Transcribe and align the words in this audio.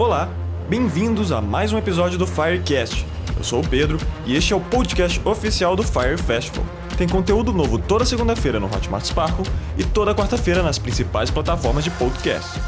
Olá, 0.00 0.30
bem-vindos 0.66 1.30
a 1.30 1.42
mais 1.42 1.74
um 1.74 1.78
episódio 1.78 2.18
do 2.18 2.26
Firecast. 2.26 3.06
Eu 3.36 3.44
sou 3.44 3.60
o 3.60 3.68
Pedro 3.68 3.98
e 4.24 4.34
este 4.34 4.54
é 4.54 4.56
o 4.56 4.60
podcast 4.60 5.20
oficial 5.28 5.76
do 5.76 5.82
Fire 5.82 6.16
Festival. 6.16 6.64
Tem 6.96 7.06
conteúdo 7.06 7.52
novo 7.52 7.78
toda 7.78 8.06
segunda-feira 8.06 8.58
no 8.58 8.64
Hotmart 8.64 9.04
Sparkle 9.04 9.44
e 9.76 9.84
toda 9.84 10.14
quarta-feira 10.14 10.62
nas 10.62 10.78
principais 10.78 11.30
plataformas 11.30 11.84
de 11.84 11.90
podcast. 11.90 12.58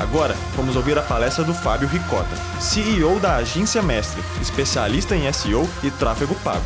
Agora, 0.00 0.34
vamos 0.56 0.74
ouvir 0.74 0.98
a 0.98 1.02
palestra 1.02 1.44
do 1.44 1.54
Fábio 1.54 1.86
Ricota, 1.86 2.36
CEO 2.58 3.20
da 3.20 3.36
Agência 3.36 3.80
Mestre, 3.80 4.20
especialista 4.42 5.14
em 5.14 5.32
SEO 5.32 5.70
e 5.84 5.92
tráfego 5.92 6.34
pago. 6.42 6.64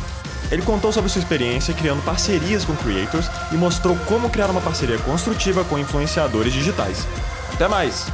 Ele 0.51 0.63
contou 0.63 0.91
sobre 0.91 1.11
sua 1.11 1.19
experiência 1.19 1.71
criando 1.75 2.03
parcerias 2.03 2.65
com 2.65 2.75
creators 2.77 3.29
e 3.51 3.55
mostrou 3.55 3.95
como 4.07 4.31
criar 4.31 4.49
uma 4.49 4.61
parceria 4.61 4.97
construtiva 4.97 5.63
com 5.65 5.77
influenciadores 5.77 6.51
digitais. 6.51 7.07
Até 7.53 7.67
mais! 7.67 8.07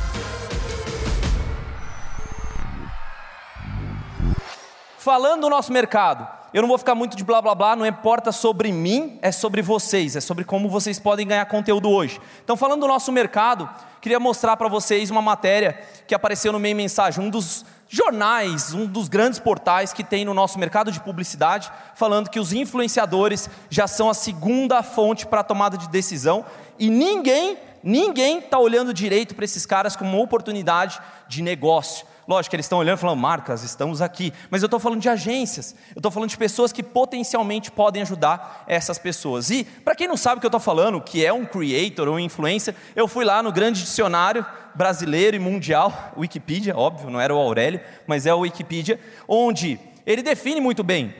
Falando 5.02 5.42
do 5.42 5.50
nosso 5.50 5.74
mercado, 5.74 6.28
eu 6.54 6.62
não 6.62 6.70
vou 6.70 6.78
ficar 6.78 6.94
muito 6.94 7.18
de 7.18 7.24
blá 7.24 7.42
blá 7.42 7.56
blá, 7.56 7.76
não 7.76 7.88
importa 7.88 8.32
sobre 8.32 8.72
mim, 8.72 9.18
é 9.24 9.32
sobre 9.32 9.60
vocês, 9.60 10.16
é 10.16 10.22
sobre 10.22 10.46
como 10.46 10.70
vocês 10.70 11.00
podem 11.00 11.26
ganhar 11.26 11.44
conteúdo 11.48 11.90
hoje. 11.90 12.22
Então, 12.44 12.56
falando 12.56 12.82
do 12.82 12.88
nosso 12.88 13.12
mercado, 13.12 13.68
queria 14.00 14.20
mostrar 14.20 14.56
para 14.58 14.68
vocês 14.68 15.10
uma 15.10 15.20
matéria 15.20 15.82
que 16.06 16.14
apareceu 16.14 16.52
no 16.54 16.60
meio 16.60 16.76
mensagem, 16.76 17.26
um 17.26 17.32
dos 17.32 17.66
jornais, 17.90 18.76
um 18.76 18.86
dos 18.86 19.10
grandes 19.10 19.40
portais 19.40 19.92
que 19.92 20.04
tem 20.04 20.24
no 20.24 20.36
nosso 20.36 20.60
mercado 20.60 20.92
de 20.92 21.00
publicidade, 21.00 21.72
falando 21.96 22.30
que 22.30 22.40
os 22.40 22.54
influenciadores 22.54 23.50
já 23.72 23.88
são 23.88 24.08
a 24.08 24.14
segunda 24.14 24.84
fonte 24.84 25.26
para 25.26 25.42
a 25.42 25.44
tomada 25.44 25.80
de 25.80 25.90
decisão 25.90 26.46
e 26.78 26.92
ninguém, 26.92 27.58
ninguém 27.82 28.38
está 28.38 28.60
olhando 28.60 28.94
direito 28.94 29.34
para 29.34 29.46
esses 29.46 29.66
caras 29.66 29.96
como 29.96 30.12
uma 30.12 30.24
oportunidade 30.24 31.02
de 31.28 31.42
negócio. 31.42 32.06
Lógico 32.28 32.56
eles 32.56 32.66
estão 32.66 32.80
olhando 32.80 32.98
e 32.98 33.02
falando, 33.02 33.20
marcas, 33.20 33.64
estamos 33.64 34.02
aqui. 34.02 34.32
Mas 34.50 34.62
eu 34.62 34.68
estou 34.68 34.80
falando 34.80 35.02
de 35.02 35.10
agências, 35.10 35.76
eu 35.96 36.00
estou 36.00 36.12
falando 36.12 36.30
de 36.30 36.38
pessoas 36.38 36.72
que 36.72 36.84
potencialmente 36.84 37.72
podem 37.72 38.02
ajudar 38.02 38.64
essas 38.68 38.98
pessoas. 38.98 39.50
E, 39.50 39.64
para 39.64 39.96
quem 39.96 40.08
não 40.08 40.18
sabe 40.18 40.38
o 40.38 40.40
que 40.40 40.46
eu 40.46 40.50
estou 40.50 40.60
falando, 40.60 41.02
que 41.02 41.26
é 41.26 41.34
um 41.34 41.46
creator 41.46 42.08
ou 42.08 42.16
um 42.16 42.20
influencer, 42.20 42.76
eu 42.96 43.08
fui 43.08 43.26
lá 43.26 43.42
no 43.42 43.52
grande 43.52 43.82
dicionário 43.82 44.46
brasileiro 44.76 45.36
e 45.36 45.40
mundial, 45.40 45.94
Wikipedia, 46.18 46.78
óbvio, 46.78 47.10
não 47.10 47.20
era 47.20 47.34
o 47.34 47.40
Aurélio, 47.40 47.82
mas 48.06 48.26
é 48.26 48.34
o 48.34 48.40
Wikipedia, 48.40 49.00
onde 49.28 49.80
ele 50.06 50.22
define 50.22 50.62
muito 50.62 50.84
bem 50.84 51.14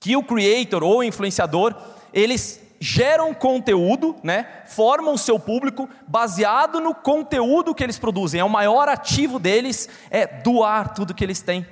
que 0.00 0.16
o 0.16 0.22
creator 0.22 0.84
ou 0.84 0.98
o 0.98 1.02
influenciador, 1.02 1.74
eles 2.12 2.60
geram 2.80 3.34
conteúdo, 3.34 4.16
né, 4.22 4.62
formam 4.66 5.14
o 5.14 5.18
seu 5.18 5.38
público 5.38 5.88
baseado 6.06 6.80
no 6.80 6.94
conteúdo 6.94 7.74
que 7.74 7.82
eles 7.82 7.98
produzem. 7.98 8.40
É 8.40 8.44
o 8.44 8.48
maior 8.48 8.88
ativo 8.88 9.38
deles 9.38 9.88
é 10.10 10.26
doar 10.26 10.94
tudo 10.94 11.14
que 11.14 11.24
eles 11.24 11.40
têm. 11.40 11.66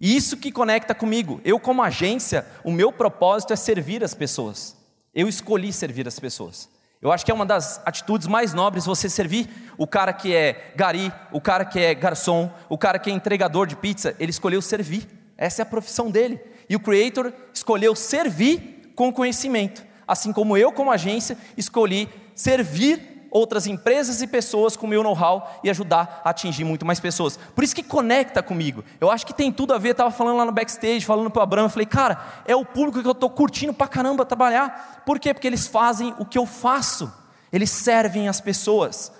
E 0.00 0.16
isso 0.16 0.36
que 0.36 0.50
conecta 0.50 0.94
comigo. 0.94 1.40
Eu 1.44 1.60
como 1.60 1.82
agência, 1.82 2.44
o 2.64 2.72
meu 2.72 2.90
propósito 2.92 3.52
é 3.52 3.56
servir 3.56 4.02
as 4.02 4.14
pessoas. 4.14 4.76
Eu 5.14 5.28
escolhi 5.28 5.72
servir 5.72 6.08
as 6.08 6.18
pessoas. 6.18 6.68
Eu 7.00 7.12
acho 7.12 7.24
que 7.24 7.30
é 7.30 7.34
uma 7.34 7.46
das 7.46 7.80
atitudes 7.84 8.26
mais 8.26 8.52
nobres 8.52 8.84
você 8.84 9.08
servir 9.08 9.48
o 9.76 9.86
cara 9.86 10.12
que 10.12 10.34
é 10.34 10.72
gari, 10.76 11.12
o 11.32 11.40
cara 11.40 11.64
que 11.64 11.78
é 11.78 11.94
garçom, 11.94 12.50
o 12.68 12.78
cara 12.78 12.98
que 12.98 13.10
é 13.10 13.12
entregador 13.12 13.66
de 13.66 13.76
pizza, 13.76 14.16
ele 14.18 14.30
escolheu 14.30 14.62
servir. 14.62 15.08
Essa 15.36 15.62
é 15.62 15.64
a 15.64 15.66
profissão 15.66 16.10
dele. 16.10 16.40
E 16.68 16.76
o 16.76 16.80
creator 16.80 17.32
escolheu 17.52 17.94
servir 17.94 18.92
com 18.94 19.12
conhecimento 19.12 19.91
assim 20.06 20.32
como 20.32 20.56
eu, 20.56 20.72
como 20.72 20.90
agência, 20.90 21.36
escolhi 21.56 22.08
servir 22.34 23.12
outras 23.32 23.66
empresas 23.66 24.20
e 24.20 24.26
pessoas 24.26 24.76
com 24.76 24.86
o 24.86 24.88
meu 24.88 25.02
know-how 25.02 25.58
e 25.64 25.70
ajudar 25.70 26.20
a 26.22 26.30
atingir 26.30 26.64
muito 26.64 26.84
mais 26.84 27.00
pessoas. 27.00 27.38
Por 27.54 27.64
isso 27.64 27.74
que 27.74 27.82
conecta 27.82 28.42
comigo. 28.42 28.84
Eu 29.00 29.10
acho 29.10 29.26
que 29.26 29.32
tem 29.32 29.50
tudo 29.50 29.72
a 29.72 29.78
ver, 29.78 29.90
estava 29.90 30.10
falando 30.10 30.36
lá 30.36 30.44
no 30.44 30.52
backstage, 30.52 31.06
falando 31.06 31.30
para 31.30 31.40
o 31.40 31.42
Abraão, 31.42 31.64
eu 31.64 31.70
falei, 31.70 31.86
cara, 31.86 32.22
é 32.46 32.54
o 32.54 32.64
público 32.64 33.00
que 33.00 33.08
eu 33.08 33.12
estou 33.12 33.30
curtindo 33.30 33.72
pra 33.72 33.88
caramba 33.88 34.26
trabalhar. 34.26 35.02
Por 35.06 35.18
quê? 35.18 35.32
Porque 35.32 35.46
eles 35.46 35.66
fazem 35.66 36.14
o 36.18 36.26
que 36.26 36.36
eu 36.36 36.44
faço. 36.44 37.10
Eles 37.50 37.70
servem 37.70 38.28
as 38.28 38.40
pessoas. 38.40 39.10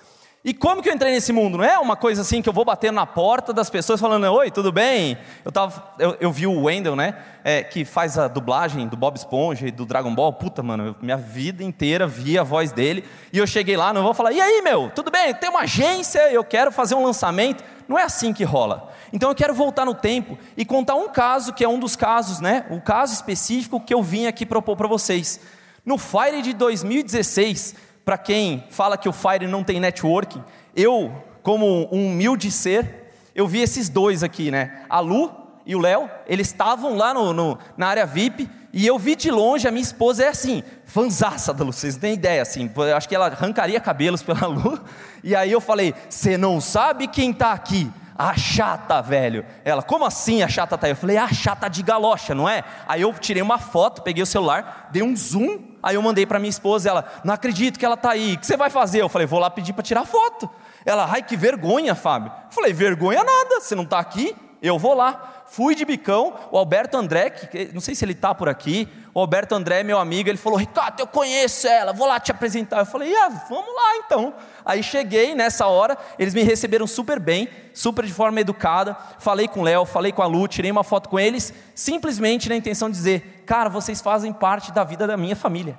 E 0.45 0.53
como 0.53 0.83
que 0.83 0.89
eu 0.89 0.93
entrei 0.93 1.13
nesse 1.13 1.33
mundo? 1.33 1.57
Não 1.57 1.65
é 1.65 1.79
uma 1.79 1.95
coisa 1.95 2.23
assim 2.23 2.43
que 2.43 2.49
eu 2.49 2.53
vou 2.53 2.65
bater 2.65 2.93
na 2.93 3.07
porta 3.07 3.53
das 3.53 3.71
pessoas 3.71 4.01
falando, 4.01 4.25
oi, 4.25 4.51
tudo 4.51 4.73
bem? 4.73 5.17
Eu, 5.45 5.53
tava, 5.53 5.95
eu, 6.01 6.17
eu 6.19 6.33
vi 6.33 6.49
o 6.49 6.63
Wendell, 6.65 6.97
né? 6.97 7.15
É, 7.45 7.63
que 7.63 7.85
faz 7.85 8.19
a 8.19 8.27
dublagem 8.27 8.89
do 8.89 8.97
Bob 8.97 9.17
Esponja 9.17 9.69
e 9.69 9.71
do 9.71 9.87
Dragon 9.87 10.13
Ball. 10.13 10.33
Puta, 10.33 10.61
mano, 10.61 10.87
eu, 10.87 10.97
minha 11.01 11.17
vida 11.17 11.63
inteira 11.63 12.09
vi 12.09 12.37
a 12.37 12.43
voz 12.43 12.73
dele. 12.73 13.05
E 13.33 13.39
eu 13.39 13.47
cheguei 13.47 13.77
lá, 13.77 13.93
não 13.93 14.03
vou 14.03 14.13
falar, 14.13 14.33
e 14.33 14.41
aí, 14.41 14.63
meu, 14.63 14.91
tudo 14.93 15.13
bem? 15.13 15.33
Tem 15.33 15.49
uma 15.49 15.61
agência, 15.61 16.29
eu 16.33 16.43
quero 16.43 16.73
fazer 16.73 16.97
um 16.97 17.05
lançamento. 17.05 17.63
Não 17.87 17.97
é 17.97 18.03
assim 18.03 18.33
que 18.33 18.43
rola. 18.43 18.93
Então 19.13 19.29
eu 19.29 19.37
quero 19.37 19.55
voltar 19.55 19.85
no 19.85 19.95
tempo 19.95 20.37
e 20.57 20.65
contar 20.65 20.97
um 20.97 21.09
caso, 21.09 21.53
que 21.53 21.63
é 21.63 21.69
um 21.69 21.79
dos 21.79 21.95
casos, 21.95 22.41
né? 22.41 22.67
Um 22.69 22.81
caso 22.81 23.15
específico 23.15 23.79
que 23.79 23.95
eu 23.95 24.03
vim 24.03 24.27
aqui 24.27 24.45
propor 24.45 24.77
para 24.77 24.89
vocês. 24.89 25.39
No 25.87 25.99
Fire 25.99 26.43
de 26.43 26.53
2016 26.53 27.92
para 28.05 28.19
quem 28.19 28.65
fala 28.71 28.97
que 28.97 29.09
o 29.09 29.13
Fire 29.13 29.47
não 29.47 29.63
tem 29.63 29.81
networking, 29.81 30.43
eu, 30.75 31.13
como 31.43 31.89
um 31.93 32.07
humilde 32.07 32.51
ser, 32.51 33.13
eu 33.35 33.47
vi 33.47 33.61
esses 33.61 33.89
dois 33.89 34.23
aqui, 34.23 34.51
né? 34.51 34.85
A 34.89 35.01
Lu 35.01 35.31
e 35.65 35.77
o 35.77 35.79
Léo, 35.79 36.11
eles 36.27 36.49
estavam 36.49 36.97
lá 36.97 37.15
no, 37.15 37.33
no, 37.33 37.59
na 37.77 37.87
área 37.87 38.05
VIP 38.05 38.49
e 38.73 38.87
eu 38.87 38.99
vi 38.99 39.15
de 39.15 39.31
longe, 39.31 39.69
a 39.69 39.71
minha 39.71 39.83
esposa 39.83 40.25
é 40.25 40.29
assim, 40.29 40.63
fanzaça 40.85 41.53
da 41.53 41.65
Lu, 41.65 41.73
vocês 41.73 41.95
não 41.95 42.01
têm 42.01 42.15
ideia, 42.15 42.43
assim, 42.43 42.71
eu 42.75 42.97
acho 42.97 43.09
que 43.09 43.15
ela 43.15 43.27
arrancaria 43.27 43.79
cabelos 43.79 44.23
pela 44.23 44.47
Lu, 44.49 44.81
e 45.23 45.37
aí 45.37 45.53
eu 45.53 45.61
falei, 45.61 45.95
você 46.09 46.37
não 46.37 46.61
sabe 46.61 47.07
quem 47.07 47.31
está 47.31 47.53
aqui? 47.53 47.91
A 48.17 48.37
chata, 48.37 49.01
velho. 49.01 49.45
Ela, 49.65 49.83
como 49.83 50.05
assim 50.05 50.43
a 50.43 50.49
chata 50.49 50.77
tá 50.77 50.87
aí? 50.87 50.93
Eu 50.93 50.97
falei, 50.97 51.17
a 51.17 51.33
chata 51.33 51.69
de 51.69 51.83
galocha, 51.83 52.35
não 52.35 52.49
é? 52.49 52.63
Aí 52.87 53.03
eu 53.03 53.13
tirei 53.15 53.43
uma 53.43 53.59
foto, 53.59 54.03
peguei 54.03 54.23
o 54.23 54.27
celular, 54.27 54.89
dei 54.93 55.03
um 55.03 55.17
zoom 55.17 55.73
Aí 55.83 55.97
eu 55.97 56.03
mandei 56.03 56.25
para 56.25 56.39
minha 56.39 56.49
esposa, 56.49 56.89
ela, 56.89 57.05
não 57.25 57.35
acredito 57.35 57.79
que 57.79 57.85
ela 57.85 57.97
está 57.97 58.11
aí, 58.11 58.35
o 58.35 58.39
que 58.39 58.47
você 58.47 58.57
vai 58.57 58.71
fazer? 58.71 59.03
Eu 59.03 59.09
falei, 59.09 59.27
vou 59.27 59.41
lá 59.41 59.51
pedir 59.51 59.73
para 59.73 59.83
tirar 59.83 60.05
foto. 60.05 60.49
Ela, 60.87 61.09
ai 61.11 61.23
que 61.23 61.37
vergonha, 61.37 61.95
Fábio. 61.95 62.31
Eu 62.47 62.53
falei, 62.53 62.73
vergonha 62.73 63.25
nada, 63.25 63.61
você 63.61 63.75
não 63.75 63.83
está 63.83 63.99
aqui, 63.99 64.37
eu 64.63 64.79
vou 64.79 64.95
lá. 64.95 65.42
Fui 65.53 65.75
de 65.75 65.85
bicão, 65.85 66.33
o 66.51 66.57
Alberto 66.57 66.97
André, 66.97 67.29
que, 67.29 67.75
não 67.75 67.81
sei 67.83 67.95
se 67.95 68.03
ele 68.07 68.13
está 68.13 68.35
por 68.35 68.49
aqui, 68.49 68.89
o 69.13 69.21
Alberto 69.21 69.55
André, 69.55 69.83
meu 69.83 69.99
amigo, 69.99 70.31
ele 70.31 70.39
falou, 70.39 70.59
Ricardo, 70.59 70.99
eu 70.99 71.07
conheço 71.07 71.69
ela, 71.69 71.93
vou 71.93 72.07
lá 72.07 72.19
te 72.19 72.31
apresentar. 72.31 72.79
Eu 72.79 72.87
falei, 72.87 73.15
ah, 73.15 73.29
vamos 73.51 73.75
lá 73.75 73.97
então. 73.99 74.35
Aí 74.65 74.83
cheguei 74.83 75.35
nessa 75.35 75.67
hora, 75.67 75.99
eles 76.19 76.33
me 76.33 76.43
receberam 76.43 76.87
super 76.87 77.21
bem, 77.21 77.51
super 77.75 78.07
de 78.07 78.15
forma 78.15 78.41
educada, 78.41 78.97
falei 79.19 79.47
com 79.47 79.61
o 79.61 79.63
Léo, 79.63 79.85
falei 79.85 80.11
com 80.11 80.23
a 80.23 80.27
Lu, 80.27 80.49
tirei 80.49 80.71
uma 80.71 80.83
foto 80.83 81.11
com 81.11 81.21
eles, 81.21 81.53
simplesmente 81.75 82.49
na 82.49 82.57
intenção 82.57 82.89
de 82.89 82.97
dizer, 82.97 83.45
cara, 83.45 83.69
vocês 83.69 84.01
fazem 84.01 84.33
parte 84.33 84.73
da 84.73 84.85
vida 84.85 85.07
da 85.07 85.19
minha 85.19 85.37
família. 85.37 85.79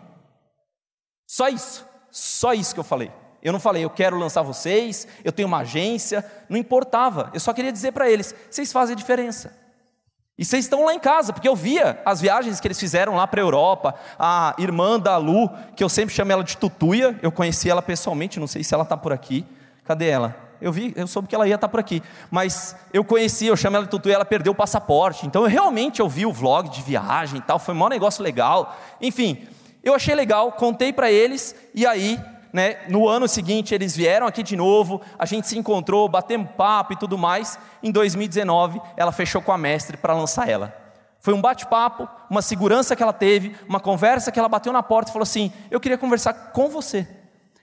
Só 1.26 1.48
isso, 1.48 1.84
só 2.12 2.54
isso 2.54 2.76
que 2.76 2.80
eu 2.80 2.84
falei. 2.84 3.12
Eu 3.42 3.52
não 3.52 3.60
falei, 3.60 3.84
eu 3.84 3.90
quero 3.90 4.20
lançar 4.20 4.44
vocês, 4.44 5.08
eu 5.24 5.32
tenho 5.32 5.48
uma 5.48 5.62
agência, 5.62 6.24
não 6.48 6.60
importava. 6.60 7.32
Eu 7.34 7.40
só 7.40 7.52
queria 7.52 7.72
dizer 7.72 7.92
para 7.92 8.08
eles, 8.08 8.36
vocês 8.52 8.72
fazem 8.72 8.96
diferença. 8.96 9.63
E 10.38 10.44
vocês 10.44 10.66
estão 10.66 10.86
lá 10.86 10.94
em 10.94 11.00
casa, 11.00 11.32
porque 11.32 11.48
eu 11.48 11.56
via 11.56 12.02
as 12.04 12.20
viagens 12.20 12.60
que 12.60 12.68
eles 12.68 12.80
fizeram 12.80 13.16
lá 13.16 13.28
para 13.28 13.40
a 13.40 13.44
Europa. 13.44 13.94
A 14.18 14.56
irmã 14.58 15.00
da 15.00 15.16
Lu, 15.18 15.48
que 15.76 15.84
eu 15.84 15.90
sempre 15.90 16.16
chamo 16.16 16.32
ela 16.32 16.44
de 16.44 16.58
Tutuia, 16.58 17.18
eu 17.22 17.32
conheci 17.32 17.70
ela 17.70 17.84
pessoalmente, 17.84 18.40
não 18.40 18.48
sei 18.48 18.64
se 18.64 18.74
ela 18.74 18.82
está 18.84 18.98
por 18.98 19.14
aqui. 19.14 19.46
Cadê 19.84 20.08
ela? 20.08 20.36
Eu 20.60 20.72
vi, 20.72 20.92
eu 20.96 21.06
soube 21.06 21.28
que 21.28 21.36
ela 21.36 21.48
ia 21.48 21.54
estar 21.54 21.68
tá 21.68 21.72
por 21.72 21.80
aqui. 21.80 22.02
Mas 22.32 22.76
eu 22.92 23.04
conheci, 23.04 23.46
eu 23.46 23.56
chamo 23.56 23.76
ela 23.76 23.86
de 23.86 23.92
Tutuia, 23.92 24.16
ela 24.16 24.26
perdeu 24.26 24.54
o 24.54 24.56
passaporte. 24.56 25.28
Então 25.28 25.44
eu 25.44 25.48
realmente 25.48 26.02
ouvi 26.02 26.26
o 26.26 26.34
vlog 26.34 26.68
de 26.70 26.82
viagem 26.82 27.38
e 27.38 27.42
tal, 27.42 27.60
foi 27.60 27.76
um 27.76 27.90
negócio 27.90 28.24
legal. 28.24 28.76
Enfim, 29.00 29.48
eu 29.84 29.94
achei 29.94 30.16
legal, 30.16 30.54
contei 30.54 30.92
para 30.92 31.12
eles, 31.12 31.54
e 31.76 31.86
aí 31.86 32.20
né, 32.54 32.78
no 32.88 33.10
ano 33.10 33.28
seguinte 33.28 33.74
eles 33.74 33.96
vieram 33.96 34.28
aqui 34.28 34.44
de 34.44 34.56
novo, 34.56 35.02
a 35.18 35.26
gente 35.26 35.48
se 35.48 35.58
encontrou, 35.58 36.08
batemos 36.08 36.52
papo 36.56 36.94
e 36.94 36.96
tudo 36.96 37.18
mais. 37.18 37.58
Em 37.82 37.92
2019, 37.92 38.80
ela 38.96 39.12
fechou 39.12 39.42
com 39.42 39.52
a 39.52 39.58
mestre 39.58 39.98
para 39.98 40.14
lançar 40.14 40.48
ela. 40.48 40.74
Foi 41.20 41.34
um 41.34 41.42
bate-papo, 41.42 42.08
uma 42.30 42.42
segurança 42.42 42.96
que 42.96 43.02
ela 43.02 43.14
teve, 43.14 43.56
uma 43.68 43.80
conversa 43.80 44.32
que 44.32 44.38
ela 44.38 44.48
bateu 44.48 44.72
na 44.72 44.84
porta 44.84 45.10
e 45.10 45.14
falou 45.14 45.24
assim: 45.24 45.52
Eu 45.72 45.80
queria 45.80 45.98
conversar 45.98 46.34
com 46.34 46.70
você. 46.70 47.08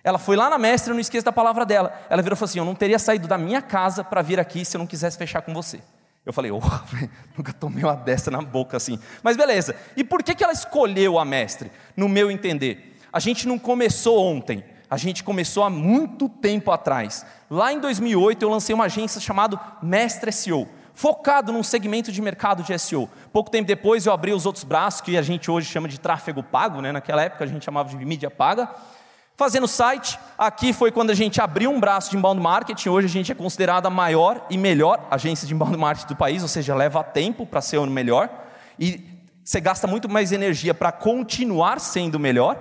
Ela 0.02 0.18
foi 0.18 0.34
lá 0.34 0.50
na 0.50 0.58
mestre, 0.58 0.90
eu 0.90 0.94
não 0.94 1.00
esqueço 1.00 1.24
da 1.24 1.32
palavra 1.32 1.64
dela. 1.64 1.92
Ela 2.08 2.20
virou 2.20 2.34
e 2.34 2.38
falou 2.38 2.50
assim: 2.50 2.58
Eu 2.58 2.64
não 2.64 2.74
teria 2.74 2.98
saído 2.98 3.28
da 3.28 3.38
minha 3.38 3.62
casa 3.62 4.02
para 4.02 4.22
vir 4.22 4.40
aqui 4.40 4.64
se 4.64 4.76
eu 4.76 4.80
não 4.80 4.86
quisesse 4.86 5.16
fechar 5.16 5.42
com 5.42 5.54
você. 5.54 5.80
Eu 6.24 6.32
falei, 6.32 6.50
oh, 6.50 6.60
nunca 7.36 7.52
tomei 7.52 7.82
uma 7.82 7.94
dessa 7.94 8.30
na 8.30 8.42
boca 8.42 8.76
assim. 8.76 8.98
Mas 9.22 9.36
beleza. 9.36 9.74
E 9.96 10.04
por 10.04 10.22
que, 10.22 10.34
que 10.34 10.44
ela 10.44 10.52
escolheu 10.52 11.18
a 11.18 11.24
mestre? 11.24 11.70
No 11.96 12.08
meu 12.08 12.30
entender, 12.30 12.96
a 13.12 13.18
gente 13.18 13.48
não 13.48 13.58
começou 13.58 14.22
ontem 14.22 14.64
a 14.90 14.96
gente 14.96 15.22
começou 15.22 15.62
há 15.62 15.70
muito 15.70 16.28
tempo 16.28 16.72
atrás. 16.72 17.24
Lá 17.48 17.72
em 17.72 17.78
2008 17.78 18.42
eu 18.42 18.50
lancei 18.50 18.74
uma 18.74 18.86
agência 18.86 19.20
chamada 19.20 19.58
Mestre 19.80 20.32
SEO, 20.32 20.68
focado 20.92 21.52
num 21.52 21.62
segmento 21.62 22.10
de 22.10 22.20
mercado 22.20 22.64
de 22.64 22.76
SEO. 22.76 23.08
Pouco 23.32 23.50
tempo 23.50 23.68
depois 23.68 24.04
eu 24.04 24.12
abri 24.12 24.32
os 24.32 24.46
outros 24.46 24.64
braços 24.64 25.00
que 25.00 25.16
a 25.16 25.22
gente 25.22 25.48
hoje 25.48 25.70
chama 25.70 25.86
de 25.86 26.00
tráfego 26.00 26.42
pago, 26.42 26.80
né? 26.80 26.90
naquela 26.90 27.22
época 27.22 27.44
a 27.44 27.46
gente 27.46 27.64
chamava 27.64 27.88
de 27.96 28.04
mídia 28.04 28.28
paga. 28.28 28.68
Fazendo 29.36 29.66
site, 29.66 30.18
aqui 30.36 30.72
foi 30.72 30.90
quando 30.90 31.10
a 31.10 31.14
gente 31.14 31.40
abriu 31.40 31.70
um 31.70 31.80
braço 31.80 32.10
de 32.10 32.16
inbound 32.16 32.42
marketing. 32.42 32.90
Hoje 32.90 33.06
a 33.06 33.10
gente 33.10 33.32
é 33.32 33.34
considerada 33.34 33.88
a 33.88 33.90
maior 33.90 34.44
e 34.50 34.58
melhor 34.58 35.06
agência 35.10 35.46
de 35.46 35.54
inbound 35.54 35.78
marketing 35.78 36.08
do 36.08 36.16
país, 36.16 36.42
ou 36.42 36.48
seja, 36.48 36.74
leva 36.74 37.02
tempo 37.02 37.46
para 37.46 37.62
ser 37.62 37.78
o 37.78 37.86
melhor. 37.86 38.28
E 38.78 39.02
você 39.42 39.58
gasta 39.58 39.86
muito 39.86 40.08
mais 40.10 40.32
energia 40.32 40.74
para 40.74 40.92
continuar 40.92 41.80
sendo 41.80 42.18
melhor. 42.20 42.58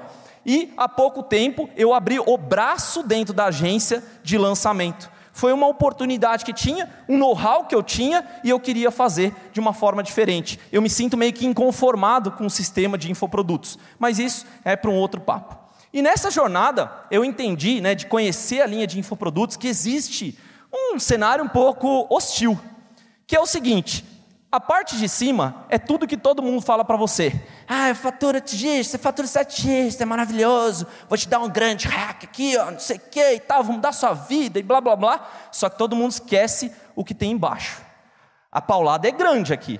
E 0.49 0.73
há 0.75 0.89
pouco 0.89 1.21
tempo 1.21 1.69
eu 1.77 1.93
abri 1.93 2.19
o 2.19 2.35
braço 2.35 3.03
dentro 3.03 3.35
da 3.35 3.45
agência 3.45 4.03
de 4.23 4.35
lançamento. 4.35 5.07
Foi 5.31 5.53
uma 5.53 5.67
oportunidade 5.67 6.43
que 6.43 6.51
tinha, 6.51 6.89
um 7.07 7.19
know-how 7.19 7.65
que 7.65 7.75
eu 7.75 7.83
tinha 7.83 8.25
e 8.43 8.49
eu 8.49 8.59
queria 8.59 8.89
fazer 8.89 9.31
de 9.53 9.59
uma 9.59 9.73
forma 9.73 10.01
diferente. 10.01 10.59
Eu 10.71 10.81
me 10.81 10.89
sinto 10.89 11.15
meio 11.15 11.33
que 11.33 11.45
inconformado 11.45 12.31
com 12.31 12.47
o 12.47 12.49
sistema 12.49 12.97
de 12.97 13.11
infoprodutos, 13.11 13.77
mas 13.99 14.17
isso 14.17 14.43
é 14.65 14.75
para 14.75 14.89
um 14.89 14.95
outro 14.95 15.21
papo. 15.21 15.55
E 15.93 16.01
nessa 16.01 16.31
jornada, 16.31 16.91
eu 17.11 17.23
entendi, 17.23 17.79
né, 17.79 17.93
de 17.93 18.07
conhecer 18.07 18.59
a 18.59 18.65
linha 18.65 18.87
de 18.87 18.97
infoprodutos, 18.97 19.55
que 19.55 19.67
existe 19.67 20.35
um 20.73 20.97
cenário 20.97 21.45
um 21.45 21.47
pouco 21.47 22.07
hostil, 22.09 22.59
que 23.27 23.35
é 23.35 23.39
o 23.39 23.45
seguinte: 23.45 24.03
a 24.51 24.59
parte 24.59 24.97
de 24.97 25.07
cima 25.07 25.65
é 25.69 25.77
tudo 25.77 26.07
que 26.07 26.17
todo 26.17 26.41
mundo 26.41 26.61
fala 26.61 26.83
para 26.83 26.97
você. 26.97 27.33
Ah, 27.67 27.93
fatura 27.93 28.41
TX, 28.41 28.87
você 28.87 28.97
fatura 28.97 29.27
7X, 29.27 30.01
é 30.01 30.05
maravilhoso, 30.05 30.87
vou 31.07 31.17
te 31.17 31.27
dar 31.27 31.39
um 31.39 31.49
grande 31.49 31.87
hack 31.87 32.23
aqui, 32.23 32.57
ó, 32.57 32.71
não 32.71 32.79
sei 32.79 32.97
o 32.97 32.99
que 32.99 33.33
e 33.33 33.39
tal, 33.39 33.63
vou 33.63 33.75
mudar 33.75 33.91
sua 33.91 34.13
vida 34.13 34.57
e 34.57 34.63
blá 34.63 34.81
blá 34.81 34.95
blá. 34.95 35.29
Só 35.51 35.69
que 35.69 35.77
todo 35.77 35.95
mundo 35.95 36.11
esquece 36.11 36.71
o 36.95 37.05
que 37.05 37.13
tem 37.13 37.31
embaixo. 37.31 37.81
A 38.51 38.59
paulada 38.59 39.07
é 39.07 39.11
grande 39.11 39.53
aqui 39.53 39.79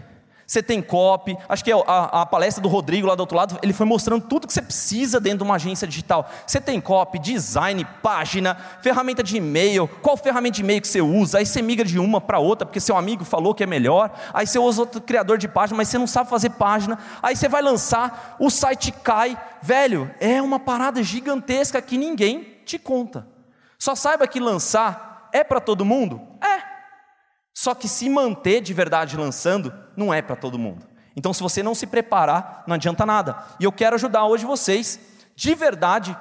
você 0.49 0.63
tem 0.63 0.81
copy, 0.81 1.37
acho 1.47 1.63
que 1.63 1.71
é 1.71 1.75
a, 1.75 2.21
a, 2.21 2.25
palestra 2.25 2.59
do 2.59 2.67
Rodrigo 2.67 3.05
lá 3.05 3.13
do 3.13 3.19
outro 3.19 3.37
lado, 3.37 3.59
ele 3.61 3.71
foi 3.71 3.85
mostrando 3.85 4.25
tudo 4.25 4.47
que 4.47 4.53
você 4.53 4.63
precisa 4.63 5.19
dentro 5.19 5.37
de 5.37 5.43
uma 5.43 5.53
agência 5.53 5.87
digital. 5.87 6.27
Você 6.47 6.59
tem 6.59 6.81
copy, 6.81 7.19
design, 7.19 7.85
página, 8.01 8.55
ferramenta 8.81 9.21
de 9.21 9.37
e-mail, 9.37 9.87
qual 10.01 10.17
ferramenta 10.17 10.55
de 10.55 10.63
e-mail 10.63 10.81
que 10.81 10.87
você 10.87 11.01
usa, 11.01 11.37
aí 11.37 11.45
você 11.45 11.61
migra 11.61 11.85
de 11.85 11.99
uma 11.99 12.19
para 12.19 12.39
outra, 12.39 12.65
porque 12.65 12.79
seu 12.79 12.97
amigo 12.97 13.23
falou 13.23 13.53
que 13.53 13.61
é 13.61 13.67
melhor, 13.67 14.11
aí 14.33 14.47
você 14.47 14.57
usa 14.57 14.81
outro 14.81 14.99
criador 14.99 15.37
de 15.37 15.47
página, 15.47 15.77
mas 15.77 15.87
você 15.87 15.99
não 15.99 16.07
sabe 16.07 16.31
fazer 16.31 16.49
página, 16.49 16.97
aí 17.21 17.35
você 17.35 17.47
vai 17.47 17.61
lançar, 17.61 18.35
o 18.39 18.49
site 18.49 18.91
cai, 18.91 19.39
velho, 19.61 20.09
é 20.19 20.41
uma 20.41 20.59
parada 20.59 21.03
gigantesca 21.03 21.79
que 21.79 21.95
ninguém 21.95 22.57
te 22.65 22.79
conta. 22.79 23.27
Só 23.77 23.93
saiba 23.93 24.27
que 24.27 24.39
lançar 24.39 25.29
é 25.31 25.43
para 25.43 25.59
todo 25.59 25.85
mundo? 25.85 26.19
É. 26.41 26.79
Só 27.59 27.75
que 27.75 27.89
se 27.89 28.09
manter 28.09 28.61
de 28.61 28.73
verdade 28.73 29.17
lançando, 29.17 29.73
não 29.99 30.13
é 30.13 30.21
para 30.21 30.35
todo 30.35 30.57
mundo. 30.57 30.87
Então, 31.15 31.33
se 31.33 31.43
você 31.43 31.61
não 31.61 31.75
se 31.75 31.85
preparar, 31.85 32.63
não 32.65 32.75
adianta 32.75 33.05
nada. 33.05 33.37
E 33.59 33.65
eu 33.65 33.71
quero 33.71 33.95
ajudar 33.95 34.25
hoje 34.25 34.45
vocês, 34.45 34.97
de 35.35 35.53
verdade, 35.53 36.17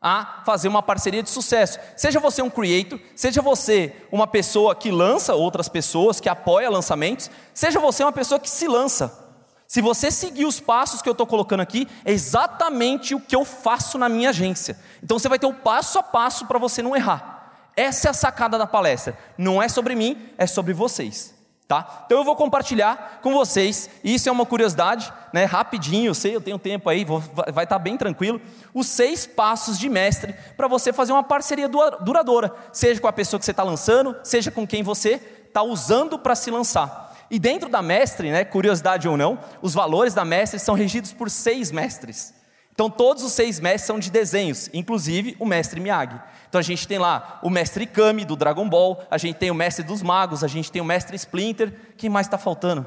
a 0.00 0.42
fazer 0.44 0.68
uma 0.68 0.82
parceria 0.82 1.22
de 1.22 1.30
sucesso. 1.30 1.78
Seja 1.96 2.20
você 2.20 2.42
um 2.42 2.50
creator, 2.50 3.00
seja 3.16 3.40
você 3.40 3.96
uma 4.12 4.26
pessoa 4.26 4.74
que 4.74 4.90
lança 4.90 5.34
outras 5.34 5.68
pessoas, 5.68 6.20
que 6.20 6.28
apoia 6.28 6.68
lançamentos, 6.68 7.30
seja 7.54 7.80
você 7.80 8.02
uma 8.02 8.12
pessoa 8.12 8.38
que 8.38 8.50
se 8.50 8.68
lança. 8.68 9.20
Se 9.66 9.80
você 9.80 10.10
seguir 10.10 10.44
os 10.44 10.60
passos 10.60 11.00
que 11.00 11.08
eu 11.08 11.12
estou 11.12 11.26
colocando 11.26 11.60
aqui, 11.60 11.88
é 12.04 12.12
exatamente 12.12 13.14
o 13.14 13.20
que 13.20 13.34
eu 13.34 13.42
faço 13.42 13.96
na 13.96 14.06
minha 14.06 14.28
agência. 14.28 14.78
Então 15.02 15.18
você 15.18 15.30
vai 15.30 15.38
ter 15.38 15.46
o 15.46 15.54
passo 15.54 15.98
a 15.98 16.02
passo 16.02 16.46
para 16.46 16.58
você 16.58 16.82
não 16.82 16.94
errar. 16.94 17.70
Essa 17.74 18.08
é 18.08 18.10
a 18.10 18.14
sacada 18.14 18.58
da 18.58 18.66
palestra. 18.66 19.16
Não 19.38 19.62
é 19.62 19.68
sobre 19.70 19.94
mim, 19.94 20.28
é 20.36 20.46
sobre 20.46 20.74
vocês. 20.74 21.31
Tá? 21.72 22.04
Então 22.04 22.18
eu 22.18 22.24
vou 22.24 22.36
compartilhar 22.36 23.20
com 23.22 23.32
vocês, 23.32 23.88
isso 24.04 24.28
é 24.28 24.32
uma 24.32 24.44
curiosidade, 24.44 25.10
né? 25.32 25.46
rapidinho, 25.46 26.10
eu 26.10 26.14
sei, 26.14 26.36
eu 26.36 26.40
tenho 26.42 26.58
tempo 26.58 26.86
aí, 26.90 27.02
vou, 27.02 27.18
vai 27.18 27.64
estar 27.64 27.66
tá 27.66 27.78
bem 27.78 27.96
tranquilo. 27.96 28.42
Os 28.74 28.88
seis 28.88 29.24
passos 29.24 29.78
de 29.78 29.88
mestre 29.88 30.34
para 30.54 30.68
você 30.68 30.92
fazer 30.92 31.12
uma 31.12 31.22
parceria 31.22 31.66
duradoura, 31.66 32.54
seja 32.74 33.00
com 33.00 33.08
a 33.08 33.12
pessoa 33.12 33.40
que 33.40 33.46
você 33.46 33.52
está 33.52 33.62
lançando, 33.62 34.14
seja 34.22 34.50
com 34.50 34.66
quem 34.66 34.82
você 34.82 35.18
está 35.46 35.62
usando 35.62 36.18
para 36.18 36.34
se 36.34 36.50
lançar. 36.50 37.16
E 37.30 37.38
dentro 37.38 37.70
da 37.70 37.80
mestre, 37.80 38.30
né, 38.30 38.44
curiosidade 38.44 39.08
ou 39.08 39.16
não, 39.16 39.38
os 39.62 39.72
valores 39.72 40.12
da 40.12 40.26
mestre 40.26 40.60
são 40.60 40.74
regidos 40.74 41.14
por 41.14 41.30
seis 41.30 41.70
mestres. 41.70 42.34
Então 42.72 42.88
todos 42.88 43.22
os 43.22 43.32
seis 43.32 43.60
mestres 43.60 43.86
são 43.86 43.98
de 43.98 44.10
desenhos, 44.10 44.70
inclusive 44.72 45.36
o 45.38 45.44
mestre 45.44 45.80
Miyagi. 45.80 46.18
Então 46.48 46.58
a 46.58 46.62
gente 46.62 46.88
tem 46.88 46.98
lá 46.98 47.38
o 47.42 47.50
mestre 47.50 47.86
Kami 47.86 48.24
do 48.24 48.36
Dragon 48.36 48.68
Ball, 48.68 49.02
a 49.10 49.18
gente 49.18 49.36
tem 49.36 49.50
o 49.50 49.54
mestre 49.54 49.84
dos 49.84 50.02
magos, 50.02 50.42
a 50.42 50.48
gente 50.48 50.72
tem 50.72 50.80
o 50.80 50.84
mestre 50.84 51.16
Splinter. 51.16 51.94
Quem 51.96 52.10
mais 52.10 52.26
está 52.26 52.38
faltando? 52.38 52.86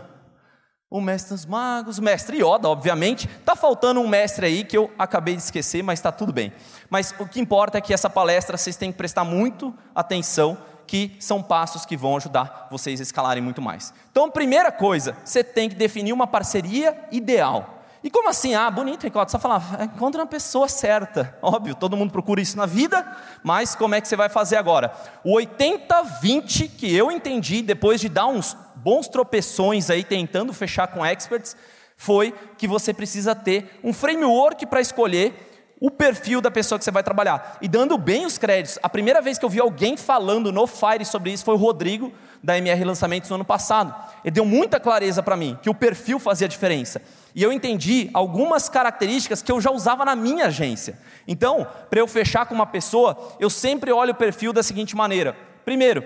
O 0.90 1.02
mestre 1.02 1.34
dos 1.34 1.46
magos, 1.46 1.98
o 1.98 2.02
mestre 2.02 2.38
Yoda, 2.38 2.70
obviamente. 2.70 3.28
Está 3.28 3.56
faltando 3.56 4.00
um 4.00 4.08
mestre 4.08 4.46
aí 4.46 4.64
que 4.64 4.78
eu 4.78 4.92
acabei 4.98 5.36
de 5.36 5.42
esquecer, 5.42 5.84
mas 5.84 6.00
está 6.00 6.12
tudo 6.12 6.32
bem. 6.32 6.54
Mas 6.90 7.14
o 7.20 7.28
que 7.28 7.40
importa 7.40 7.78
é 7.78 7.82
que 7.82 7.94
essa 7.94 8.10
palestra 8.10 8.58
vocês 8.58 8.76
têm 8.76 8.92
que 8.92 8.98
prestar 8.98 9.24
muito 9.24 9.74
atenção, 9.94 10.58
que 10.88 11.16
são 11.20 11.42
passos 11.42 11.86
que 11.86 11.98
vão 11.98 12.16
ajudar 12.18 12.68
vocês 12.70 13.00
a 13.00 13.04
escalarem 13.04 13.42
muito 13.42 13.62
mais. 13.62 13.94
Então, 14.12 14.30
primeira 14.30 14.72
coisa, 14.72 15.18
você 15.26 15.44
tem 15.44 15.68
que 15.68 15.76
definir 15.76 16.14
uma 16.14 16.28
parceria 16.28 16.98
ideal. 17.12 17.75
E 18.06 18.10
como 18.12 18.30
assim? 18.30 18.54
Ah, 18.54 18.70
bonito, 18.70 19.02
Ricardo. 19.02 19.32
Só 19.32 19.40
falar, 19.40 19.82
encontra 19.82 20.22
uma 20.22 20.28
pessoa 20.28 20.68
certa. 20.68 21.36
Óbvio, 21.42 21.74
todo 21.74 21.98
mundo 21.98 22.12
procura 22.12 22.40
isso 22.40 22.56
na 22.56 22.68
vida, 22.68 23.04
mas 23.44 23.74
como 23.74 23.96
é 23.96 24.00
que 24.00 24.08
você 24.08 24.16
vai 24.16 24.30
fazer 24.30 24.58
agora? 24.58 24.94
O 25.24 25.34
80-20 25.38 26.70
que 26.78 26.96
eu 26.96 27.10
entendi, 27.10 27.64
depois 27.64 28.00
de 28.00 28.08
dar 28.08 28.28
uns 28.28 28.56
bons 28.76 29.08
tropeções 29.08 29.90
aí 29.90 30.04
tentando 30.04 30.54
fechar 30.54 30.86
com 30.86 31.04
experts, 31.04 31.58
foi 31.98 32.32
que 32.60 32.68
você 32.68 32.94
precisa 32.94 33.34
ter 33.34 33.80
um 33.84 33.92
framework 33.92 34.68
para 34.68 34.82
escolher 34.82 35.55
o 35.80 35.92
perfil 35.92 36.42
da 36.42 36.50
pessoa 36.50 36.80
que 36.80 36.86
você 36.86 36.92
vai 36.92 37.04
trabalhar. 37.04 37.58
E 37.62 37.68
dando 37.68 37.98
bem 37.98 38.26
os 38.26 38.38
créditos, 38.38 38.80
a 38.82 38.90
primeira 38.90 39.22
vez 39.22 39.38
que 39.38 39.46
eu 39.46 39.50
vi 39.50 39.60
alguém 39.60 39.98
falando 39.98 40.52
no 40.52 40.66
Fire 40.66 41.06
sobre 41.06 41.32
isso 41.32 41.44
foi 41.44 41.54
o 41.54 41.58
Rodrigo, 41.58 42.12
da 42.42 42.58
MR 42.58 42.84
Lançamentos 42.84 43.30
no 43.30 43.36
ano 43.36 43.46
passado. 43.46 43.94
Ele 44.24 44.32
deu 44.32 44.46
muita 44.46 44.80
clareza 44.80 45.24
para 45.24 45.36
mim, 45.36 45.58
que 45.62 45.70
o 45.70 45.74
perfil 45.74 46.20
fazia 46.20 46.48
diferença. 46.48 47.02
E 47.34 47.42
eu 47.42 47.52
entendi 47.52 48.10
algumas 48.14 48.70
características 48.70 49.42
que 49.42 49.52
eu 49.52 49.60
já 49.60 49.72
usava 49.72 50.06
na 50.06 50.16
minha 50.16 50.46
agência. 50.46 50.98
Então, 51.28 51.68
para 51.90 52.00
eu 52.00 52.08
fechar 52.08 52.46
com 52.46 52.54
uma 52.54 52.68
pessoa, 52.68 53.36
eu 53.40 53.50
sempre 53.50 53.92
olho 53.92 54.12
o 54.12 54.16
perfil 54.16 54.54
da 54.54 54.62
seguinte 54.62 54.96
maneira: 54.96 55.36
primeiro, 55.66 56.04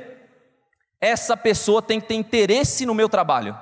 essa 0.99 1.35
pessoa 1.35 1.81
tem 1.81 1.99
que 1.99 2.07
ter 2.07 2.15
interesse 2.15 2.85
no 2.85 2.95
meu 2.95 3.09
trabalho. 3.09 3.57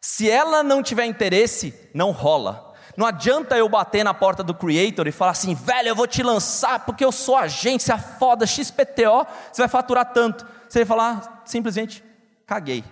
Se 0.00 0.28
ela 0.28 0.62
não 0.62 0.82
tiver 0.82 1.06
interesse, 1.06 1.74
não 1.94 2.10
rola. 2.10 2.67
Não 2.98 3.06
adianta 3.06 3.56
eu 3.56 3.68
bater 3.68 4.02
na 4.02 4.12
porta 4.12 4.42
do 4.42 4.52
creator 4.52 5.06
e 5.06 5.12
falar 5.12 5.30
assim, 5.30 5.54
velho, 5.54 5.86
eu 5.86 5.94
vou 5.94 6.08
te 6.08 6.20
lançar 6.20 6.84
porque 6.84 7.04
eu 7.04 7.12
sou 7.12 7.36
agência 7.36 7.96
foda, 7.96 8.44
XPTO, 8.44 9.24
você 9.52 9.62
vai 9.62 9.68
faturar 9.68 10.12
tanto. 10.12 10.44
Você 10.68 10.80
vai 10.80 10.84
falar 10.84 11.42
simplesmente, 11.44 12.02
caguei, 12.44 12.82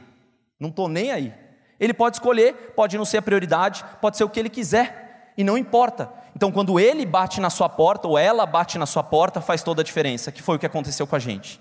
não 0.61 0.69
estou 0.69 0.87
nem 0.87 1.11
aí. 1.11 1.35
Ele 1.81 1.93
pode 1.93 2.19
escolher, 2.19 2.73
pode 2.77 2.97
não 2.97 3.05
ser 3.05 3.17
a 3.17 3.23
prioridade, 3.23 3.85
pode 4.01 4.17
ser 4.17 4.23
o 4.23 4.29
que 4.29 4.39
ele 4.39 4.49
quiser, 4.49 5.33
e 5.37 5.43
não 5.43 5.59
importa. 5.59 6.09
Então, 6.37 6.53
quando 6.53 6.79
ele 6.79 7.05
bate 7.05 7.41
na 7.41 7.51
sua 7.51 7.69
porta, 7.69 8.07
ou 8.07 8.17
ela 8.17 8.47
bate 8.47 8.79
na 8.79 8.87
sua 8.87 9.03
porta, 9.03 9.41
faz 9.41 9.65
toda 9.65 9.83
a 9.83 9.85
diferença, 9.85 10.31
que 10.31 10.41
foi 10.41 10.55
o 10.55 10.59
que 10.61 10.67
aconteceu 10.67 11.05
com 11.05 11.17
a 11.17 11.19
gente. 11.19 11.61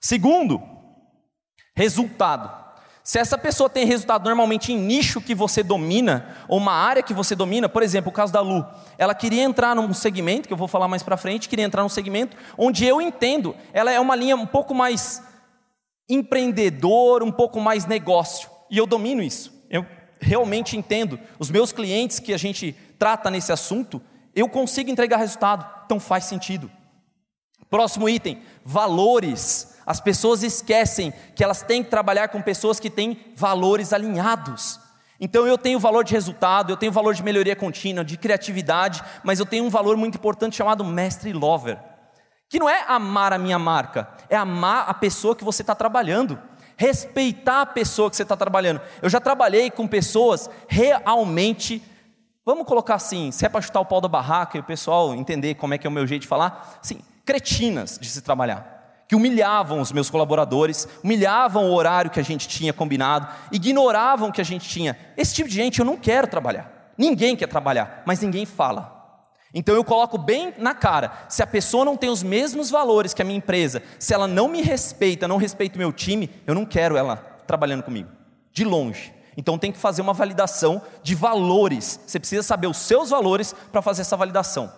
Segundo, 0.00 0.62
resultado. 1.74 2.59
Se 3.10 3.18
essa 3.18 3.36
pessoa 3.36 3.68
tem 3.68 3.84
resultado 3.84 4.22
normalmente 4.22 4.72
em 4.72 4.78
nicho 4.78 5.20
que 5.20 5.34
você 5.34 5.64
domina, 5.64 6.32
ou 6.46 6.58
uma 6.58 6.70
área 6.70 7.02
que 7.02 7.12
você 7.12 7.34
domina, 7.34 7.68
por 7.68 7.82
exemplo, 7.82 8.08
o 8.08 8.14
caso 8.14 8.32
da 8.32 8.40
Lu, 8.40 8.64
ela 8.96 9.16
queria 9.16 9.42
entrar 9.42 9.74
num 9.74 9.92
segmento, 9.92 10.46
que 10.46 10.54
eu 10.54 10.56
vou 10.56 10.68
falar 10.68 10.86
mais 10.86 11.02
para 11.02 11.16
frente, 11.16 11.48
queria 11.48 11.64
entrar 11.64 11.82
num 11.82 11.88
segmento 11.88 12.36
onde 12.56 12.86
eu 12.86 13.00
entendo, 13.00 13.56
ela 13.72 13.90
é 13.90 13.98
uma 13.98 14.14
linha 14.14 14.36
um 14.36 14.46
pouco 14.46 14.72
mais 14.72 15.24
empreendedor, 16.08 17.24
um 17.24 17.32
pouco 17.32 17.58
mais 17.60 17.84
negócio 17.84 18.48
e 18.70 18.78
eu 18.78 18.86
domino 18.86 19.20
isso. 19.20 19.52
Eu 19.68 19.84
realmente 20.20 20.76
entendo. 20.76 21.18
Os 21.36 21.50
meus 21.50 21.72
clientes 21.72 22.20
que 22.20 22.32
a 22.32 22.38
gente 22.38 22.76
trata 22.96 23.28
nesse 23.28 23.50
assunto, 23.50 24.00
eu 24.36 24.48
consigo 24.48 24.88
entregar 24.88 25.16
resultado, 25.16 25.66
então 25.84 25.98
faz 25.98 26.26
sentido. 26.26 26.70
Próximo 27.68 28.08
item: 28.08 28.40
valores. 28.64 29.79
As 29.90 29.98
pessoas 29.98 30.44
esquecem 30.44 31.12
que 31.34 31.42
elas 31.42 31.62
têm 31.62 31.82
que 31.82 31.90
trabalhar 31.90 32.28
com 32.28 32.40
pessoas 32.40 32.78
que 32.78 32.88
têm 32.88 33.18
valores 33.34 33.92
alinhados. 33.92 34.78
Então 35.18 35.48
eu 35.48 35.58
tenho 35.58 35.80
valor 35.80 36.04
de 36.04 36.14
resultado, 36.14 36.72
eu 36.72 36.76
tenho 36.76 36.92
valor 36.92 37.12
de 37.12 37.24
melhoria 37.24 37.56
contínua, 37.56 38.04
de 38.04 38.16
criatividade, 38.16 39.02
mas 39.24 39.40
eu 39.40 39.46
tenho 39.46 39.64
um 39.64 39.68
valor 39.68 39.96
muito 39.96 40.14
importante 40.14 40.54
chamado 40.54 40.84
mestre 40.84 41.32
lover. 41.32 41.76
Que 42.48 42.60
não 42.60 42.70
é 42.70 42.84
amar 42.86 43.32
a 43.32 43.38
minha 43.38 43.58
marca, 43.58 44.08
é 44.28 44.36
amar 44.36 44.88
a 44.88 44.94
pessoa 44.94 45.34
que 45.34 45.42
você 45.42 45.62
está 45.62 45.74
trabalhando 45.74 46.38
respeitar 46.76 47.62
a 47.62 47.66
pessoa 47.66 48.08
que 48.08 48.16
você 48.16 48.22
está 48.22 48.36
trabalhando. 48.36 48.80
Eu 49.02 49.10
já 49.10 49.20
trabalhei 49.20 49.72
com 49.72 49.88
pessoas 49.88 50.48
realmente, 50.68 51.82
vamos 52.46 52.64
colocar 52.64 52.94
assim, 52.94 53.32
se 53.32 53.44
é 53.44 53.48
para 53.48 53.60
chutar 53.60 53.80
o 53.80 53.84
pau 53.84 54.00
da 54.00 54.08
barraca 54.08 54.56
e 54.56 54.60
o 54.60 54.64
pessoal 54.64 55.16
entender 55.16 55.56
como 55.56 55.74
é 55.74 55.78
que 55.78 55.86
é 55.86 55.90
o 55.90 55.92
meu 55.92 56.06
jeito 56.06 56.22
de 56.22 56.28
falar, 56.28 56.78
assim, 56.80 57.00
cretinas 57.26 57.98
de 58.00 58.08
se 58.08 58.22
trabalhar. 58.22 58.79
Que 59.10 59.16
humilhavam 59.16 59.80
os 59.80 59.90
meus 59.90 60.08
colaboradores, 60.08 60.86
humilhavam 61.02 61.68
o 61.68 61.74
horário 61.74 62.12
que 62.12 62.20
a 62.20 62.22
gente 62.22 62.46
tinha 62.46 62.72
combinado, 62.72 63.26
ignoravam 63.50 64.28
o 64.28 64.32
que 64.32 64.40
a 64.40 64.44
gente 64.44 64.68
tinha. 64.68 64.96
Esse 65.16 65.34
tipo 65.34 65.48
de 65.48 65.56
gente 65.56 65.80
eu 65.80 65.84
não 65.84 65.96
quero 65.96 66.28
trabalhar. 66.28 66.92
Ninguém 66.96 67.34
quer 67.34 67.48
trabalhar, 67.48 68.04
mas 68.06 68.20
ninguém 68.20 68.46
fala. 68.46 69.18
Então 69.52 69.74
eu 69.74 69.82
coloco 69.82 70.16
bem 70.16 70.54
na 70.58 70.76
cara: 70.76 71.10
se 71.28 71.42
a 71.42 71.46
pessoa 71.48 71.84
não 71.84 71.96
tem 71.96 72.08
os 72.08 72.22
mesmos 72.22 72.70
valores 72.70 73.12
que 73.12 73.20
a 73.20 73.24
minha 73.24 73.38
empresa, 73.38 73.82
se 73.98 74.14
ela 74.14 74.28
não 74.28 74.46
me 74.46 74.62
respeita, 74.62 75.26
não 75.26 75.38
respeita 75.38 75.74
o 75.74 75.78
meu 75.78 75.92
time, 75.92 76.30
eu 76.46 76.54
não 76.54 76.64
quero 76.64 76.96
ela 76.96 77.16
trabalhando 77.48 77.82
comigo, 77.82 78.10
de 78.52 78.64
longe. 78.64 79.12
Então 79.36 79.58
tem 79.58 79.72
que 79.72 79.78
fazer 79.78 80.02
uma 80.02 80.12
validação 80.12 80.80
de 81.02 81.16
valores. 81.16 81.98
Você 82.06 82.20
precisa 82.20 82.44
saber 82.44 82.68
os 82.68 82.76
seus 82.76 83.10
valores 83.10 83.56
para 83.72 83.82
fazer 83.82 84.02
essa 84.02 84.16
validação. 84.16 84.72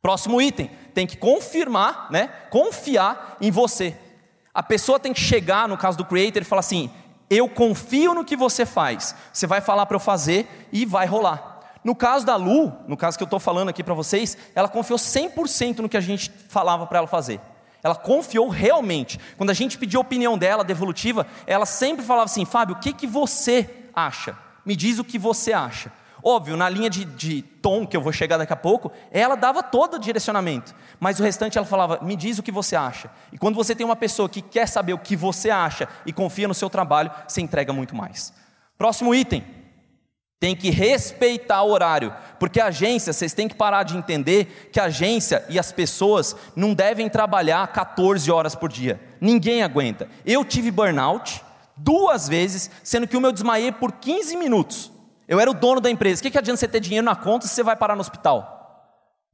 Próximo 0.00 0.40
item, 0.40 0.70
tem 0.94 1.06
que 1.06 1.16
confirmar, 1.16 2.08
né? 2.10 2.28
Confiar 2.50 3.36
em 3.40 3.50
você. 3.50 3.96
A 4.54 4.62
pessoa 4.62 4.98
tem 4.98 5.12
que 5.12 5.20
chegar, 5.20 5.68
no 5.68 5.76
caso 5.76 5.98
do 5.98 6.04
creator, 6.04 6.42
e 6.42 6.44
falar 6.44 6.60
assim: 6.60 6.90
"Eu 7.28 7.48
confio 7.48 8.14
no 8.14 8.24
que 8.24 8.36
você 8.36 8.64
faz". 8.64 9.14
Você 9.32 9.46
vai 9.46 9.60
falar 9.60 9.86
para 9.86 9.96
eu 9.96 10.00
fazer 10.00 10.68
e 10.72 10.84
vai 10.84 11.06
rolar. 11.06 11.58
No 11.84 11.94
caso 11.94 12.26
da 12.26 12.36
Lu, 12.36 12.72
no 12.86 12.96
caso 12.96 13.16
que 13.16 13.22
eu 13.22 13.26
estou 13.26 13.40
falando 13.40 13.68
aqui 13.68 13.82
para 13.82 13.94
vocês, 13.94 14.36
ela 14.54 14.68
confiou 14.68 14.98
100% 14.98 15.78
no 15.78 15.88
que 15.88 15.96
a 15.96 16.00
gente 16.00 16.30
falava 16.48 16.86
para 16.86 16.98
ela 16.98 17.06
fazer. 17.06 17.40
Ela 17.82 17.94
confiou 17.94 18.48
realmente. 18.48 19.18
Quando 19.36 19.50
a 19.50 19.54
gente 19.54 19.78
pediu 19.78 20.00
a 20.00 20.02
opinião 20.02 20.36
dela, 20.36 20.64
devolutiva, 20.64 21.26
ela 21.46 21.64
sempre 21.64 22.04
falava 22.04 22.24
assim: 22.24 22.44
Fábio, 22.44 22.76
o 22.76 22.78
que, 22.78 22.92
que 22.92 23.06
você 23.06 23.68
acha? 23.94 24.36
Me 24.64 24.74
diz 24.74 24.98
o 24.98 25.04
que 25.04 25.18
você 25.18 25.52
acha. 25.52 25.92
Óbvio, 26.30 26.58
na 26.58 26.68
linha 26.68 26.90
de, 26.90 27.06
de, 27.06 27.40
tom 27.40 27.86
que 27.86 27.96
eu 27.96 28.02
vou 28.02 28.12
chegar 28.12 28.36
daqui 28.36 28.52
a 28.52 28.56
pouco, 28.56 28.92
ela 29.10 29.34
dava 29.34 29.62
todo 29.62 29.94
o 29.94 29.98
direcionamento, 29.98 30.74
mas 31.00 31.18
o 31.18 31.22
restante 31.22 31.56
ela 31.56 31.66
falava: 31.66 32.00
me 32.02 32.14
diz 32.14 32.38
o 32.38 32.42
que 32.42 32.52
você 32.52 32.76
acha. 32.76 33.10
E 33.32 33.38
quando 33.38 33.54
você 33.54 33.74
tem 33.74 33.86
uma 33.86 33.96
pessoa 33.96 34.28
que 34.28 34.42
quer 34.42 34.68
saber 34.68 34.92
o 34.92 34.98
que 34.98 35.16
você 35.16 35.48
acha 35.48 35.88
e 36.04 36.12
confia 36.12 36.46
no 36.46 36.52
seu 36.52 36.68
trabalho, 36.68 37.10
você 37.26 37.40
entrega 37.40 37.72
muito 37.72 37.96
mais. 37.96 38.34
Próximo 38.76 39.14
item: 39.14 39.42
tem 40.38 40.54
que 40.54 40.68
respeitar 40.68 41.62
o 41.62 41.70
horário, 41.70 42.14
porque 42.38 42.60
a 42.60 42.66
agência, 42.66 43.14
vocês 43.14 43.32
têm 43.32 43.48
que 43.48 43.54
parar 43.54 43.84
de 43.84 43.96
entender 43.96 44.68
que 44.70 44.78
a 44.78 44.84
agência 44.84 45.46
e 45.48 45.58
as 45.58 45.72
pessoas 45.72 46.36
não 46.54 46.74
devem 46.74 47.08
trabalhar 47.08 47.66
14 47.68 48.30
horas 48.30 48.54
por 48.54 48.70
dia. 48.70 49.00
Ninguém 49.18 49.62
aguenta. 49.62 50.06
Eu 50.26 50.44
tive 50.44 50.70
burnout 50.70 51.42
duas 51.74 52.28
vezes, 52.28 52.70
sendo 52.84 53.08
que 53.08 53.16
o 53.16 53.20
meu 53.20 53.32
desmaiei 53.32 53.72
por 53.72 53.92
15 53.92 54.36
minutos. 54.36 54.97
Eu 55.28 55.38
era 55.38 55.50
o 55.50 55.54
dono 55.54 55.80
da 55.80 55.90
empresa. 55.90 56.20
O 56.20 56.22
que, 56.22 56.30
que 56.30 56.38
adianta 56.38 56.58
você 56.58 56.66
ter 56.66 56.80
dinheiro 56.80 57.04
na 57.04 57.14
conta 57.14 57.46
se 57.46 57.54
você 57.54 57.62
vai 57.62 57.76
parar 57.76 57.94
no 57.94 58.00
hospital? 58.00 58.58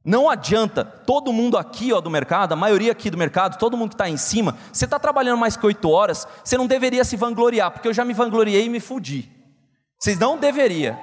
Não 0.03 0.29
adianta, 0.29 0.85
todo 0.85 1.33
mundo 1.33 1.57
aqui 1.57 1.91
ó, 1.91 1.99
do 1.99 2.11
mercado, 2.11 2.53
a 2.53 2.55
maioria 2.55 2.91
aqui 2.91 3.09
do 3.09 3.17
mercado, 3.17 3.57
todo 3.57 3.75
mundo 3.75 3.89
que 3.89 3.95
está 3.95 4.07
em 4.07 4.17
cima, 4.17 4.55
você 4.71 4.85
está 4.85 4.99
trabalhando 4.99 5.39
mais 5.39 5.57
que 5.57 5.65
8 5.65 5.89
horas, 5.89 6.27
você 6.43 6.55
não 6.55 6.67
deveria 6.67 7.03
se 7.03 7.17
vangloriar, 7.17 7.71
porque 7.71 7.87
eu 7.87 7.93
já 7.93 8.05
me 8.05 8.13
vangloriei 8.13 8.65
e 8.65 8.69
me 8.69 8.79
fudi. 8.79 9.31
Vocês 9.97 10.19
não 10.19 10.37
deveriam. 10.37 10.95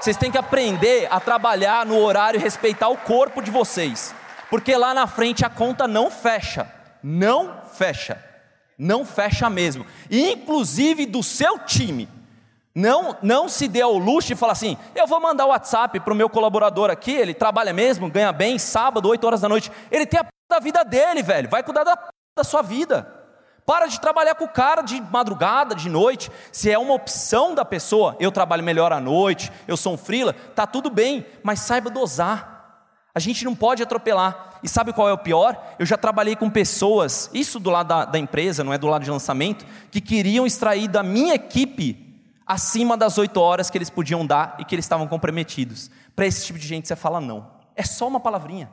Vocês 0.00 0.16
têm 0.16 0.32
que 0.32 0.38
aprender 0.38 1.06
a 1.12 1.20
trabalhar 1.20 1.86
no 1.86 1.96
horário 1.98 2.40
e 2.40 2.42
respeitar 2.42 2.88
o 2.88 2.96
corpo 2.96 3.40
de 3.40 3.52
vocês. 3.52 4.12
Porque 4.50 4.76
lá 4.76 4.94
na 4.94 5.06
frente 5.06 5.44
a 5.44 5.50
conta 5.50 5.86
não 5.86 6.10
fecha. 6.10 6.72
Não 7.02 7.62
fecha. 7.72 8.24
Não 8.76 9.04
fecha 9.04 9.48
mesmo. 9.48 9.86
Inclusive 10.10 11.06
do 11.06 11.22
seu 11.22 11.58
time. 11.60 12.08
Não, 12.78 13.16
não 13.20 13.48
se 13.48 13.66
dê 13.66 13.80
ao 13.80 13.98
luxo 13.98 14.28
de 14.28 14.36
falar 14.36 14.52
assim: 14.52 14.76
eu 14.94 15.04
vou 15.04 15.20
mandar 15.20 15.46
o 15.46 15.48
WhatsApp 15.48 15.98
para 15.98 16.12
o 16.12 16.16
meu 16.16 16.30
colaborador 16.30 16.90
aqui, 16.90 17.10
ele 17.10 17.34
trabalha 17.34 17.72
mesmo, 17.72 18.08
ganha 18.08 18.30
bem, 18.30 18.56
sábado, 18.56 19.08
8 19.08 19.26
horas 19.26 19.40
da 19.40 19.48
noite. 19.48 19.72
Ele 19.90 20.06
tem 20.06 20.20
a 20.20 20.22
p 20.22 20.30
da 20.48 20.60
vida 20.60 20.84
dele, 20.84 21.20
velho. 21.20 21.48
Vai 21.48 21.60
cuidar 21.64 21.82
da 21.82 21.96
p 21.96 22.06
da 22.36 22.44
sua 22.44 22.62
vida. 22.62 23.12
Para 23.66 23.88
de 23.88 24.00
trabalhar 24.00 24.36
com 24.36 24.44
o 24.44 24.48
cara 24.48 24.80
de 24.82 25.00
madrugada, 25.00 25.74
de 25.74 25.90
noite. 25.90 26.30
Se 26.52 26.70
é 26.70 26.78
uma 26.78 26.94
opção 26.94 27.52
da 27.52 27.64
pessoa, 27.64 28.16
eu 28.20 28.30
trabalho 28.30 28.62
melhor 28.62 28.92
à 28.92 29.00
noite, 29.00 29.50
eu 29.66 29.76
sou 29.76 29.94
um 29.94 29.98
frila, 29.98 30.32
tá 30.54 30.64
tudo 30.64 30.88
bem, 30.88 31.26
mas 31.42 31.58
saiba 31.58 31.90
dosar. 31.90 32.86
A 33.12 33.18
gente 33.18 33.44
não 33.44 33.56
pode 33.56 33.82
atropelar. 33.82 34.60
E 34.62 34.68
sabe 34.68 34.92
qual 34.92 35.08
é 35.08 35.12
o 35.12 35.18
pior? 35.18 35.60
Eu 35.80 35.86
já 35.86 35.96
trabalhei 35.96 36.36
com 36.36 36.48
pessoas, 36.48 37.28
isso 37.34 37.58
do 37.58 37.70
lado 37.70 37.88
da, 37.88 38.04
da 38.04 38.18
empresa, 38.20 38.62
não 38.62 38.72
é 38.72 38.78
do 38.78 38.86
lado 38.86 39.02
de 39.02 39.10
lançamento, 39.10 39.66
que 39.90 40.00
queriam 40.00 40.46
extrair 40.46 40.86
da 40.86 41.02
minha 41.02 41.34
equipe 41.34 42.07
acima 42.48 42.96
das 42.96 43.18
oito 43.18 43.38
horas 43.38 43.68
que 43.68 43.76
eles 43.76 43.90
podiam 43.90 44.26
dar 44.26 44.56
e 44.58 44.64
que 44.64 44.74
eles 44.74 44.86
estavam 44.86 45.06
comprometidos. 45.06 45.90
Para 46.16 46.26
esse 46.26 46.46
tipo 46.46 46.58
de 46.58 46.66
gente 46.66 46.88
você 46.88 46.96
fala 46.96 47.20
não. 47.20 47.46
É 47.76 47.82
só 47.82 48.08
uma 48.08 48.18
palavrinha. 48.18 48.72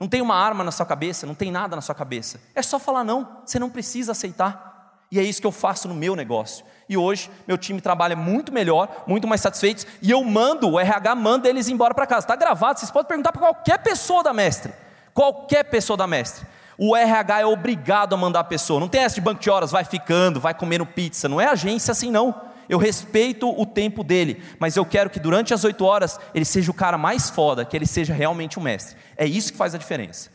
Não 0.00 0.08
tem 0.08 0.22
uma 0.22 0.34
arma 0.34 0.64
na 0.64 0.70
sua 0.70 0.86
cabeça, 0.86 1.26
não 1.26 1.34
tem 1.34 1.52
nada 1.52 1.76
na 1.76 1.82
sua 1.82 1.94
cabeça. 1.94 2.40
É 2.54 2.62
só 2.62 2.78
falar 2.78 3.04
não, 3.04 3.42
você 3.44 3.58
não 3.58 3.68
precisa 3.68 4.12
aceitar. 4.12 5.02
E 5.12 5.20
é 5.20 5.22
isso 5.22 5.40
que 5.40 5.46
eu 5.46 5.52
faço 5.52 5.86
no 5.86 5.94
meu 5.94 6.16
negócio. 6.16 6.64
E 6.88 6.96
hoje 6.96 7.30
meu 7.46 7.58
time 7.58 7.80
trabalha 7.80 8.16
muito 8.16 8.52
melhor, 8.52 9.04
muito 9.06 9.28
mais 9.28 9.42
satisfeitos, 9.42 9.86
e 10.02 10.10
eu 10.10 10.24
mando, 10.24 10.70
o 10.70 10.80
RH 10.80 11.14
manda 11.14 11.48
eles 11.48 11.68
embora 11.68 11.94
para 11.94 12.06
casa. 12.06 12.24
Está 12.24 12.34
gravado, 12.34 12.80
vocês 12.80 12.90
podem 12.90 13.06
perguntar 13.06 13.32
para 13.32 13.40
qualquer 13.40 13.78
pessoa 13.82 14.22
da 14.22 14.32
mestre. 14.32 14.72
Qualquer 15.12 15.64
pessoa 15.64 15.96
da 15.96 16.06
mestre. 16.06 16.46
O 16.76 16.96
RH 16.96 17.40
é 17.40 17.46
obrigado 17.46 18.14
a 18.14 18.16
mandar 18.16 18.40
a 18.40 18.44
pessoa. 18.44 18.80
Não 18.80 18.88
tem 18.88 19.02
essa 19.02 19.14
de 19.14 19.20
banco 19.20 19.40
de 19.40 19.48
horas, 19.48 19.70
vai 19.70 19.84
ficando, 19.84 20.40
vai 20.40 20.54
comendo 20.54 20.84
pizza. 20.84 21.28
Não 21.28 21.40
é 21.40 21.46
agência 21.46 21.92
assim, 21.92 22.10
não 22.10 22.53
eu 22.68 22.78
respeito 22.78 23.48
o 23.48 23.66
tempo 23.66 24.02
dele, 24.04 24.42
mas 24.58 24.76
eu 24.76 24.84
quero 24.84 25.10
que 25.10 25.20
durante 25.20 25.52
as 25.52 25.64
oito 25.64 25.84
horas 25.84 26.18
ele 26.34 26.44
seja 26.44 26.70
o 26.70 26.74
cara 26.74 26.98
mais 26.98 27.30
foda, 27.30 27.64
que 27.64 27.76
ele 27.76 27.86
seja 27.86 28.14
realmente 28.14 28.58
um 28.58 28.62
mestre. 28.62 28.96
É 29.16 29.26
isso 29.26 29.52
que 29.52 29.58
faz 29.58 29.74
a 29.74 29.78
diferença. 29.78 30.30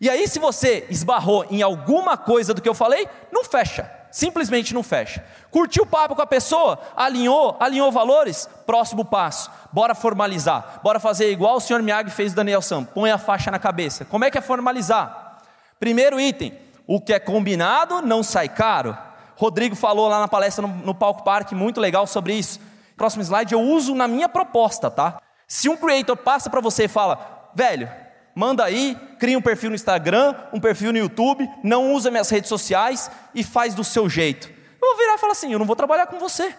E 0.00 0.08
aí, 0.08 0.26
se 0.26 0.38
você 0.38 0.86
esbarrou 0.88 1.44
em 1.50 1.60
alguma 1.60 2.16
coisa 2.16 2.54
do 2.54 2.62
que 2.62 2.68
eu 2.68 2.74
falei, 2.74 3.06
não 3.30 3.44
fecha. 3.44 3.90
Simplesmente 4.10 4.72
não 4.72 4.82
fecha. 4.82 5.22
Curtiu 5.50 5.84
o 5.84 5.86
papo 5.86 6.16
com 6.16 6.22
a 6.22 6.26
pessoa, 6.26 6.80
alinhou, 6.96 7.56
alinhou 7.60 7.92
valores, 7.92 8.48
próximo 8.64 9.04
passo. 9.04 9.50
Bora 9.70 9.94
formalizar. 9.94 10.80
Bora 10.82 10.98
fazer 10.98 11.30
igual 11.30 11.56
o 11.56 11.60
senhor 11.60 11.82
Miyagi 11.82 12.10
fez 12.10 12.32
Daniel 12.32 12.62
Sam. 12.62 12.82
Põe 12.82 13.10
a 13.10 13.18
faixa 13.18 13.50
na 13.50 13.58
cabeça. 13.58 14.04
Como 14.06 14.24
é 14.24 14.30
que 14.30 14.38
é 14.38 14.40
formalizar? 14.40 15.38
Primeiro 15.78 16.18
item: 16.18 16.58
o 16.86 17.00
que 17.00 17.12
é 17.12 17.20
combinado 17.20 18.00
não 18.00 18.22
sai 18.22 18.48
caro. 18.48 18.96
Rodrigo 19.40 19.74
falou 19.74 20.06
lá 20.06 20.20
na 20.20 20.28
palestra 20.28 20.66
no, 20.66 20.68
no 20.68 20.94
Palco 20.94 21.24
Parque, 21.24 21.54
muito 21.54 21.80
legal 21.80 22.06
sobre 22.06 22.34
isso. 22.34 22.60
Próximo 22.94 23.22
slide, 23.22 23.54
eu 23.54 23.60
uso 23.62 23.94
na 23.94 24.06
minha 24.06 24.28
proposta, 24.28 24.90
tá? 24.90 25.18
Se 25.48 25.66
um 25.66 25.78
creator 25.78 26.14
passa 26.14 26.50
para 26.50 26.60
você 26.60 26.84
e 26.84 26.88
fala, 26.88 27.50
velho, 27.54 27.90
manda 28.34 28.62
aí, 28.62 28.94
cria 29.18 29.38
um 29.38 29.40
perfil 29.40 29.70
no 29.70 29.76
Instagram, 29.76 30.34
um 30.52 30.60
perfil 30.60 30.92
no 30.92 30.98
YouTube, 30.98 31.48
não 31.64 31.94
usa 31.94 32.10
minhas 32.10 32.28
redes 32.28 32.50
sociais 32.50 33.10
e 33.34 33.42
faz 33.42 33.74
do 33.74 33.82
seu 33.82 34.10
jeito. 34.10 34.50
Eu 34.50 34.88
vou 34.88 34.98
virar 34.98 35.14
e 35.14 35.18
falar 35.18 35.32
assim: 35.32 35.50
eu 35.50 35.58
não 35.58 35.64
vou 35.64 35.74
trabalhar 35.74 36.06
com 36.06 36.18
você. 36.18 36.54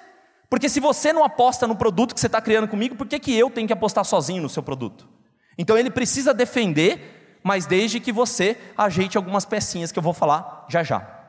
Porque 0.50 0.68
se 0.68 0.80
você 0.80 1.14
não 1.14 1.24
aposta 1.24 1.68
no 1.68 1.76
produto 1.76 2.16
que 2.16 2.20
você 2.20 2.26
está 2.26 2.42
criando 2.42 2.68
comigo, 2.68 2.96
por 2.96 3.06
que, 3.06 3.20
que 3.20 3.38
eu 3.38 3.52
tenho 3.52 3.68
que 3.68 3.74
apostar 3.74 4.04
sozinho 4.04 4.42
no 4.42 4.50
seu 4.50 4.64
produto? 4.64 5.08
Então 5.56 5.78
ele 5.78 5.92
precisa 5.92 6.34
defender, 6.34 7.40
mas 7.44 7.68
desde 7.68 8.00
que 8.00 8.12
você 8.12 8.58
ajeite 8.76 9.18
algumas 9.18 9.46
pecinhas 9.46 9.92
que 9.92 10.00
eu 10.00 10.04
vou 10.04 10.14
falar 10.14 10.66
já 10.68 10.82
já. 10.82 11.21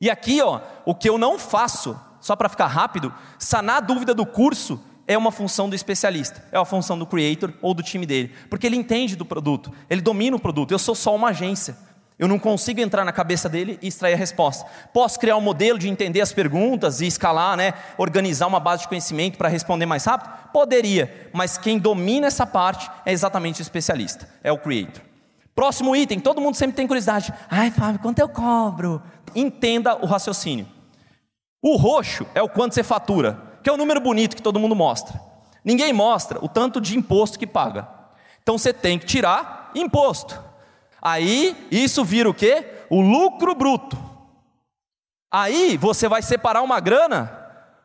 E 0.00 0.08
aqui, 0.08 0.40
ó, 0.40 0.60
o 0.86 0.94
que 0.94 1.08
eu 1.08 1.18
não 1.18 1.38
faço, 1.38 1.98
só 2.20 2.34
para 2.34 2.48
ficar 2.48 2.68
rápido, 2.68 3.12
sanar 3.38 3.76
a 3.76 3.80
dúvida 3.80 4.14
do 4.14 4.24
curso 4.24 4.82
é 5.06 5.18
uma 5.18 5.30
função 5.30 5.68
do 5.68 5.74
especialista, 5.74 6.42
é 6.50 6.58
uma 6.58 6.64
função 6.64 6.98
do 6.98 7.04
creator 7.04 7.52
ou 7.60 7.74
do 7.74 7.82
time 7.82 8.06
dele, 8.06 8.32
porque 8.48 8.66
ele 8.66 8.76
entende 8.76 9.16
do 9.16 9.26
produto, 9.26 9.72
ele 9.90 10.00
domina 10.00 10.36
o 10.36 10.40
produto. 10.40 10.72
Eu 10.72 10.78
sou 10.78 10.94
só 10.94 11.14
uma 11.14 11.28
agência. 11.28 11.76
Eu 12.18 12.28
não 12.28 12.38
consigo 12.38 12.80
entrar 12.80 13.04
na 13.04 13.12
cabeça 13.12 13.48
dele 13.48 13.78
e 13.80 13.88
extrair 13.88 14.12
a 14.12 14.16
resposta. 14.16 14.66
Posso 14.92 15.18
criar 15.18 15.36
um 15.36 15.40
modelo 15.40 15.78
de 15.78 15.88
entender 15.88 16.20
as 16.20 16.32
perguntas 16.32 17.00
e 17.00 17.06
escalar, 17.06 17.56
né, 17.56 17.72
organizar 17.96 18.46
uma 18.46 18.60
base 18.60 18.82
de 18.82 18.88
conhecimento 18.88 19.38
para 19.38 19.48
responder 19.48 19.86
mais 19.86 20.04
rápido? 20.04 20.30
Poderia, 20.52 21.30
mas 21.32 21.58
quem 21.58 21.78
domina 21.78 22.26
essa 22.26 22.46
parte 22.46 22.90
é 23.06 23.12
exatamente 23.12 23.60
o 23.60 23.62
especialista, 23.62 24.28
é 24.44 24.52
o 24.52 24.58
creator. 24.58 25.09
Próximo 25.60 25.94
item, 25.94 26.18
todo 26.18 26.40
mundo 26.40 26.54
sempre 26.54 26.74
tem 26.74 26.86
curiosidade. 26.86 27.34
Ai, 27.50 27.70
Fábio, 27.70 28.00
quanto 28.00 28.18
eu 28.18 28.30
cobro? 28.30 29.02
Entenda 29.34 29.94
o 29.94 30.06
raciocínio. 30.06 30.66
O 31.60 31.76
roxo 31.76 32.26
é 32.34 32.42
o 32.42 32.48
quanto 32.48 32.74
você 32.74 32.82
fatura, 32.82 33.38
que 33.62 33.68
é 33.68 33.72
o 33.74 33.76
número 33.76 34.00
bonito 34.00 34.34
que 34.34 34.40
todo 34.40 34.58
mundo 34.58 34.74
mostra. 34.74 35.20
Ninguém 35.62 35.92
mostra 35.92 36.42
o 36.42 36.48
tanto 36.48 36.80
de 36.80 36.96
imposto 36.96 37.38
que 37.38 37.46
paga. 37.46 37.86
Então 38.42 38.56
você 38.56 38.72
tem 38.72 38.98
que 38.98 39.04
tirar 39.04 39.70
imposto. 39.74 40.42
Aí 41.02 41.54
isso 41.70 42.06
vira 42.06 42.30
o 42.30 42.32
quê? 42.32 42.66
O 42.88 43.02
lucro 43.02 43.54
bruto. 43.54 43.98
Aí 45.30 45.76
você 45.76 46.08
vai 46.08 46.22
separar 46.22 46.62
uma 46.62 46.80
grana 46.80 47.30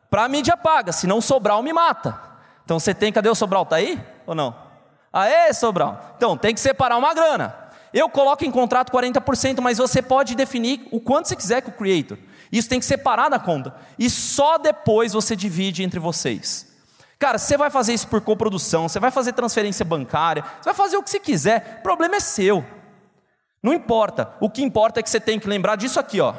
para 0.08 0.24
a 0.24 0.28
mídia 0.30 0.56
paga, 0.56 0.92
se 0.92 1.06
não 1.06 1.20
Sobral 1.20 1.62
me 1.62 1.74
mata. 1.74 2.18
Então 2.64 2.80
você 2.80 2.94
tem, 2.94 3.12
cadê 3.12 3.28
o 3.28 3.34
Sobral? 3.34 3.66
Tá 3.66 3.76
aí 3.76 4.02
ou 4.26 4.34
não? 4.34 4.56
Aê, 5.12 5.52
Sobral. 5.52 6.14
Então 6.16 6.38
tem 6.38 6.54
que 6.54 6.60
separar 6.60 6.96
uma 6.96 7.12
grana. 7.12 7.65
Eu 7.92 8.08
coloco 8.08 8.44
em 8.44 8.50
contrato 8.50 8.92
40%, 8.92 9.60
mas 9.60 9.78
você 9.78 10.02
pode 10.02 10.34
definir 10.34 10.86
o 10.90 11.00
quanto 11.00 11.28
você 11.28 11.36
quiser 11.36 11.62
com 11.62 11.70
o 11.70 11.74
creator. 11.74 12.18
Isso 12.50 12.68
tem 12.68 12.78
que 12.78 12.86
separar 12.86 13.28
da 13.28 13.38
conta. 13.38 13.74
E 13.98 14.08
só 14.08 14.58
depois 14.58 15.12
você 15.12 15.34
divide 15.34 15.82
entre 15.82 15.98
vocês. 15.98 16.74
Cara, 17.18 17.38
você 17.38 17.56
vai 17.56 17.70
fazer 17.70 17.94
isso 17.94 18.08
por 18.08 18.20
coprodução, 18.20 18.88
você 18.88 19.00
vai 19.00 19.10
fazer 19.10 19.32
transferência 19.32 19.84
bancária, 19.84 20.44
você 20.60 20.64
vai 20.64 20.74
fazer 20.74 20.96
o 20.96 21.02
que 21.02 21.08
você 21.08 21.18
quiser, 21.18 21.78
o 21.80 21.82
problema 21.82 22.16
é 22.16 22.20
seu. 22.20 22.64
Não 23.62 23.72
importa. 23.72 24.32
O 24.38 24.50
que 24.50 24.62
importa 24.62 25.00
é 25.00 25.02
que 25.02 25.08
você 25.08 25.18
tem 25.18 25.40
que 25.40 25.48
lembrar 25.48 25.76
disso 25.76 25.98
aqui, 25.98 26.20
ó. 26.20 26.34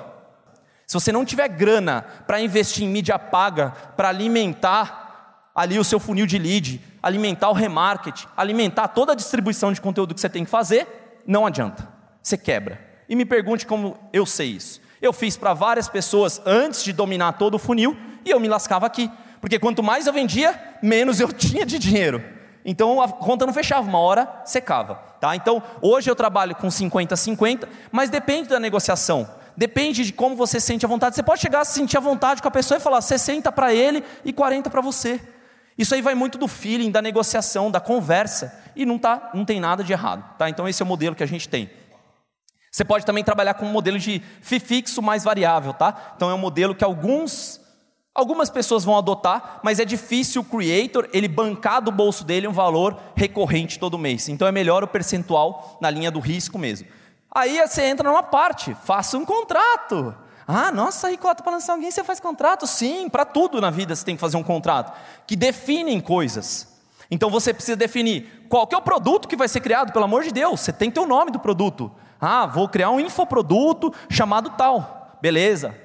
Se 0.86 0.94
você 0.94 1.12
não 1.12 1.26
tiver 1.26 1.50
grana 1.50 2.06
para 2.26 2.40
investir 2.40 2.86
em 2.86 2.90
mídia 2.90 3.20
paga, 3.20 3.72
para 3.98 4.08
alimentar 4.10 5.52
ali 5.54 5.80
o 5.80 5.84
seu 5.84 6.00
funil 6.00 6.26
de 6.26 6.38
lead, 6.38 6.82
alimentar 7.02 7.50
o 7.50 7.54
remarketing, 7.54 8.28
alimentar 8.38 8.88
toda 8.90 9.12
a 9.12 9.16
distribuição 9.16 9.74
de 9.74 9.82
conteúdo 9.82 10.14
que 10.14 10.22
você 10.22 10.30
tem 10.30 10.46
que 10.46 10.52
fazer, 10.52 11.07
não 11.28 11.46
adianta. 11.46 11.88
Você 12.24 12.38
quebra. 12.38 12.80
E 13.10 13.16
me 13.16 13.26
pergunte 13.26 13.66
como 13.66 13.98
eu 14.12 14.26
sei 14.26 14.52
isso. 14.52 14.82
Eu 15.02 15.14
fiz 15.14 15.38
para 15.38 15.54
várias 15.54 15.88
pessoas 15.88 16.42
antes 16.46 16.84
de 16.84 16.92
dominar 16.92 17.34
todo 17.34 17.56
o 17.56 17.60
funil 17.60 17.96
e 18.26 18.30
eu 18.30 18.40
me 18.40 18.48
lascava 18.48 18.86
aqui. 18.86 19.12
Porque 19.40 19.60
quanto 19.60 19.84
mais 19.84 20.08
eu 20.08 20.14
vendia, 20.14 20.60
menos 20.82 21.20
eu 21.20 21.32
tinha 21.34 21.66
de 21.66 21.78
dinheiro. 21.78 22.24
Então 22.66 23.02
a 23.02 23.08
conta 23.08 23.46
não 23.46 23.54
fechava, 23.54 23.88
uma 23.88 24.00
hora 24.00 24.42
secava. 24.46 24.96
Tá? 25.20 25.36
Então 25.36 25.62
hoje 25.82 26.10
eu 26.10 26.16
trabalho 26.16 26.56
com 26.56 26.68
50-50, 26.68 27.68
mas 27.92 28.10
depende 28.10 28.50
da 28.50 28.60
negociação. 28.60 29.30
Depende 29.56 30.06
de 30.06 30.14
como 30.14 30.36
você 30.36 30.60
sente 30.60 30.86
a 30.86 30.90
vontade. 30.90 31.16
Você 31.16 31.24
pode 31.24 31.42
chegar 31.42 31.62
a 31.62 31.66
se 31.66 31.74
sentir 31.74 31.98
à 31.98 32.00
vontade 32.00 32.42
com 32.42 32.48
a 32.48 32.52
pessoa 32.52 32.78
e 32.78 32.82
falar 32.82 33.02
60 33.02 33.52
para 33.52 33.74
ele 33.74 34.04
e 34.24 34.32
40 34.32 34.70
para 34.70 34.82
você. 34.82 35.20
Isso 35.78 35.94
aí 35.94 36.02
vai 36.02 36.16
muito 36.16 36.38
do 36.38 36.48
feeling, 36.48 36.90
da 36.90 37.02
negociação, 37.02 37.70
da 37.70 37.80
conversa. 37.80 38.64
E 38.76 38.86
não, 38.86 38.98
tá, 38.98 39.30
não 39.34 39.46
tem 39.46 39.60
nada 39.60 39.84
de 39.84 39.94
errado. 39.94 40.38
Tá? 40.38 40.50
Então 40.50 40.68
esse 40.68 40.82
é 40.82 40.86
o 40.86 40.88
modelo 40.88 41.16
que 41.16 41.24
a 41.24 41.28
gente 41.28 41.48
tem. 41.48 41.70
Você 42.72 42.84
pode 42.84 43.06
também 43.06 43.24
trabalhar 43.24 43.54
com 43.56 43.66
um 43.66 43.72
modelo 43.72 43.98
de 43.98 44.22
FII 44.42 44.60
fixo 44.60 45.02
mais 45.02 45.24
variável, 45.24 45.74
tá? 45.74 46.14
Então 46.16 46.30
é 46.30 46.34
um 46.34 46.38
modelo 46.38 46.76
que 46.76 46.84
alguns, 46.84 47.60
algumas 48.14 48.50
pessoas 48.50 48.84
vão 48.84 48.98
adotar, 48.98 49.60
mas 49.64 49.80
é 49.80 49.86
difícil 49.86 50.42
o 50.42 50.46
creator 50.46 51.08
ele 51.12 51.28
bancar 51.28 51.82
do 51.82 51.92
bolso 51.92 52.24
dele 52.24 52.48
um 52.48 52.54
valor 52.54 53.00
recorrente 53.16 53.80
todo 53.80 53.98
mês. 53.98 54.30
Então 54.30 54.48
é 54.48 54.52
melhor 54.52 54.84
o 54.84 54.88
percentual 54.88 55.78
na 55.82 55.90
linha 55.90 56.12
do 56.12 56.20
risco 56.20 56.60
mesmo. 56.60 56.88
Aí 57.34 57.60
você 57.60 57.84
entra 57.84 58.08
numa 58.08 58.24
parte, 58.24 58.76
faça 58.84 59.18
um 59.18 59.26
contrato. 59.26 60.16
Ah, 60.48 60.72
nossa, 60.72 61.10
Ricota, 61.10 61.44
para 61.44 61.52
lançar 61.52 61.74
alguém 61.74 61.92
você 61.92 62.06
faz 62.06 62.22
contrato? 62.22 62.66
Sim, 62.66 63.10
para 63.10 63.26
tudo 63.26 63.60
na 63.60 63.70
vida 63.70 63.94
você 63.94 64.06
tem 64.06 64.16
que 64.16 64.22
fazer 64.22 64.38
um 64.38 64.44
contrato, 64.44 64.98
que 65.28 65.36
definem 65.36 66.00
coisas. 66.00 66.80
Então 67.12 67.30
você 67.30 67.54
precisa 67.54 67.76
definir 67.76 68.46
qual 68.48 68.68
é 68.72 68.78
o 68.78 68.82
produto 68.82 69.28
que 69.28 69.36
vai 69.36 69.50
ser 69.50 69.60
criado, 69.60 69.92
pelo 69.92 70.06
amor 70.06 70.24
de 70.24 70.32
Deus, 70.32 70.62
você 70.62 70.72
tem 70.72 70.90
que 70.90 70.96
ter 70.96 71.02
o 71.02 71.08
nome 71.08 71.32
do 71.32 71.40
produto. 71.40 71.92
Ah, 72.20 72.46
vou 72.46 72.70
criar 72.70 72.90
um 72.92 73.00
infoproduto 73.00 73.94
chamado 74.10 74.52
tal. 74.52 75.18
Beleza. 75.22 75.76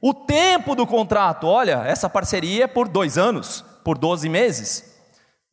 O 0.00 0.14
tempo 0.14 0.74
do 0.76 0.86
contrato, 0.86 1.46
olha, 1.46 1.82
essa 1.84 2.08
parceria 2.08 2.64
é 2.64 2.68
por 2.68 2.88
dois 2.88 3.18
anos, 3.18 3.64
por 3.84 3.98
12 3.98 4.28
meses. 4.28 4.92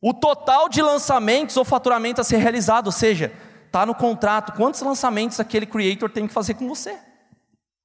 O 0.00 0.14
total 0.14 0.68
de 0.68 0.80
lançamentos 0.80 1.56
ou 1.56 1.64
faturamento 1.64 2.20
a 2.20 2.24
ser 2.24 2.38
realizado, 2.38 2.86
ou 2.86 2.92
seja, 2.92 3.32
está 3.66 3.84
no 3.84 3.94
contrato 3.94 4.52
quantos 4.52 4.80
lançamentos 4.80 5.38
aquele 5.40 5.66
creator 5.66 6.08
tem 6.08 6.26
que 6.26 6.32
fazer 6.32 6.54
com 6.54 6.68
você. 6.68 6.98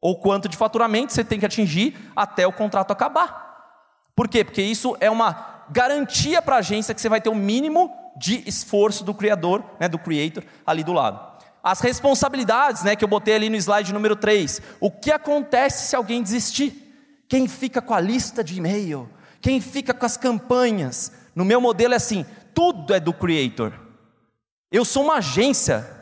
Ou 0.06 0.16
quanto 0.16 0.48
de 0.48 0.56
faturamento 0.56 1.14
você 1.14 1.24
tem 1.24 1.40
que 1.40 1.48
atingir 1.48 1.98
até 2.16 2.46
o 2.46 2.54
contrato 2.54 2.92
acabar. 2.92 4.06
Por 4.16 4.28
quê? 4.28 4.44
Porque 4.44 4.62
isso 4.62 4.96
é 5.00 5.10
uma 5.10 5.64
garantia 5.72 6.44
para 6.44 6.58
a 6.58 6.60
agência 6.60 6.94
que 6.94 7.02
você 7.02 7.10
vai 7.10 7.20
ter 7.20 7.30
o 7.30 7.34
mínimo 7.34 7.92
de 8.16 8.48
esforço 8.48 9.04
do 9.04 9.16
criador, 9.16 9.64
né, 9.80 9.90
do 9.90 9.98
creator 9.98 10.44
ali 10.64 10.84
do 10.84 10.94
lado. 10.94 11.20
As 11.64 11.80
responsabilidades, 11.80 12.84
né, 12.84 12.96
que 12.96 13.04
eu 13.04 13.08
botei 13.08 13.34
ali 13.34 13.50
no 13.50 13.56
slide 13.56 13.92
número 13.92 14.16
3. 14.16 14.62
O 14.80 14.92
que 14.92 15.12
acontece 15.12 15.88
se 15.88 15.96
alguém 15.96 16.22
desistir? 16.22 17.26
Quem 17.28 17.48
fica 17.48 17.82
com 17.82 17.96
a 17.96 18.00
lista 18.00 18.44
de 18.44 18.60
e-mail? 18.60 19.10
Quem 19.42 19.60
fica 19.60 19.92
com 19.92 20.06
as 20.06 20.18
campanhas? 20.18 21.12
No 21.34 21.44
meu 21.44 21.60
modelo 21.60 21.96
é 21.96 21.98
assim: 21.98 22.24
tudo 22.54 22.94
é 22.94 23.00
do 23.00 23.12
creator. 23.12 23.74
Eu 24.72 24.86
sou 24.86 25.06
uma 25.06 25.16
agência. 25.16 25.95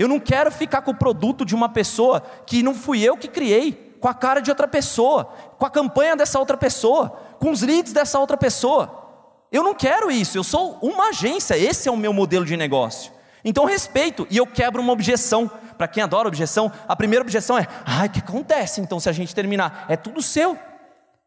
Eu 0.00 0.08
não 0.08 0.18
quero 0.18 0.50
ficar 0.50 0.80
com 0.80 0.92
o 0.92 0.96
produto 0.96 1.44
de 1.44 1.54
uma 1.54 1.68
pessoa 1.68 2.22
que 2.46 2.62
não 2.62 2.74
fui 2.74 3.02
eu 3.02 3.18
que 3.18 3.28
criei, 3.28 3.98
com 4.00 4.08
a 4.08 4.14
cara 4.14 4.40
de 4.40 4.48
outra 4.48 4.66
pessoa, 4.66 5.26
com 5.58 5.66
a 5.66 5.68
campanha 5.68 6.16
dessa 6.16 6.38
outra 6.38 6.56
pessoa, 6.56 7.10
com 7.38 7.50
os 7.50 7.60
leads 7.60 7.92
dessa 7.92 8.18
outra 8.18 8.34
pessoa. 8.34 9.10
Eu 9.52 9.62
não 9.62 9.74
quero 9.74 10.10
isso, 10.10 10.38
eu 10.38 10.42
sou 10.42 10.78
uma 10.80 11.10
agência, 11.10 11.54
esse 11.54 11.86
é 11.86 11.92
o 11.92 11.98
meu 11.98 12.14
modelo 12.14 12.46
de 12.46 12.56
negócio. 12.56 13.12
Então 13.44 13.66
respeito 13.66 14.26
e 14.30 14.38
eu 14.38 14.46
quebro 14.46 14.80
uma 14.80 14.90
objeção. 14.90 15.50
Para 15.76 15.86
quem 15.86 16.02
adora 16.02 16.28
objeção, 16.28 16.72
a 16.88 16.96
primeira 16.96 17.22
objeção 17.22 17.58
é: 17.58 17.66
ai, 17.84 18.06
o 18.06 18.10
que 18.10 18.20
acontece 18.20 18.80
então 18.80 18.98
se 18.98 19.08
a 19.10 19.12
gente 19.12 19.34
terminar? 19.34 19.84
É 19.86 19.98
tudo 19.98 20.22
seu. 20.22 20.58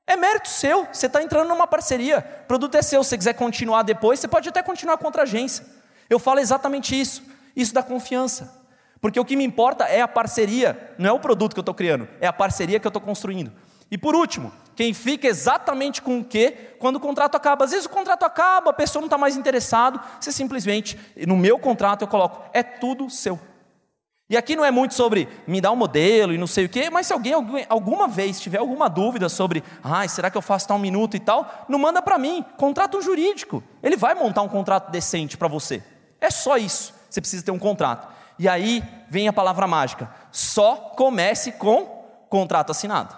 É 0.07 0.15
mérito 0.15 0.49
seu. 0.49 0.87
Você 0.91 1.05
está 1.05 1.21
entrando 1.21 1.47
numa 1.47 1.67
parceria. 1.67 2.25
O 2.45 2.47
produto 2.47 2.73
é 2.73 2.81
seu. 2.81 3.03
Se 3.03 3.09
você 3.09 3.17
quiser 3.19 3.33
continuar 3.33 3.83
depois, 3.83 4.19
você 4.19 4.27
pode 4.27 4.49
até 4.49 4.63
continuar 4.63 4.97
contra 4.97 5.21
a 5.21 5.25
agência. 5.25 5.63
Eu 6.09 6.17
falo 6.17 6.39
exatamente 6.39 6.99
isso. 6.99 7.21
Isso 7.55 7.71
dá 7.71 7.83
confiança. 7.83 8.62
Porque 9.03 9.19
o 9.19 9.25
que 9.25 9.35
me 9.35 9.43
importa 9.43 9.83
é 9.83 9.99
a 9.99 10.07
parceria, 10.07 10.95
não 10.97 11.09
é 11.09 11.11
o 11.11 11.19
produto 11.19 11.53
que 11.53 11.59
eu 11.59 11.61
estou 11.61 11.75
criando, 11.75 12.07
é 12.21 12.25
a 12.25 12.31
parceria 12.31 12.79
que 12.79 12.87
eu 12.87 12.89
estou 12.89 13.01
construindo. 13.01 13.51
E 13.91 13.97
por 13.97 14.15
último, 14.15 14.49
quem 14.77 14.93
fica 14.93 15.27
exatamente 15.27 16.01
com 16.01 16.19
o 16.19 16.23
que 16.23 16.51
quando 16.79 16.95
o 16.95 16.99
contrato 17.01 17.35
acaba. 17.35 17.65
Às 17.65 17.71
vezes 17.71 17.85
o 17.85 17.89
contrato 17.89 18.23
acaba, 18.23 18.69
a 18.69 18.73
pessoa 18.73 19.01
não 19.01 19.07
está 19.07 19.17
mais 19.17 19.35
interessado, 19.35 19.99
você 20.17 20.31
simplesmente, 20.31 20.97
no 21.27 21.35
meu 21.35 21.59
contrato 21.59 22.03
eu 22.03 22.07
coloco, 22.07 22.49
é 22.53 22.63
tudo 22.63 23.09
seu. 23.09 23.37
E 24.29 24.37
aqui 24.37 24.55
não 24.55 24.63
é 24.63 24.71
muito 24.71 24.93
sobre 24.93 25.27
me 25.45 25.59
dar 25.59 25.71
um 25.71 25.75
modelo 25.75 26.33
e 26.33 26.37
não 26.37 26.47
sei 26.47 26.63
o 26.63 26.69
quê, 26.69 26.89
mas 26.89 27.05
se 27.05 27.11
alguém 27.11 27.33
alguma 27.67 28.07
vez 28.07 28.39
tiver 28.39 28.59
alguma 28.59 28.89
dúvida 28.89 29.27
sobre, 29.27 29.61
ah, 29.83 30.07
será 30.07 30.31
que 30.31 30.37
eu 30.37 30.41
faço 30.41 30.69
tal 30.69 30.79
minuto 30.79 31.17
e 31.17 31.19
tal, 31.19 31.65
não 31.67 31.77
manda 31.77 32.01
para 32.01 32.17
mim, 32.17 32.45
contrato 32.55 33.01
jurídico. 33.01 33.61
Ele 33.83 33.97
vai 33.97 34.15
montar 34.15 34.43
um 34.43 34.49
contrato 34.49 34.91
decente 34.91 35.35
para 35.35 35.49
você. 35.49 35.83
É 36.21 36.29
só 36.29 36.55
isso. 36.55 36.93
Você 37.09 37.19
precisa 37.19 37.43
ter 37.43 37.51
um 37.51 37.59
contrato. 37.59 38.22
E 38.37 38.47
aí 38.47 38.83
vem 39.09 39.27
a 39.27 39.33
palavra 39.33 39.67
mágica: 39.67 40.09
só 40.31 40.75
comece 40.95 41.53
com 41.53 41.85
contrato 42.29 42.71
assinado. 42.71 43.15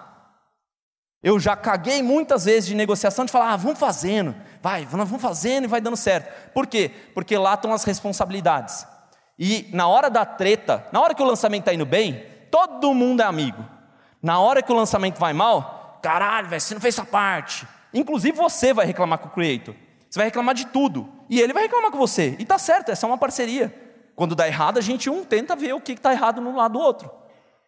Eu 1.22 1.40
já 1.40 1.56
caguei 1.56 2.02
muitas 2.02 2.44
vezes 2.44 2.68
de 2.68 2.74
negociação 2.74 3.24
de 3.24 3.32
falar, 3.32 3.52
ah, 3.52 3.56
vamos 3.56 3.78
fazendo, 3.78 4.34
vai, 4.62 4.86
vamos 4.86 5.20
fazendo 5.20 5.64
e 5.64 5.66
vai 5.66 5.80
dando 5.80 5.96
certo. 5.96 6.52
Por 6.52 6.66
quê? 6.66 6.90
Porque 7.14 7.36
lá 7.36 7.54
estão 7.54 7.72
as 7.72 7.82
responsabilidades. 7.82 8.86
E 9.38 9.68
na 9.72 9.88
hora 9.88 10.08
da 10.08 10.24
treta, 10.24 10.86
na 10.92 11.00
hora 11.00 11.14
que 11.14 11.22
o 11.22 11.26
lançamento 11.26 11.62
está 11.62 11.74
indo 11.74 11.84
bem, 11.84 12.24
todo 12.50 12.94
mundo 12.94 13.22
é 13.22 13.24
amigo. 13.24 13.64
Na 14.22 14.38
hora 14.38 14.62
que 14.62 14.72
o 14.72 14.76
lançamento 14.76 15.18
vai 15.18 15.32
mal, 15.32 15.98
caralho, 16.02 16.48
você 16.48 16.74
não 16.74 16.80
fez 16.80 16.94
essa 16.94 17.04
parte. 17.04 17.66
Inclusive 17.92 18.36
você 18.36 18.72
vai 18.72 18.86
reclamar 18.86 19.18
com 19.18 19.28
o 19.28 19.30
creator. 19.30 19.74
Você 20.08 20.18
vai 20.18 20.26
reclamar 20.26 20.54
de 20.54 20.66
tudo. 20.66 21.12
E 21.28 21.40
ele 21.40 21.52
vai 21.52 21.64
reclamar 21.64 21.90
com 21.90 21.98
você. 21.98 22.36
E 22.38 22.44
tá 22.44 22.58
certo, 22.58 22.90
essa 22.90 23.04
é 23.04 23.08
uma 23.08 23.18
parceria. 23.18 23.85
Quando 24.16 24.34
dá 24.34 24.48
errado, 24.48 24.78
a 24.78 24.80
gente 24.80 25.10
um 25.10 25.22
tenta 25.22 25.54
ver 25.54 25.74
o 25.74 25.80
que 25.80 25.92
está 25.92 26.10
errado 26.10 26.40
no 26.40 26.56
lado 26.56 26.72
do 26.72 26.80
outro. 26.80 27.10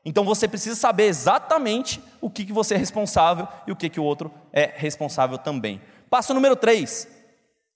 Então 0.04 0.24
você 0.24 0.48
precisa 0.48 0.74
saber 0.74 1.04
exatamente 1.04 2.02
o 2.20 2.30
que, 2.30 2.46
que 2.46 2.52
você 2.52 2.74
é 2.74 2.78
responsável 2.78 3.46
e 3.66 3.72
o 3.72 3.76
que, 3.76 3.90
que 3.90 4.00
o 4.00 4.02
outro 4.02 4.32
é 4.50 4.72
responsável 4.74 5.36
também. 5.36 5.80
Passo 6.08 6.32
número 6.32 6.56
3. 6.56 7.06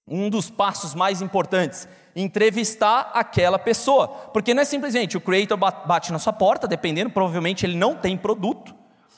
Um 0.08 0.30
dos 0.30 0.48
passos 0.48 0.94
mais 0.94 1.20
importantes: 1.20 1.86
entrevistar 2.16 3.10
aquela 3.12 3.58
pessoa. 3.58 4.08
Porque 4.08 4.54
não 4.54 4.62
é 4.62 4.64
simplesmente 4.64 5.16
o 5.18 5.20
creator 5.20 5.58
bate 5.58 6.10
na 6.10 6.18
sua 6.18 6.32
porta, 6.32 6.66
dependendo, 6.66 7.10
provavelmente 7.10 7.66
ele 7.66 7.76
não 7.76 7.94
tem 7.94 8.16
produto. 8.16 8.74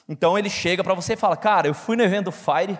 Então 0.08 0.36
ele 0.36 0.50
chega 0.50 0.82
para 0.82 0.94
você 0.94 1.12
e 1.12 1.16
fala: 1.16 1.36
Cara, 1.36 1.68
eu 1.68 1.74
fui 1.74 1.96
no 1.96 2.02
evento 2.02 2.32
Fire 2.32 2.76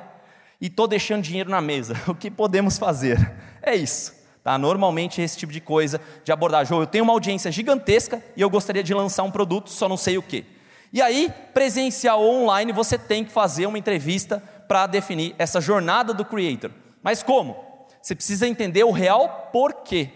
e 0.61 0.67
estou 0.67 0.89
deixando 0.89 1.23
dinheiro 1.23 1.49
na 1.49 1.61
mesa. 1.61 1.95
O 2.09 2.15
que 2.15 2.31
podemos 2.31 2.77
fazer? 2.79 3.33
É 3.63 3.77
isso. 3.77 4.24
Tá? 4.45 4.59
Normalmente 4.59 5.23
esse 5.23 5.39
tipo 5.39 5.51
de 5.51 5.61
coisa 5.61 5.99
de 6.23 6.31
abordagem. 6.31 6.75
Ou 6.75 6.83
eu 6.83 6.87
tenho 6.87 7.03
uma 7.03 7.15
audiência 7.15 7.51
gigantesca 7.51 8.23
e 8.37 8.43
eu 8.43 8.51
gostaria 8.51 8.83
de 8.83 8.93
lançar 8.93 9.23
um 9.23 9.31
produto, 9.31 9.71
só 9.71 9.89
não 9.89 9.97
sei 9.97 10.19
o 10.19 10.23
que. 10.23 10.45
E 10.93 11.01
aí, 11.01 11.33
presencial 11.55 12.23
ou 12.23 12.43
online, 12.43 12.71
você 12.71 12.99
tem 12.99 13.25
que 13.25 13.33
fazer 13.33 13.65
uma 13.65 13.79
entrevista 13.79 14.41
para 14.69 14.87
definir 14.87 15.35
essa 15.39 15.61
jornada 15.63 16.13
do 16.13 16.27
creator. 16.27 16.71
Mas 17.03 17.23
como? 17.23 17.57
Você 18.01 18.15
precisa 18.15 18.47
entender 18.47 18.85
o 18.85 18.91
real 18.91 19.49
porquê 19.51 20.11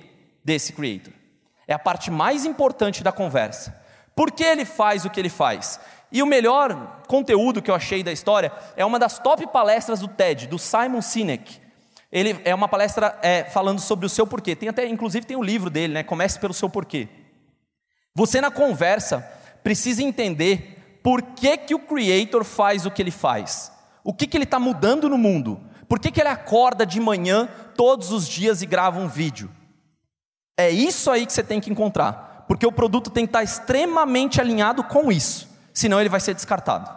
desse 0.44 0.74
creator. 0.74 1.12
É 1.66 1.72
a 1.72 1.78
parte 1.78 2.10
mais 2.10 2.44
importante 2.44 3.02
da 3.02 3.10
conversa. 3.10 3.82
Por 4.14 4.30
que 4.30 4.44
ele 4.44 4.66
faz 4.66 5.06
o 5.06 5.10
que 5.10 5.18
ele 5.18 5.30
faz? 5.30 5.80
E 6.12 6.22
o 6.22 6.26
melhor 6.26 7.02
conteúdo 7.06 7.62
que 7.62 7.70
eu 7.70 7.74
achei 7.74 8.02
da 8.02 8.12
história 8.12 8.52
é 8.76 8.84
uma 8.84 8.98
das 8.98 9.18
top 9.18 9.46
palestras 9.46 10.00
do 10.00 10.08
TED, 10.08 10.46
do 10.46 10.58
Simon 10.58 11.00
Sinek. 11.00 11.67
Ele 12.10 12.40
é 12.44 12.54
uma 12.54 12.68
palestra 12.68 13.18
é, 13.22 13.44
falando 13.44 13.80
sobre 13.80 14.06
o 14.06 14.08
seu 14.08 14.26
porquê. 14.26 14.56
Tem 14.56 14.68
até, 14.68 14.86
inclusive, 14.86 15.26
tem 15.26 15.36
o 15.36 15.40
um 15.40 15.44
livro 15.44 15.68
dele, 15.68 15.92
né? 15.94 16.02
Comece 16.02 16.38
pelo 16.38 16.54
seu 16.54 16.70
porquê. 16.70 17.08
Você 18.14 18.40
na 18.40 18.50
conversa 18.50 19.20
precisa 19.62 20.02
entender 20.02 21.00
por 21.02 21.22
que, 21.22 21.56
que 21.58 21.74
o 21.74 21.78
Creator 21.78 22.44
faz 22.44 22.86
o 22.86 22.90
que 22.90 23.02
ele 23.02 23.10
faz. 23.10 23.70
O 24.02 24.14
que, 24.14 24.26
que 24.26 24.36
ele 24.36 24.44
está 24.44 24.58
mudando 24.58 25.08
no 25.08 25.18
mundo? 25.18 25.60
Por 25.86 25.98
que, 25.98 26.10
que 26.10 26.20
ele 26.20 26.28
acorda 26.28 26.84
de 26.84 26.98
manhã 26.98 27.48
todos 27.76 28.10
os 28.10 28.26
dias 28.26 28.62
e 28.62 28.66
grava 28.66 28.98
um 28.98 29.08
vídeo? 29.08 29.50
É 30.56 30.70
isso 30.70 31.10
aí 31.10 31.26
que 31.26 31.32
você 31.32 31.42
tem 31.42 31.60
que 31.60 31.70
encontrar. 31.70 32.44
Porque 32.48 32.66
o 32.66 32.72
produto 32.72 33.10
tem 33.10 33.26
que 33.26 33.30
estar 33.30 33.42
extremamente 33.42 34.40
alinhado 34.40 34.82
com 34.82 35.12
isso. 35.12 35.48
Senão 35.72 36.00
ele 36.00 36.08
vai 36.08 36.20
ser 36.20 36.34
descartado. 36.34 36.90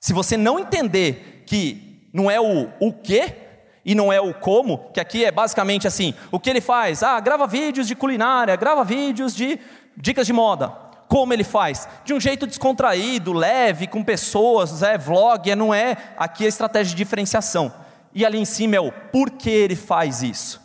Se 0.00 0.12
você 0.12 0.36
não 0.36 0.58
entender 0.58 1.44
que 1.46 2.10
não 2.12 2.30
é 2.30 2.40
o 2.40 2.70
o 2.80 2.92
que, 2.92 3.47
e 3.88 3.94
não 3.94 4.12
é 4.12 4.20
o 4.20 4.34
como, 4.34 4.90
que 4.92 5.00
aqui 5.00 5.24
é 5.24 5.32
basicamente 5.32 5.88
assim: 5.88 6.12
o 6.30 6.38
que 6.38 6.50
ele 6.50 6.60
faz? 6.60 7.02
Ah, 7.02 7.18
grava 7.18 7.46
vídeos 7.46 7.88
de 7.88 7.94
culinária, 7.94 8.54
grava 8.54 8.84
vídeos 8.84 9.34
de 9.34 9.58
dicas 9.96 10.26
de 10.26 10.32
moda. 10.34 10.68
Como 11.08 11.32
ele 11.32 11.42
faz? 11.42 11.88
De 12.04 12.12
um 12.12 12.20
jeito 12.20 12.46
descontraído, 12.46 13.32
leve, 13.32 13.86
com 13.86 14.04
pessoas, 14.04 14.82
é 14.82 14.98
vlog, 14.98 15.50
é, 15.50 15.56
não 15.56 15.72
é 15.72 15.96
aqui 16.18 16.44
a 16.44 16.48
estratégia 16.48 16.90
de 16.90 17.02
diferenciação. 17.02 17.72
E 18.14 18.26
ali 18.26 18.38
em 18.38 18.44
cima 18.44 18.76
é 18.76 18.80
o 18.80 18.92
porquê 18.92 19.48
ele 19.48 19.74
faz 19.74 20.22
isso. 20.22 20.60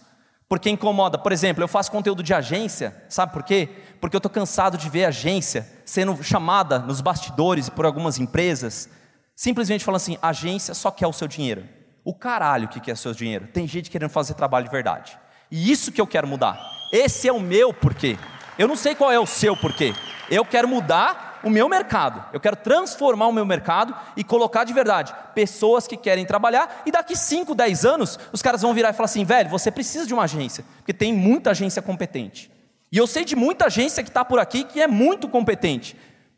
Porque 0.50 0.70
incomoda. 0.70 1.18
Por 1.18 1.32
exemplo, 1.32 1.64
eu 1.64 1.68
faço 1.70 1.90
conteúdo 1.94 2.22
de 2.22 2.34
agência, 2.34 3.06
sabe 3.08 3.32
por 3.32 3.44
quê? 3.44 3.70
Porque 4.02 4.18
eu 4.18 4.20
estou 4.20 4.30
cansado 4.30 4.78
de 4.78 4.90
ver 4.90 5.06
agência 5.06 5.66
sendo 5.86 6.22
chamada 6.22 6.78
nos 6.78 7.00
bastidores 7.00 7.70
por 7.70 7.86
algumas 7.86 8.20
empresas, 8.20 8.90
simplesmente 9.34 9.86
falando 9.86 10.02
assim: 10.02 10.18
agência 10.22 10.74
só 10.74 10.92
quer 10.92 11.08
o 11.08 11.14
seu 11.14 11.30
dinheiro. 11.30 11.64
O 12.04 12.14
caralho 12.14 12.68
que 12.68 12.80
quer 12.80 12.94
o 12.94 12.98
seu 12.98 13.14
dinheiro. 13.14 13.48
Tem 13.48 13.68
gente 13.68 13.90
querendo 13.90 14.10
fazer 14.10 14.34
trabalho 14.34 14.66
de 14.66 14.72
verdade. 14.72 15.18
E 15.50 15.72
isso 15.72 15.92
que 15.92 16.02
eu 16.02 16.08
quero 16.08 16.28
mudar. 16.28 16.60
Esse 16.92 17.28
é 17.28 17.34
o 17.34 17.40
meu 17.40 17.74
porquê. 17.74 18.18
Eu 18.58 18.68
não 18.68 18.76
sei 18.76 18.94
qual 18.94 19.12
é 19.12 19.20
o 19.20 19.26
seu 19.26 19.56
porquê. 19.56 19.94
Eu 20.30 20.46
quero 20.46 20.68
mudar 20.68 21.40
o 21.44 21.50
meu 21.50 21.68
mercado. 21.68 22.24
Eu 22.34 22.40
quero 22.40 22.56
transformar 22.56 23.28
o 23.28 23.32
meu 23.32 23.46
mercado 23.46 23.96
e 24.16 24.24
colocar 24.24 24.64
de 24.64 24.74
verdade 24.74 25.14
pessoas 25.36 25.88
que 25.88 25.98
querem 25.98 26.26
trabalhar. 26.26 26.84
E 26.86 26.92
daqui 26.92 27.16
5, 27.16 27.54
10 27.54 27.86
anos, 27.86 28.20
os 28.32 28.42
caras 28.42 28.62
vão 28.62 28.74
virar 28.74 28.92
e 28.92 28.94
falar 28.94 29.06
assim: 29.06 29.26
velho, 29.26 29.50
você 29.50 29.70
precisa 29.70 30.06
de 30.06 30.14
uma 30.14 30.24
agência, 30.24 30.64
porque 30.78 30.94
tem 30.94 31.14
muita 31.14 31.52
agência 31.52 31.82
competente. 31.82 32.52
E 32.92 32.98
eu 32.98 33.08
sei 33.08 33.26
de 33.26 33.36
muita 33.36 33.66
agência 33.66 34.04
que 34.04 34.10
está 34.10 34.24
por 34.24 34.40
aqui 34.40 34.64
que 34.64 34.82
é 34.82 34.88
muito 34.88 35.28
competente. 35.28 35.98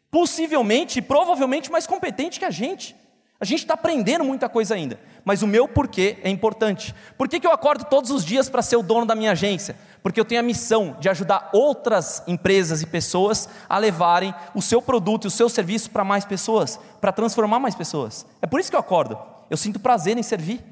Possivelmente, 0.09 1.01
provavelmente 1.01 1.71
mais 1.71 1.85
competente 1.85 2.39
que 2.39 2.45
a 2.45 2.51
gente. 2.51 2.95
A 3.39 3.43
gente 3.43 3.59
está 3.59 3.73
aprendendo 3.73 4.23
muita 4.23 4.47
coisa 4.47 4.75
ainda, 4.75 4.97
mas 5.25 5.41
o 5.41 5.47
meu 5.47 5.67
porquê 5.67 6.17
é 6.23 6.29
importante. 6.29 6.95
Por 7.17 7.27
que, 7.27 7.39
que 7.39 7.45
eu 7.45 7.51
acordo 7.51 7.83
todos 7.83 8.09
os 8.09 8.23
dias 8.23 8.47
para 8.47 8.61
ser 8.61 8.77
o 8.77 8.83
dono 8.83 9.05
da 9.05 9.13
minha 9.13 9.31
agência? 9.31 9.75
Porque 10.01 10.19
eu 10.19 10.23
tenho 10.23 10.39
a 10.39 10.43
missão 10.43 10.95
de 11.01 11.09
ajudar 11.09 11.49
outras 11.51 12.23
empresas 12.27 12.81
e 12.81 12.85
pessoas 12.85 13.49
a 13.67 13.77
levarem 13.77 14.33
o 14.53 14.61
seu 14.61 14.81
produto 14.81 15.25
e 15.25 15.27
o 15.27 15.31
seu 15.31 15.49
serviço 15.49 15.89
para 15.89 16.05
mais 16.05 16.23
pessoas, 16.23 16.79
para 17.01 17.11
transformar 17.11 17.59
mais 17.59 17.75
pessoas. 17.75 18.25
É 18.41 18.47
por 18.47 18.59
isso 18.59 18.69
que 18.69 18.75
eu 18.75 18.79
acordo. 18.79 19.19
Eu 19.49 19.57
sinto 19.57 19.79
prazer 19.81 20.17
em 20.17 20.23
servir. 20.23 20.63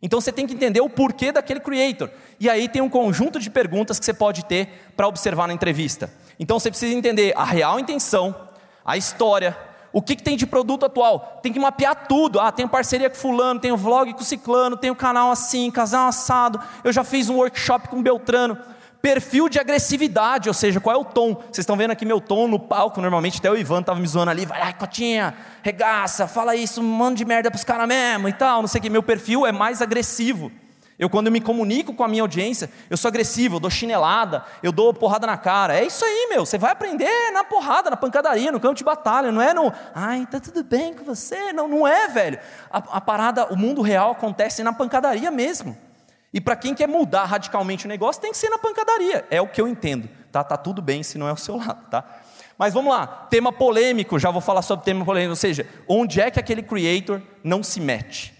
Então 0.00 0.20
você 0.20 0.32
tem 0.32 0.46
que 0.46 0.54
entender 0.54 0.80
o 0.80 0.88
porquê 0.88 1.30
daquele 1.30 1.60
creator. 1.60 2.08
E 2.40 2.48
aí 2.48 2.68
tem 2.68 2.80
um 2.80 2.88
conjunto 2.88 3.38
de 3.38 3.50
perguntas 3.50 3.98
que 3.98 4.04
você 4.06 4.14
pode 4.14 4.44
ter 4.46 4.92
para 4.96 5.08
observar 5.08 5.46
na 5.46 5.52
entrevista. 5.52 6.10
Então 6.38 6.58
você 6.58 6.70
precisa 6.70 6.94
entender 6.94 7.34
a 7.36 7.44
real 7.44 7.78
intenção, 7.78 8.34
a 8.84 8.96
história, 8.96 9.56
o 9.92 10.02
que, 10.02 10.16
que, 10.16 10.22
tem 10.22 10.36
de 10.36 10.46
produto 10.46 10.84
atual? 10.84 11.40
Tem 11.42 11.52
que 11.52 11.58
mapear 11.58 12.06
tudo. 12.06 12.38
Ah, 12.38 12.52
tenho 12.52 12.68
parceria 12.68 13.08
com 13.08 13.16
fulano, 13.16 13.58
tenho 13.58 13.76
vlog 13.76 14.12
com 14.12 14.22
ciclano, 14.22 14.76
tenho 14.76 14.94
canal 14.94 15.30
assim, 15.30 15.70
casal 15.70 16.08
assado. 16.08 16.60
Eu 16.84 16.92
já 16.92 17.02
fiz 17.02 17.28
um 17.28 17.36
workshop 17.36 17.88
com 17.88 18.02
Beltrano. 18.02 18.58
Perfil 19.00 19.48
de 19.48 19.60
agressividade, 19.60 20.48
ou 20.48 20.54
seja, 20.54 20.80
qual 20.80 20.96
é 20.96 20.98
o 20.98 21.04
tom? 21.04 21.34
Vocês 21.34 21.58
estão 21.58 21.76
vendo 21.76 21.92
aqui 21.92 22.04
meu 22.04 22.20
tom 22.20 22.48
no 22.48 22.58
palco, 22.58 23.00
normalmente 23.00 23.38
até 23.38 23.48
o 23.48 23.56
Ivan 23.56 23.78
estava 23.78 24.00
me 24.00 24.06
zoando 24.08 24.32
ali, 24.32 24.44
vai 24.44 24.58
lá, 24.58 24.72
cotinha, 24.72 25.36
regaça, 25.62 26.26
fala 26.26 26.56
isso, 26.56 26.82
manda 26.82 27.14
de 27.14 27.24
merda 27.24 27.48
pros 27.48 27.62
caras 27.62 27.86
mesmo 27.86 28.28
e 28.28 28.32
tal, 28.32 28.60
não 28.60 28.66
sei 28.66 28.80
o 28.80 28.82
que. 28.82 28.90
Meu 28.90 29.02
perfil 29.02 29.46
é 29.46 29.52
mais 29.52 29.80
agressivo. 29.80 30.50
Eu, 30.98 31.08
quando 31.08 31.28
eu 31.28 31.32
me 31.32 31.40
comunico 31.40 31.94
com 31.94 32.02
a 32.02 32.08
minha 32.08 32.22
audiência, 32.22 32.68
eu 32.90 32.96
sou 32.96 33.08
agressivo, 33.08 33.56
eu 33.56 33.60
dou 33.60 33.70
chinelada, 33.70 34.44
eu 34.62 34.72
dou 34.72 34.92
porrada 34.92 35.28
na 35.28 35.36
cara. 35.36 35.78
É 35.78 35.84
isso 35.84 36.04
aí, 36.04 36.26
meu. 36.28 36.44
Você 36.44 36.58
vai 36.58 36.72
aprender 36.72 37.30
na 37.32 37.44
porrada, 37.44 37.88
na 37.88 37.96
pancadaria, 37.96 38.50
no 38.50 38.58
campo 38.58 38.74
de 38.74 38.82
batalha. 38.82 39.30
Não 39.30 39.40
é 39.40 39.54
no, 39.54 39.72
ai, 39.94 40.26
tá 40.28 40.40
tudo 40.40 40.64
bem 40.64 40.94
com 40.94 41.04
você. 41.04 41.52
Não, 41.52 41.68
não 41.68 41.86
é, 41.86 42.08
velho. 42.08 42.40
A, 42.68 42.78
a 42.78 43.00
parada, 43.00 43.46
o 43.46 43.56
mundo 43.56 43.80
real 43.80 44.10
acontece 44.10 44.62
na 44.64 44.72
pancadaria 44.72 45.30
mesmo. 45.30 45.78
E 46.34 46.40
para 46.40 46.56
quem 46.56 46.74
quer 46.74 46.88
mudar 46.88 47.24
radicalmente 47.26 47.86
o 47.86 47.88
negócio, 47.88 48.20
tem 48.20 48.32
que 48.32 48.36
ser 48.36 48.50
na 48.50 48.58
pancadaria. 48.58 49.24
É 49.30 49.40
o 49.40 49.46
que 49.46 49.60
eu 49.60 49.68
entendo. 49.68 50.08
Tá, 50.32 50.42
tá 50.42 50.56
tudo 50.56 50.82
bem 50.82 51.04
se 51.04 51.16
não 51.16 51.28
é 51.28 51.32
o 51.32 51.36
seu 51.36 51.56
lado, 51.56 51.88
tá? 51.88 52.04
Mas 52.58 52.74
vamos 52.74 52.92
lá, 52.92 53.06
tema 53.30 53.52
polêmico, 53.52 54.18
já 54.18 54.32
vou 54.32 54.40
falar 54.40 54.62
sobre 54.62 54.84
tema 54.84 55.04
polêmico, 55.04 55.30
ou 55.30 55.36
seja, 55.36 55.64
onde 55.86 56.20
é 56.20 56.28
que 56.28 56.40
aquele 56.40 56.60
creator 56.60 57.22
não 57.44 57.62
se 57.62 57.80
mete? 57.80 58.37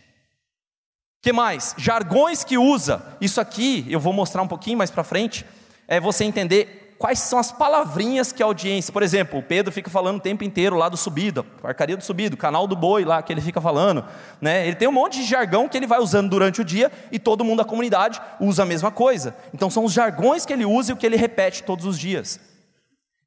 Que 1.29 1.33
mais? 1.33 1.75
Jargões 1.77 2.43
que 2.43 2.57
usa. 2.57 3.03
Isso 3.21 3.39
aqui 3.39 3.85
eu 3.91 4.01
vou 4.01 4.15
mostrar 4.15 4.41
um 4.41 4.49
pouquinho 4.49 4.79
mais 4.79 4.91
para 4.91 5.05
frente. 5.05 5.45
É 5.87 6.01
você 6.01 6.25
entender 6.25 6.95
quais 6.99 7.19
são 7.19 7.39
as 7.39 7.53
palavrinhas 7.53 8.33
que 8.33 8.43
a 8.43 8.47
audiência. 8.47 8.91
Por 8.91 9.03
exemplo, 9.03 9.39
o 9.39 9.43
Pedro 9.43 9.71
fica 9.71 9.91
falando 9.91 10.17
o 10.17 10.21
tempo 10.21 10.43
inteiro 10.43 10.75
lá 10.75 10.89
do 10.89 10.97
subido, 10.97 11.45
arcaria 11.63 11.99
do 11.99 12.03
subido, 12.03 12.35
canal 12.35 12.67
do 12.67 12.75
boi 12.75 13.05
lá 13.05 13.21
que 13.21 13.31
ele 13.31 13.43
fica 13.43 13.61
falando. 13.61 14.07
Né? 14.41 14.67
Ele 14.67 14.77
tem 14.77 14.89
um 14.89 14.93
monte 14.93 15.19
de 15.19 15.25
jargão 15.25 15.69
que 15.69 15.77
ele 15.77 15.87
vai 15.87 16.01
usando 16.01 16.31
durante 16.31 16.63
o 16.63 16.65
dia 16.65 16.91
e 17.13 17.19
todo 17.19 17.45
mundo 17.45 17.59
da 17.59 17.65
comunidade 17.67 18.23
usa 18.41 18.63
a 18.63 18.67
mesma 18.67 18.91
coisa. 18.91 19.37
Então 19.53 19.69
são 19.69 19.85
os 19.85 19.93
jargões 19.93 20.47
que 20.47 20.53
ele 20.55 20.65
usa 20.65 20.93
e 20.93 20.95
o 20.95 20.97
que 20.97 21.05
ele 21.05 21.17
repete 21.17 21.63
todos 21.63 21.85
os 21.85 21.99
dias. 21.99 22.41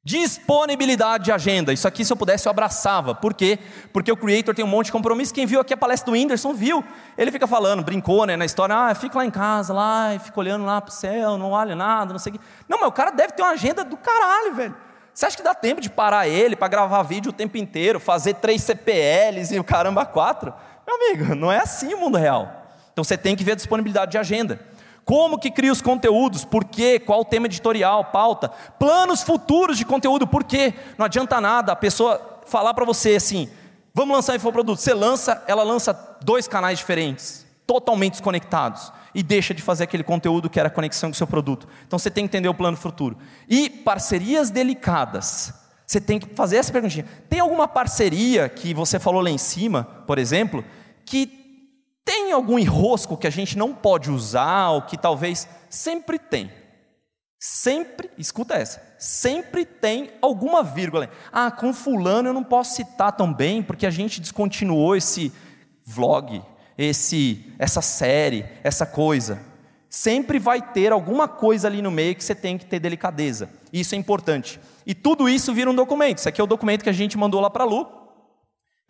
Disponibilidade 0.04 1.26
de 1.26 1.30
agenda. 1.30 1.72
Isso 1.72 1.86
aqui, 1.86 2.04
se 2.04 2.12
eu 2.12 2.16
pudesse, 2.16 2.48
eu 2.48 2.50
abraçava. 2.50 3.14
Por 3.14 3.32
quê? 3.32 3.56
Porque 3.92 4.10
o 4.10 4.16
Creator 4.16 4.52
tem 4.52 4.64
um 4.64 4.68
monte 4.68 4.86
de 4.86 4.92
compromisso. 4.92 5.32
Quem 5.32 5.46
viu 5.46 5.60
aqui 5.60 5.72
a 5.72 5.76
palestra 5.76 6.10
do 6.10 6.12
Whindersson 6.14 6.52
viu. 6.52 6.84
Ele 7.16 7.30
fica 7.30 7.46
falando, 7.46 7.84
brincou 7.84 8.26
né, 8.26 8.36
na 8.36 8.44
história. 8.44 8.74
Ah, 8.74 8.92
fica 8.96 9.16
lá 9.16 9.24
em 9.24 9.30
casa, 9.30 9.72
lá, 9.72 10.12
e 10.12 10.18
fica 10.18 10.40
olhando 10.40 10.64
lá 10.64 10.80
para 10.80 10.90
o 10.90 10.92
céu, 10.92 11.38
não 11.38 11.52
olha 11.52 11.76
nada, 11.76 12.12
não 12.12 12.18
sei 12.18 12.32
o 12.32 12.38
quê. 12.38 12.44
Não, 12.68 12.80
mas 12.80 12.88
o 12.88 12.92
cara 12.92 13.12
deve 13.12 13.34
ter 13.34 13.42
uma 13.42 13.52
agenda 13.52 13.84
do 13.84 13.96
caralho, 13.96 14.56
velho. 14.56 14.76
Você 15.14 15.26
acha 15.26 15.36
que 15.36 15.42
dá 15.42 15.54
tempo 15.54 15.80
de 15.80 15.88
parar 15.88 16.26
ele 16.26 16.56
para 16.56 16.66
gravar 16.66 17.02
vídeo 17.04 17.30
o 17.30 17.32
tempo 17.32 17.56
inteiro, 17.56 18.00
fazer 18.00 18.34
três 18.34 18.62
CPLs 18.62 19.54
e 19.54 19.60
o 19.60 19.64
caramba 19.64 20.04
quatro? 20.04 20.52
Meu 20.84 20.96
amigo, 20.96 21.34
não 21.36 21.52
é 21.52 21.58
assim 21.58 21.94
o 21.94 21.98
mundo 21.98 22.18
real. 22.18 22.66
Então 22.92 23.04
você 23.04 23.16
tem 23.16 23.36
que 23.36 23.44
ver 23.44 23.52
a 23.52 23.54
disponibilidade 23.54 24.10
de 24.10 24.18
agenda. 24.18 24.58
Como 25.04 25.38
que 25.38 25.50
cria 25.50 25.72
os 25.72 25.82
conteúdos? 25.82 26.44
Por 26.44 26.64
quê? 26.64 26.98
Qual 26.98 27.20
o 27.20 27.24
tema 27.24 27.46
editorial, 27.46 28.06
pauta? 28.06 28.48
Planos 28.78 29.22
futuros 29.22 29.76
de 29.76 29.84
conteúdo, 29.84 30.26
por 30.26 30.44
quê? 30.44 30.74
Não 30.96 31.06
adianta 31.06 31.40
nada 31.40 31.72
a 31.72 31.76
pessoa 31.76 32.40
falar 32.46 32.74
para 32.74 32.84
você 32.84 33.16
assim, 33.16 33.48
vamos 33.94 34.14
lançar 34.14 34.36
infoproduto. 34.36 34.80
Você 34.80 34.94
lança, 34.94 35.42
ela 35.46 35.62
lança 35.62 35.92
dois 36.22 36.46
canais 36.46 36.78
diferentes, 36.78 37.46
totalmente 37.66 38.12
desconectados, 38.12 38.92
e 39.14 39.22
deixa 39.22 39.52
de 39.52 39.62
fazer 39.62 39.84
aquele 39.84 40.04
conteúdo 40.04 40.48
que 40.48 40.58
era 40.58 40.70
conexão 40.70 41.10
com 41.10 41.14
o 41.14 41.16
seu 41.16 41.26
produto. 41.26 41.68
Então 41.86 41.98
você 41.98 42.10
tem 42.10 42.24
que 42.24 42.30
entender 42.36 42.48
o 42.48 42.54
plano 42.54 42.76
futuro. 42.76 43.16
E 43.48 43.68
parcerias 43.68 44.50
delicadas. 44.50 45.52
Você 45.86 46.00
tem 46.00 46.18
que 46.18 46.34
fazer 46.34 46.56
essa 46.56 46.72
perguntinha. 46.72 47.04
Tem 47.28 47.40
alguma 47.40 47.68
parceria 47.68 48.48
que 48.48 48.72
você 48.72 48.98
falou 48.98 49.20
lá 49.20 49.28
em 49.28 49.36
cima, 49.36 49.84
por 50.06 50.18
exemplo, 50.18 50.64
que 51.04 51.41
tem 52.12 52.30
algum 52.30 52.58
enrosco 52.58 53.16
que 53.16 53.26
a 53.26 53.30
gente 53.30 53.56
não 53.56 53.72
pode 53.72 54.10
usar, 54.10 54.68
ou 54.68 54.82
que 54.82 54.98
talvez 54.98 55.48
sempre 55.70 56.18
tem. 56.18 56.52
Sempre, 57.40 58.10
escuta 58.18 58.54
essa, 58.54 58.82
sempre 58.98 59.64
tem 59.64 60.10
alguma 60.20 60.62
vírgula. 60.62 61.08
Ah, 61.32 61.50
com 61.50 61.72
fulano 61.72 62.28
eu 62.28 62.34
não 62.34 62.44
posso 62.44 62.76
citar 62.76 63.12
tão 63.12 63.32
bem, 63.32 63.62
porque 63.62 63.86
a 63.86 63.90
gente 63.90 64.20
descontinuou 64.20 64.94
esse 64.94 65.32
vlog, 65.86 66.42
esse, 66.76 67.50
essa 67.58 67.80
série, 67.80 68.44
essa 68.62 68.84
coisa. 68.84 69.40
Sempre 69.88 70.38
vai 70.38 70.60
ter 70.60 70.92
alguma 70.92 71.26
coisa 71.26 71.66
ali 71.66 71.80
no 71.80 71.90
meio 71.90 72.14
que 72.14 72.22
você 72.22 72.34
tem 72.34 72.58
que 72.58 72.66
ter 72.66 72.78
delicadeza. 72.78 73.48
Isso 73.72 73.94
é 73.94 73.98
importante. 73.98 74.60
E 74.86 74.94
tudo 74.94 75.30
isso 75.30 75.54
vira 75.54 75.70
um 75.70 75.74
documento. 75.74 76.18
Isso 76.18 76.28
aqui 76.28 76.42
é 76.42 76.44
o 76.44 76.46
documento 76.46 76.82
que 76.82 76.90
a 76.90 76.94
gente 76.94 77.16
mandou 77.16 77.40
lá 77.40 77.48
para 77.48 77.64
a 77.64 77.66
Lu. 77.66 78.01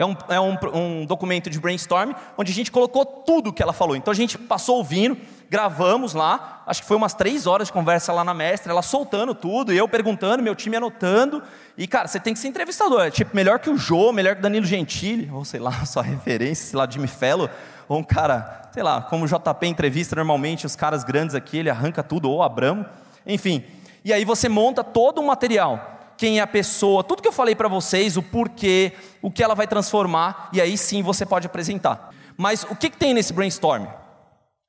É, 0.03 0.05
um, 0.05 0.17
é 0.29 0.41
um, 0.41 0.57
um, 0.75 1.07
documento 1.07 1.49
de 1.49 1.61
brainstorm 1.61 2.13
onde 2.37 2.51
a 2.51 2.55
gente 2.55 2.73
colocou 2.73 3.07
tudo 3.07 3.53
que 3.53 3.63
ela 3.63 3.73
falou. 3.73 3.95
Então 3.95 4.11
a 4.11 4.15
gente 4.15 4.37
passou 4.37 4.79
ouvindo, 4.79 5.17
gravamos 5.49 6.13
lá, 6.13 6.65
acho 6.67 6.83
que 6.83 6.89
foi 6.89 6.97
umas 6.97 7.15
três 7.15 7.47
horas 7.47 7.69
de 7.69 7.73
conversa 7.73 8.13
lá 8.13 8.25
na 8.25 8.35
mestra, 8.35 8.73
ela 8.73 8.83
soltando 8.83 9.33
tudo, 9.33 9.73
eu 9.73 9.89
perguntando, 9.89 10.43
meu 10.43 10.57
time 10.57 10.77
anotando. 10.77 11.41
E 11.79 11.87
cara, 11.87 12.09
você 12.09 12.19
tem 12.19 12.35
que 12.35 12.41
ser 12.41 12.49
entrevistador, 12.49 13.03
é 13.03 13.11
tipo 13.11 13.35
melhor 13.35 13.61
que 13.61 13.71
o 13.71 13.77
Jô, 13.77 14.13
melhor 14.13 14.35
que 14.35 14.41
o 14.41 14.43
Danilo 14.43 14.67
Gentili, 14.67 15.31
ou 15.33 15.45
sei 15.45 15.61
lá, 15.61 15.71
sua 15.87 16.03
referência, 16.03 16.67
sei 16.67 16.77
lá, 16.77 16.89
Jimmy 16.91 17.07
Fellow, 17.07 17.49
ou 17.89 17.99
um 17.99 18.05
cara, 18.05 18.71
sei 18.73 18.83
lá, 18.83 19.03
como 19.03 19.25
o 19.25 19.29
JP 19.29 19.67
entrevista 19.67 20.17
normalmente, 20.17 20.67
os 20.67 20.75
caras 20.75 21.05
grandes 21.05 21.37
aqui, 21.37 21.59
ele 21.59 21.71
arranca 21.71 22.03
tudo, 22.03 22.29
ou 22.29 22.43
Abramo, 22.43 22.85
enfim. 23.25 23.65
E 24.05 24.13
aí 24.13 24.25
você 24.25 24.49
monta 24.49 24.83
todo 24.83 25.21
um 25.21 25.27
material 25.27 25.93
quem 26.23 26.39
é 26.39 26.41
a 26.41 26.47
pessoa, 26.47 27.03
tudo 27.03 27.21
que 27.21 27.27
eu 27.27 27.33
falei 27.33 27.53
para 27.53 27.67
vocês, 27.67 28.17
o 28.17 28.23
porquê, 28.23 28.93
o 29.21 29.29
que 29.29 29.43
ela 29.43 29.57
vai 29.57 29.67
transformar, 29.67 30.51
e 30.53 30.61
aí 30.61 30.79
sim 30.79 31.03
você 31.03 31.27
pode 31.27 31.49
apresentar. 31.49 32.11
Mas 32.37 32.63
o 32.63 32.77
que, 32.77 32.91
que 32.91 32.97
tem 32.97 33.13
nesse 33.13 33.33
brainstorm? 33.33 33.89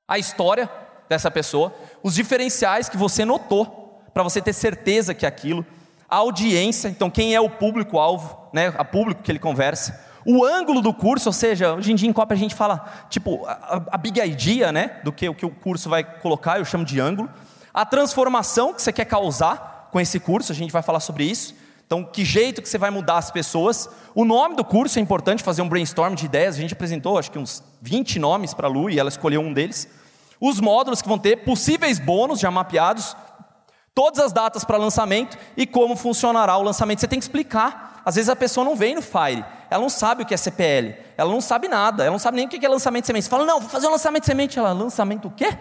A 0.08 0.18
história 0.18 0.68
dessa 1.08 1.30
pessoa, 1.30 1.72
os 2.02 2.16
diferenciais 2.16 2.90
que 2.90 2.98
você 2.98 3.24
notou, 3.24 4.02
para 4.16 4.24
você 4.24 4.42
ter 4.42 4.52
certeza 4.52 5.14
que 5.14 5.28
é 5.28 5.30
aquilo, 5.30 5.64
a 6.10 6.16
audiência, 6.16 6.88
então 6.88 7.08
quem 7.08 7.36
é 7.36 7.40
o 7.40 7.52
público-alvo, 7.52 8.50
né, 8.52 8.74
a 8.76 8.84
público 8.84 9.22
que 9.22 9.32
ele 9.32 9.38
conversa, 9.38 10.04
o 10.26 10.44
ângulo 10.44 10.82
do 10.82 10.92
curso, 10.92 11.30
ou 11.30 11.34
seja, 11.34 11.76
hoje 11.76 11.92
em 11.92 11.96
dia 11.96 12.10
em 12.10 12.14
Copa 12.14 12.34
a 12.34 12.38
gente 12.38 12.56
fala, 12.56 12.84
tipo, 13.12 13.46
a, 13.46 13.84
a 13.92 13.98
big 14.00 14.20
idea, 14.20 14.72
né, 14.72 15.02
do 15.04 15.12
que 15.12 15.30
o 15.30 15.36
que 15.36 15.46
o 15.46 15.52
curso 15.52 15.88
vai 15.88 16.04
colocar, 16.04 16.58
eu 16.58 16.66
chamo 16.66 16.84
de 16.84 17.00
ângulo, 17.00 17.30
a 17.72 17.86
transformação 17.86 18.74
que 18.74 18.82
você 18.82 18.92
quer 18.92 19.06
causar, 19.06 19.73
com 19.94 20.02
esse 20.02 20.20
curso, 20.20 20.52
a 20.52 20.56
gente 20.56 20.72
vai 20.72 20.82
falar 20.82 21.00
sobre 21.00 21.24
isso. 21.24 21.54
Então, 21.86 22.04
que 22.04 22.26
jeito 22.26 22.64
que 22.64 22.68
você 22.68 22.80
vai 22.80 22.90
mudar 22.90 23.20
as 23.20 23.30
pessoas? 23.30 23.88
O 24.16 24.26
nome 24.26 24.56
do 24.56 24.66
curso 24.66 24.98
é 24.98 25.02
importante, 25.02 25.44
fazer 25.44 25.62
um 25.62 25.70
brainstorm 25.70 26.16
de 26.16 26.26
ideias. 26.26 26.56
A 26.56 26.58
gente 26.58 26.74
apresentou, 26.74 27.20
acho 27.20 27.30
que 27.30 27.38
uns 27.38 27.62
20 27.80 28.18
nomes 28.18 28.56
para 28.56 28.68
a 28.68 28.72
Lu 28.72 28.90
e 28.90 28.98
ela 28.98 29.08
escolheu 29.10 29.40
um 29.40 29.54
deles. 29.54 29.88
Os 30.42 30.60
módulos 30.60 31.00
que 31.00 31.08
vão 31.08 31.20
ter, 31.20 31.44
possíveis 31.44 32.00
bônus 32.00 32.40
já 32.40 32.50
mapeados, 32.50 33.16
todas 33.94 34.20
as 34.20 34.34
datas 34.34 34.64
para 34.64 34.78
lançamento 34.78 35.38
e 35.56 35.68
como 35.68 35.96
funcionará 35.96 36.58
o 36.58 36.64
lançamento. 36.64 37.00
Você 37.00 37.08
tem 37.08 37.20
que 37.20 37.26
explicar 37.26 38.02
Às 38.04 38.16
vezes 38.16 38.30
a 38.30 38.36
pessoa 38.36 38.66
não 38.66 38.76
vem 38.76 38.96
no 38.96 39.02
Fire, 39.02 39.46
ela 39.70 39.82
não 39.82 39.90
sabe 39.90 40.24
o 40.24 40.26
que 40.26 40.34
é 40.34 40.38
CPL, 40.38 40.96
ela 41.16 41.32
não 41.32 41.40
sabe 41.40 41.68
nada, 41.68 42.04
ela 42.04 42.12
não 42.12 42.20
sabe 42.20 42.38
nem 42.38 42.48
o 42.48 42.50
que 42.50 42.66
é 42.66 42.70
lançamento 42.70 43.04
de 43.04 43.08
semente. 43.08 43.26
Você 43.26 43.30
fala, 43.30 43.46
não, 43.46 43.60
vou 43.60 43.70
fazer 43.70 43.88
um 43.88 43.92
lançamento 43.92 44.24
de 44.24 44.28
semente. 44.28 44.58
Ela, 44.60 44.74
lançamento 44.74 45.28
o 45.28 45.32
quê? 45.32 45.56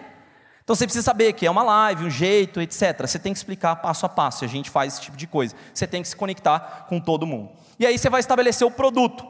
Então 0.63 0.75
você 0.75 0.85
precisa 0.85 1.03
saber 1.03 1.33
que 1.33 1.45
é 1.45 1.51
uma 1.51 1.63
live, 1.63 2.05
um 2.05 2.09
jeito, 2.09 2.61
etc. 2.61 3.01
Você 3.01 3.19
tem 3.19 3.33
que 3.33 3.37
explicar 3.37 3.75
passo 3.77 4.05
a 4.05 4.09
passo, 4.09 4.45
a 4.45 4.47
gente 4.47 4.69
faz 4.69 4.93
esse 4.93 5.01
tipo 5.01 5.17
de 5.17 5.27
coisa. 5.27 5.55
Você 5.73 5.85
tem 5.85 6.01
que 6.01 6.07
se 6.07 6.15
conectar 6.15 6.85
com 6.87 6.99
todo 6.99 7.27
mundo. 7.27 7.51
E 7.77 7.85
aí 7.85 7.97
você 7.97 8.09
vai 8.09 8.21
estabelecer 8.21 8.65
o 8.65 8.71
produto. 8.71 9.27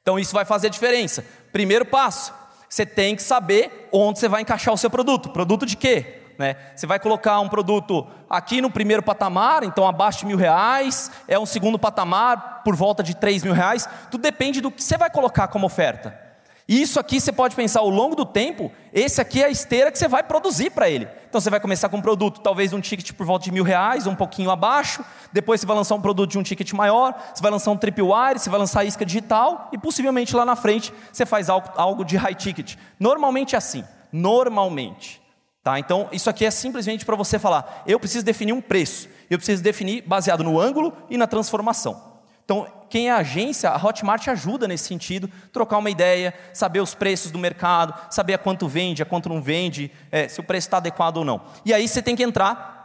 Então 0.00 0.18
isso 0.18 0.32
vai 0.34 0.44
fazer 0.44 0.66
a 0.66 0.70
diferença. 0.70 1.24
Primeiro 1.52 1.84
passo, 1.84 2.34
você 2.68 2.84
tem 2.84 3.14
que 3.14 3.22
saber 3.22 3.88
onde 3.92 4.18
você 4.18 4.28
vai 4.28 4.42
encaixar 4.42 4.74
o 4.74 4.78
seu 4.78 4.90
produto. 4.90 5.30
Produto 5.30 5.64
de 5.64 5.76
quê? 5.76 6.22
Né? 6.38 6.56
Você 6.74 6.88
vai 6.88 6.98
colocar 6.98 7.38
um 7.38 7.48
produto 7.48 8.04
aqui 8.28 8.60
no 8.60 8.70
primeiro 8.70 9.02
patamar, 9.02 9.62
então 9.62 9.86
abaixo 9.86 10.20
de 10.20 10.26
mil 10.26 10.36
reais, 10.36 11.10
é 11.28 11.38
um 11.38 11.46
segundo 11.46 11.78
patamar 11.78 12.62
por 12.64 12.74
volta 12.74 13.00
de 13.00 13.14
três 13.14 13.44
mil 13.44 13.52
reais. 13.52 13.88
Tudo 14.10 14.22
depende 14.22 14.60
do 14.60 14.72
que 14.72 14.82
você 14.82 14.96
vai 14.96 15.08
colocar 15.08 15.46
como 15.48 15.66
oferta. 15.66 16.31
Isso 16.68 17.00
aqui 17.00 17.20
você 17.20 17.32
pode 17.32 17.56
pensar 17.56 17.80
ao 17.80 17.88
longo 17.88 18.14
do 18.14 18.24
tempo, 18.24 18.70
esse 18.92 19.20
aqui 19.20 19.42
é 19.42 19.46
a 19.46 19.50
esteira 19.50 19.90
que 19.90 19.98
você 19.98 20.06
vai 20.06 20.22
produzir 20.22 20.70
para 20.70 20.88
ele. 20.88 21.08
Então 21.28 21.40
você 21.40 21.50
vai 21.50 21.58
começar 21.58 21.88
com 21.88 21.96
um 21.96 22.02
produto, 22.02 22.40
talvez 22.40 22.72
um 22.72 22.80
ticket 22.80 23.12
por 23.12 23.26
volta 23.26 23.44
de 23.44 23.50
mil 23.50 23.64
reais, 23.64 24.06
um 24.06 24.14
pouquinho 24.14 24.50
abaixo. 24.50 25.04
Depois 25.32 25.60
você 25.60 25.66
vai 25.66 25.76
lançar 25.76 25.94
um 25.94 26.00
produto 26.00 26.30
de 26.30 26.38
um 26.38 26.42
ticket 26.42 26.72
maior, 26.72 27.14
você 27.34 27.42
vai 27.42 27.50
lançar 27.50 27.70
um 27.70 27.76
tripwire, 27.76 28.38
você 28.38 28.50
vai 28.50 28.60
lançar 28.60 28.84
isca 28.84 29.04
digital 29.04 29.68
e 29.72 29.78
possivelmente 29.78 30.36
lá 30.36 30.44
na 30.44 30.54
frente 30.54 30.92
você 31.12 31.26
faz 31.26 31.48
algo, 31.48 31.68
algo 31.76 32.04
de 32.04 32.16
high 32.16 32.34
ticket. 32.34 32.76
Normalmente 32.98 33.54
é 33.54 33.58
assim, 33.58 33.84
normalmente. 34.12 35.20
Tá? 35.64 35.78
Então, 35.78 36.08
isso 36.12 36.28
aqui 36.28 36.44
é 36.44 36.50
simplesmente 36.50 37.04
para 37.04 37.16
você 37.16 37.38
falar: 37.38 37.82
eu 37.86 37.98
preciso 37.98 38.24
definir 38.24 38.52
um 38.52 38.60
preço, 38.60 39.08
eu 39.30 39.38
preciso 39.38 39.62
definir 39.62 40.02
baseado 40.02 40.44
no 40.44 40.60
ângulo 40.60 40.92
e 41.08 41.16
na 41.16 41.26
transformação. 41.26 42.11
Então, 42.44 42.66
quem 42.90 43.08
é 43.08 43.12
agência, 43.12 43.70
a 43.70 43.82
Hotmart 43.82 44.28
ajuda 44.28 44.68
nesse 44.68 44.84
sentido, 44.84 45.30
trocar 45.50 45.78
uma 45.78 45.88
ideia, 45.88 46.34
saber 46.52 46.80
os 46.80 46.94
preços 46.94 47.30
do 47.30 47.38
mercado, 47.38 47.94
saber 48.10 48.34
a 48.34 48.38
quanto 48.38 48.68
vende, 48.68 49.02
a 49.02 49.06
quanto 49.06 49.28
não 49.28 49.40
vende, 49.40 49.90
é, 50.10 50.28
se 50.28 50.40
o 50.40 50.42
preço 50.42 50.66
está 50.66 50.76
adequado 50.76 51.16
ou 51.18 51.24
não. 51.24 51.40
E 51.64 51.72
aí 51.72 51.88
você 51.88 52.02
tem 52.02 52.14
que 52.14 52.22
entrar 52.22 52.81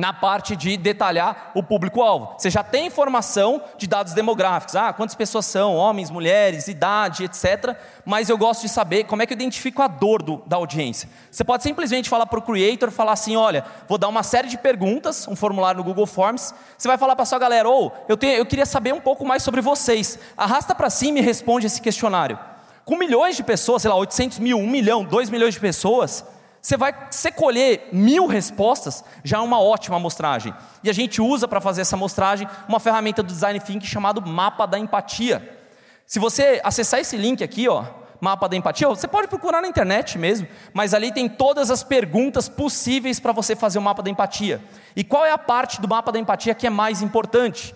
na 0.00 0.14
parte 0.14 0.56
de 0.56 0.78
detalhar 0.78 1.52
o 1.54 1.62
público-alvo. 1.62 2.34
Você 2.38 2.48
já 2.48 2.64
tem 2.64 2.86
informação 2.86 3.62
de 3.76 3.86
dados 3.86 4.14
demográficos, 4.14 4.74
ah, 4.74 4.94
quantas 4.94 5.14
pessoas 5.14 5.44
são, 5.44 5.76
homens, 5.76 6.10
mulheres, 6.10 6.68
idade, 6.68 7.24
etc. 7.24 7.76
Mas 8.04 8.30
eu 8.30 8.38
gosto 8.38 8.62
de 8.62 8.70
saber 8.70 9.04
como 9.04 9.20
é 9.20 9.26
que 9.26 9.34
eu 9.34 9.36
identifico 9.36 9.82
a 9.82 9.86
dor 9.86 10.22
do, 10.22 10.42
da 10.46 10.56
audiência. 10.56 11.06
Você 11.30 11.44
pode 11.44 11.62
simplesmente 11.62 12.08
falar 12.08 12.24
para 12.24 12.38
o 12.38 12.42
creator, 12.42 12.90
falar 12.90 13.12
assim, 13.12 13.36
olha, 13.36 13.62
vou 13.86 13.98
dar 13.98 14.08
uma 14.08 14.22
série 14.22 14.48
de 14.48 14.56
perguntas, 14.56 15.28
um 15.28 15.36
formulário 15.36 15.78
no 15.78 15.84
Google 15.84 16.06
Forms. 16.06 16.54
Você 16.78 16.88
vai 16.88 16.96
falar 16.96 17.14
para 17.14 17.26
sua 17.26 17.38
galera, 17.38 17.68
ou 17.68 17.92
oh, 17.94 18.02
eu, 18.08 18.18
eu 18.30 18.46
queria 18.46 18.66
saber 18.66 18.94
um 18.94 19.00
pouco 19.00 19.26
mais 19.26 19.42
sobre 19.42 19.60
vocês. 19.60 20.18
Arrasta 20.34 20.74
para 20.74 20.88
cima 20.88 21.18
e 21.18 21.22
responde 21.22 21.66
esse 21.66 21.80
questionário. 21.80 22.38
Com 22.86 22.96
milhões 22.96 23.36
de 23.36 23.44
pessoas, 23.44 23.82
sei 23.82 23.90
lá, 23.90 23.96
800 23.96 24.38
mil, 24.38 24.56
1 24.56 24.66
milhão, 24.66 25.04
2 25.04 25.28
milhões 25.28 25.52
de 25.52 25.60
pessoas 25.60 26.24
você 26.60 26.76
vai 26.76 26.94
você 27.10 27.32
colher 27.32 27.88
mil 27.92 28.26
respostas, 28.26 29.02
já 29.24 29.38
é 29.38 29.40
uma 29.40 29.60
ótima 29.60 29.96
amostragem. 29.96 30.54
E 30.84 30.90
a 30.90 30.92
gente 30.92 31.20
usa 31.20 31.48
para 31.48 31.60
fazer 31.60 31.80
essa 31.80 31.96
amostragem 31.96 32.46
uma 32.68 32.78
ferramenta 32.78 33.22
do 33.22 33.32
Design 33.32 33.58
Thinking 33.58 33.86
chamado 33.86 34.20
Mapa 34.20 34.66
da 34.66 34.78
Empatia. 34.78 35.58
Se 36.06 36.18
você 36.18 36.60
acessar 36.62 37.00
esse 37.00 37.16
link 37.16 37.42
aqui, 37.42 37.68
ó, 37.68 37.84
Mapa 38.20 38.46
da 38.48 38.56
Empatia, 38.56 38.86
você 38.88 39.08
pode 39.08 39.28
procurar 39.28 39.62
na 39.62 39.68
internet 39.68 40.18
mesmo, 40.18 40.46
mas 40.74 40.92
ali 40.92 41.10
tem 41.10 41.28
todas 41.28 41.70
as 41.70 41.82
perguntas 41.82 42.48
possíveis 42.48 43.18
para 43.18 43.32
você 43.32 43.56
fazer 43.56 43.78
o 43.78 43.82
mapa 43.82 44.02
da 44.02 44.10
empatia. 44.10 44.60
E 44.94 45.02
qual 45.02 45.24
é 45.24 45.30
a 45.30 45.38
parte 45.38 45.80
do 45.80 45.88
mapa 45.88 46.12
da 46.12 46.18
empatia 46.18 46.54
que 46.54 46.66
é 46.66 46.70
mais 46.70 47.00
importante? 47.00 47.74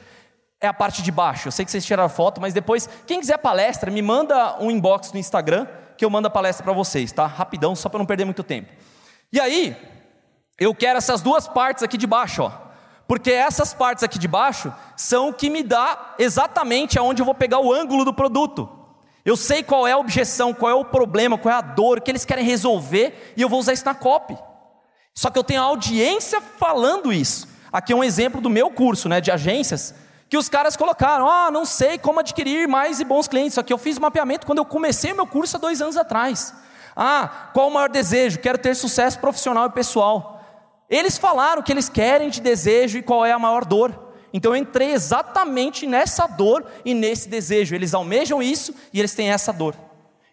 É 0.60 0.66
a 0.66 0.74
parte 0.74 1.02
de 1.02 1.10
baixo. 1.10 1.48
Eu 1.48 1.52
sei 1.52 1.64
que 1.64 1.70
vocês 1.70 1.84
tiraram 1.86 2.10
foto, 2.10 2.42
mas 2.42 2.52
depois, 2.52 2.86
quem 3.06 3.20
quiser 3.20 3.38
palestra, 3.38 3.90
me 3.90 4.02
manda 4.02 4.56
um 4.60 4.70
inbox 4.70 5.12
no 5.12 5.18
Instagram 5.18 5.66
que 5.96 6.04
eu 6.04 6.10
mando 6.10 6.28
a 6.28 6.30
palestra 6.30 6.64
para 6.64 6.72
vocês, 6.72 7.12
tá? 7.12 7.26
Rapidão, 7.26 7.74
só 7.74 7.88
para 7.88 7.98
não 7.98 8.06
perder 8.06 8.24
muito 8.24 8.42
tempo. 8.42 8.72
E 9.32 9.40
aí, 9.40 9.76
eu 10.58 10.74
quero 10.74 10.98
essas 10.98 11.20
duas 11.20 11.48
partes 11.48 11.82
aqui 11.82 11.96
de 11.96 12.06
baixo, 12.06 12.42
ó. 12.42 12.52
Porque 13.06 13.30
essas 13.30 13.74
partes 13.74 14.02
aqui 14.02 14.18
de 14.18 14.28
baixo 14.28 14.72
são 14.96 15.28
o 15.28 15.34
que 15.34 15.50
me 15.50 15.62
dá 15.62 16.14
exatamente 16.18 16.98
aonde 16.98 17.20
eu 17.20 17.26
vou 17.26 17.34
pegar 17.34 17.58
o 17.58 17.72
ângulo 17.72 18.04
do 18.04 18.14
produto. 18.14 18.68
Eu 19.24 19.36
sei 19.36 19.62
qual 19.62 19.86
é 19.86 19.92
a 19.92 19.98
objeção, 19.98 20.52
qual 20.52 20.70
é 20.70 20.74
o 20.74 20.84
problema, 20.84 21.38
qual 21.38 21.54
é 21.54 21.58
a 21.58 21.60
dor, 21.60 21.98
o 21.98 22.00
que 22.00 22.10
eles 22.10 22.24
querem 22.24 22.44
resolver, 22.44 23.34
e 23.36 23.42
eu 23.42 23.48
vou 23.48 23.58
usar 23.58 23.72
isso 23.72 23.84
na 23.84 23.94
copy. 23.94 24.36
Só 25.14 25.30
que 25.30 25.38
eu 25.38 25.44
tenho 25.44 25.62
a 25.62 25.64
audiência 25.64 26.40
falando 26.40 27.12
isso. 27.12 27.48
Aqui 27.72 27.92
é 27.92 27.96
um 27.96 28.04
exemplo 28.04 28.40
do 28.40 28.50
meu 28.50 28.70
curso, 28.70 29.08
né, 29.08 29.20
de 29.20 29.30
agências 29.30 29.94
que 30.34 30.38
os 30.38 30.48
caras 30.48 30.76
colocaram, 30.76 31.28
ah, 31.28 31.48
não 31.48 31.64
sei 31.64 31.96
como 31.96 32.18
adquirir 32.18 32.66
mais 32.66 32.98
e 32.98 33.04
bons 33.04 33.28
clientes. 33.28 33.54
Só 33.54 33.62
que 33.62 33.72
eu 33.72 33.78
fiz 33.78 34.00
mapeamento 34.00 34.44
quando 34.44 34.58
eu 34.58 34.64
comecei 34.64 35.14
meu 35.14 35.28
curso 35.28 35.56
há 35.56 35.60
dois 35.60 35.80
anos 35.80 35.96
atrás. 35.96 36.52
Ah, 36.96 37.50
qual 37.54 37.68
o 37.68 37.72
maior 37.72 37.88
desejo? 37.88 38.40
Quero 38.40 38.58
ter 38.58 38.74
sucesso 38.74 39.20
profissional 39.20 39.66
e 39.66 39.70
pessoal. 39.70 40.44
Eles 40.90 41.16
falaram 41.16 41.60
o 41.62 41.64
que 41.64 41.70
eles 41.70 41.88
querem 41.88 42.30
de 42.30 42.40
desejo 42.40 42.98
e 42.98 43.02
qual 43.02 43.24
é 43.24 43.30
a 43.30 43.38
maior 43.38 43.64
dor. 43.64 44.12
Então 44.32 44.50
eu 44.50 44.56
entrei 44.56 44.90
exatamente 44.90 45.86
nessa 45.86 46.26
dor 46.26 46.66
e 46.84 46.94
nesse 46.94 47.28
desejo. 47.28 47.72
Eles 47.72 47.94
almejam 47.94 48.42
isso 48.42 48.74
e 48.92 48.98
eles 48.98 49.14
têm 49.14 49.30
essa 49.30 49.52
dor. 49.52 49.76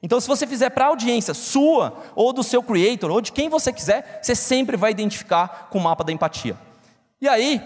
Então, 0.01 0.19
se 0.19 0.27
você 0.27 0.47
fizer 0.47 0.71
para 0.71 0.85
a 0.85 0.87
audiência 0.87 1.35
sua, 1.35 1.95
ou 2.15 2.33
do 2.33 2.41
seu 2.41 2.63
creator, 2.63 3.11
ou 3.11 3.21
de 3.21 3.31
quem 3.31 3.49
você 3.49 3.71
quiser, 3.71 4.19
você 4.19 4.33
sempre 4.33 4.75
vai 4.75 4.89
identificar 4.89 5.67
com 5.69 5.77
o 5.77 5.83
mapa 5.83 6.03
da 6.03 6.11
empatia. 6.11 6.57
E 7.21 7.29
aí, 7.29 7.61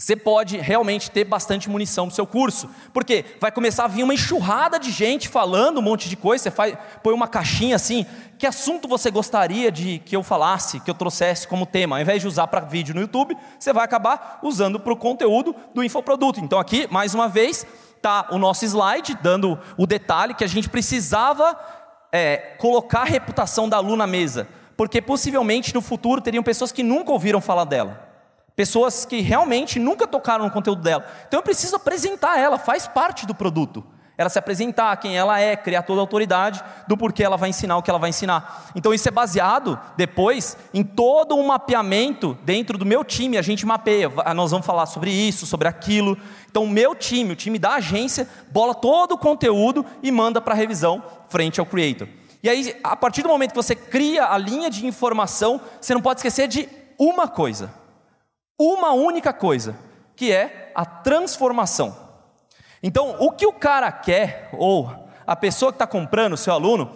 você 0.00 0.14
pode 0.14 0.56
realmente 0.58 1.10
ter 1.10 1.24
bastante 1.24 1.68
munição 1.68 2.06
no 2.06 2.12
seu 2.12 2.24
curso. 2.24 2.70
Porque 2.92 3.24
vai 3.40 3.50
começar 3.50 3.84
a 3.84 3.88
vir 3.88 4.04
uma 4.04 4.14
enxurrada 4.14 4.78
de 4.78 4.92
gente 4.92 5.28
falando 5.28 5.78
um 5.78 5.82
monte 5.82 6.08
de 6.08 6.14
coisa, 6.14 6.44
você 6.44 6.50
faz, 6.52 6.78
põe 7.02 7.12
uma 7.12 7.26
caixinha 7.26 7.74
assim, 7.74 8.06
que 8.38 8.46
assunto 8.46 8.86
você 8.86 9.10
gostaria 9.10 9.72
de 9.72 9.98
que 9.98 10.14
eu 10.14 10.22
falasse, 10.22 10.78
que 10.78 10.88
eu 10.88 10.94
trouxesse 10.94 11.48
como 11.48 11.66
tema? 11.66 11.96
Ao 11.96 12.02
invés 12.02 12.22
de 12.22 12.28
usar 12.28 12.46
para 12.46 12.60
vídeo 12.60 12.94
no 12.94 13.00
YouTube, 13.00 13.36
você 13.58 13.72
vai 13.72 13.84
acabar 13.84 14.38
usando 14.40 14.78
para 14.78 14.92
o 14.92 14.96
conteúdo 14.96 15.52
do 15.74 15.82
infoproduto. 15.82 16.38
Então 16.38 16.60
aqui, 16.60 16.86
mais 16.88 17.12
uma 17.12 17.28
vez, 17.28 17.66
está 17.96 18.28
o 18.30 18.38
nosso 18.38 18.64
slide, 18.64 19.18
dando 19.20 19.58
o 19.76 19.84
detalhe 19.84 20.32
que 20.32 20.44
a 20.44 20.48
gente 20.48 20.68
precisava 20.68 21.58
é, 22.12 22.36
colocar 22.58 23.00
a 23.00 23.04
reputação 23.04 23.68
da 23.68 23.80
Lu 23.80 23.96
na 23.96 24.06
mesa. 24.06 24.46
Porque 24.76 25.02
possivelmente 25.02 25.74
no 25.74 25.82
futuro 25.82 26.20
teriam 26.20 26.44
pessoas 26.44 26.70
que 26.70 26.84
nunca 26.84 27.10
ouviram 27.10 27.40
falar 27.40 27.64
dela. 27.64 28.07
Pessoas 28.58 29.04
que 29.04 29.20
realmente 29.20 29.78
nunca 29.78 30.04
tocaram 30.04 30.44
no 30.44 30.50
conteúdo 30.50 30.82
dela. 30.82 31.06
Então 31.28 31.38
eu 31.38 31.44
preciso 31.44 31.76
apresentar 31.76 32.40
ela, 32.40 32.58
faz 32.58 32.88
parte 32.88 33.24
do 33.24 33.32
produto. 33.32 33.84
Ela 34.16 34.28
se 34.28 34.36
apresentar, 34.36 34.96
quem 34.96 35.16
ela 35.16 35.38
é, 35.38 35.54
criar 35.54 35.82
toda 35.82 36.00
a 36.00 36.02
autoridade 36.02 36.60
do 36.88 36.96
porquê 36.96 37.22
ela 37.22 37.36
vai 37.36 37.50
ensinar 37.50 37.76
o 37.76 37.82
que 37.84 37.88
ela 37.88 38.00
vai 38.00 38.10
ensinar. 38.10 38.68
Então 38.74 38.92
isso 38.92 39.06
é 39.06 39.12
baseado 39.12 39.78
depois 39.96 40.56
em 40.74 40.82
todo 40.82 41.36
um 41.36 41.46
mapeamento 41.46 42.36
dentro 42.42 42.76
do 42.76 42.84
meu 42.84 43.04
time. 43.04 43.38
A 43.38 43.42
gente 43.42 43.64
mapeia, 43.64 44.10
nós 44.34 44.50
vamos 44.50 44.66
falar 44.66 44.86
sobre 44.86 45.12
isso, 45.12 45.46
sobre 45.46 45.68
aquilo. 45.68 46.18
Então 46.50 46.64
o 46.64 46.68
meu 46.68 46.96
time, 46.96 47.34
o 47.34 47.36
time 47.36 47.60
da 47.60 47.74
agência, 47.74 48.28
bola 48.50 48.74
todo 48.74 49.12
o 49.12 49.18
conteúdo 49.18 49.86
e 50.02 50.10
manda 50.10 50.40
para 50.40 50.52
revisão 50.52 51.00
frente 51.28 51.60
ao 51.60 51.66
creator. 51.66 52.08
E 52.42 52.48
aí, 52.50 52.76
a 52.82 52.96
partir 52.96 53.22
do 53.22 53.28
momento 53.28 53.50
que 53.50 53.56
você 53.56 53.76
cria 53.76 54.26
a 54.26 54.36
linha 54.36 54.68
de 54.68 54.84
informação, 54.84 55.60
você 55.80 55.94
não 55.94 56.02
pode 56.02 56.18
esquecer 56.18 56.48
de 56.48 56.68
uma 56.98 57.28
coisa 57.28 57.70
uma 58.58 58.92
única 58.92 59.32
coisa, 59.32 59.76
que 60.16 60.32
é 60.32 60.72
a 60.74 60.84
transformação. 60.84 61.96
Então, 62.82 63.16
o 63.18 63.30
que 63.30 63.46
o 63.46 63.52
cara 63.52 63.90
quer, 63.92 64.50
ou 64.52 64.90
a 65.26 65.36
pessoa 65.36 65.72
que 65.72 65.76
está 65.76 65.86
comprando, 65.86 66.32
o 66.32 66.38
seu 66.38 66.52
aluno, 66.52 66.90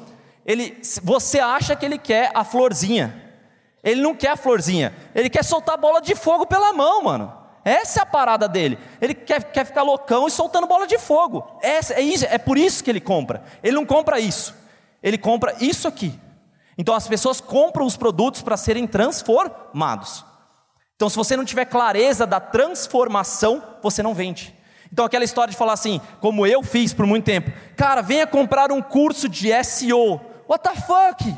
ele, 0.45 0.81
você 1.03 1.39
acha 1.39 1.77
que 1.77 1.85
ele 1.85 1.99
quer 1.99 2.31
a 2.35 2.45
florzinha. 2.45 3.21
Ele 3.83 4.01
não 4.01 4.15
quer 4.15 4.31
a 4.31 4.37
florzinha, 4.37 4.95
ele 5.15 5.29
quer 5.29 5.45
soltar 5.45 5.77
bola 5.77 6.01
de 6.01 6.15
fogo 6.15 6.47
pela 6.47 6.73
mão, 6.73 7.03
mano. 7.03 7.33
Essa 7.65 8.01
é 8.01 8.03
a 8.03 8.07
parada 8.07 8.49
dele. 8.49 8.79
Ele 9.01 9.15
quer, 9.15 9.53
quer 9.53 9.65
ficar 9.65 9.83
loucão 9.83 10.27
e 10.27 10.31
soltando 10.31 10.67
bola 10.67 10.87
de 10.87 10.99
fogo. 10.99 11.47
Essa, 11.63 11.95
é, 11.95 12.01
isso, 12.01 12.25
é 12.29 12.39
por 12.39 12.59
isso 12.59 12.83
que 12.83 12.91
ele 12.91 13.01
compra. 13.01 13.43
Ele 13.63 13.77
não 13.77 13.87
compra 13.87 14.19
isso, 14.19 14.55
ele 15.03 15.19
compra 15.19 15.55
isso 15.61 15.87
aqui. 15.87 16.19
Então 16.77 16.95
as 16.95 17.07
pessoas 17.07 17.41
compram 17.41 17.87
os 17.87 17.97
produtos 17.97 18.43
para 18.43 18.57
serem 18.57 18.87
transformados. 18.87 20.25
Então, 20.97 21.09
se 21.09 21.17
você 21.17 21.37
não 21.37 21.45
tiver 21.45 21.65
clareza 21.65 22.27
da 22.27 22.39
transformação, 22.39 23.63
você 23.83 24.03
não 24.03 24.15
vende. 24.15 24.55
Então, 24.93 25.05
aquela 25.05 25.25
história 25.25 25.51
de 25.51 25.57
falar 25.57 25.73
assim, 25.73 26.01
como 26.21 26.47
eu 26.47 26.63
fiz 26.63 26.93
por 26.93 27.07
muito 27.07 27.25
tempo, 27.25 27.51
cara, 27.77 28.03
venha 28.03 28.27
comprar 28.27 28.71
um 28.71 28.83
curso 28.83 29.29
de 29.29 29.51
SEO. 29.65 30.21
What 30.47 30.63
the 30.63 30.75
fuck? 30.81 31.35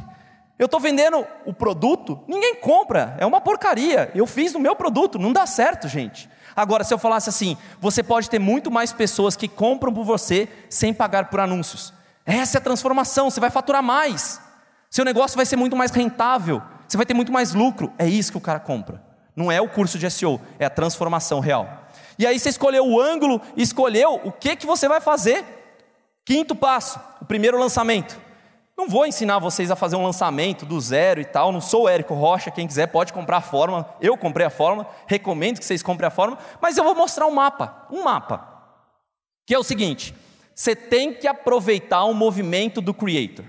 Eu 0.58 0.66
estou 0.66 0.80
vendendo 0.80 1.26
o 1.44 1.52
produto, 1.52 2.20
ninguém 2.26 2.56
compra, 2.56 3.16
é 3.18 3.26
uma 3.26 3.40
porcaria. 3.40 4.10
Eu 4.14 4.26
fiz 4.26 4.52
no 4.52 4.60
meu 4.60 4.74
produto, 4.74 5.18
não 5.18 5.32
dá 5.32 5.46
certo, 5.46 5.88
gente. 5.88 6.28
Agora, 6.56 6.84
se 6.84 6.94
eu 6.94 6.98
falasse 6.98 7.28
assim, 7.28 7.56
você 7.80 8.02
pode 8.02 8.30
ter 8.30 8.38
muito 8.38 8.70
mais 8.70 8.92
pessoas 8.92 9.36
que 9.36 9.48
compram 9.48 9.92
por 9.92 10.04
você 10.04 10.48
sem 10.68 10.94
pagar 10.94 11.28
por 11.28 11.40
anúncios. 11.40 11.92
Essa 12.24 12.58
é 12.58 12.60
a 12.60 12.62
transformação, 12.62 13.30
você 13.30 13.40
vai 13.40 13.50
faturar 13.50 13.82
mais. 13.82 14.40
Seu 14.88 15.04
negócio 15.04 15.36
vai 15.36 15.44
ser 15.44 15.56
muito 15.56 15.76
mais 15.76 15.90
rentável, 15.90 16.62
você 16.86 16.96
vai 16.96 17.04
ter 17.04 17.14
muito 17.14 17.32
mais 17.32 17.52
lucro. 17.52 17.92
É 17.98 18.06
isso 18.06 18.30
que 18.30 18.38
o 18.38 18.40
cara 18.40 18.60
compra. 18.60 19.03
Não 19.34 19.50
é 19.50 19.60
o 19.60 19.68
curso 19.68 19.98
de 19.98 20.10
SEO, 20.10 20.40
é 20.58 20.64
a 20.64 20.70
transformação 20.70 21.40
real. 21.40 21.84
E 22.18 22.26
aí 22.26 22.38
você 22.38 22.48
escolheu 22.48 22.86
o 22.86 23.00
ângulo, 23.00 23.40
escolheu 23.56 24.20
o 24.24 24.30
que, 24.30 24.54
que 24.56 24.66
você 24.66 24.88
vai 24.88 25.00
fazer. 25.00 25.44
Quinto 26.24 26.54
passo, 26.54 27.00
o 27.20 27.24
primeiro 27.24 27.58
lançamento. 27.58 28.18
Não 28.76 28.88
vou 28.88 29.06
ensinar 29.06 29.38
vocês 29.38 29.70
a 29.70 29.76
fazer 29.76 29.94
um 29.94 30.02
lançamento 30.02 30.66
do 30.66 30.80
zero 30.80 31.20
e 31.20 31.24
tal, 31.24 31.52
não 31.52 31.60
sou 31.60 31.84
o 31.84 31.88
Érico 31.88 32.14
Rocha, 32.14 32.50
quem 32.50 32.66
quiser 32.66 32.88
pode 32.88 33.12
comprar 33.12 33.36
a 33.36 33.40
fórmula, 33.40 33.96
eu 34.00 34.16
comprei 34.16 34.44
a 34.44 34.50
fórmula, 34.50 34.88
recomendo 35.06 35.60
que 35.60 35.64
vocês 35.64 35.82
comprem 35.82 36.08
a 36.08 36.10
fórmula, 36.10 36.40
mas 36.60 36.76
eu 36.76 36.82
vou 36.82 36.94
mostrar 36.94 37.26
um 37.26 37.30
mapa, 37.30 37.86
um 37.88 38.02
mapa, 38.02 38.44
que 39.46 39.54
é 39.54 39.58
o 39.58 39.62
seguinte, 39.62 40.12
você 40.52 40.74
tem 40.74 41.14
que 41.14 41.28
aproveitar 41.28 42.02
o 42.04 42.14
movimento 42.14 42.80
do 42.80 42.92
creator, 42.92 43.44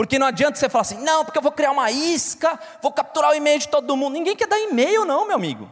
porque 0.00 0.18
não 0.18 0.28
adianta 0.28 0.58
você 0.58 0.66
falar 0.66 0.80
assim, 0.80 1.02
não, 1.02 1.26
porque 1.26 1.36
eu 1.36 1.42
vou 1.42 1.52
criar 1.52 1.72
uma 1.72 1.90
isca, 1.90 2.58
vou 2.80 2.90
capturar 2.90 3.32
o 3.32 3.34
e-mail 3.34 3.58
de 3.58 3.68
todo 3.68 3.94
mundo, 3.94 4.14
ninguém 4.14 4.34
quer 4.34 4.48
dar 4.48 4.58
e-mail 4.58 5.04
não, 5.04 5.26
meu 5.26 5.36
amigo, 5.36 5.68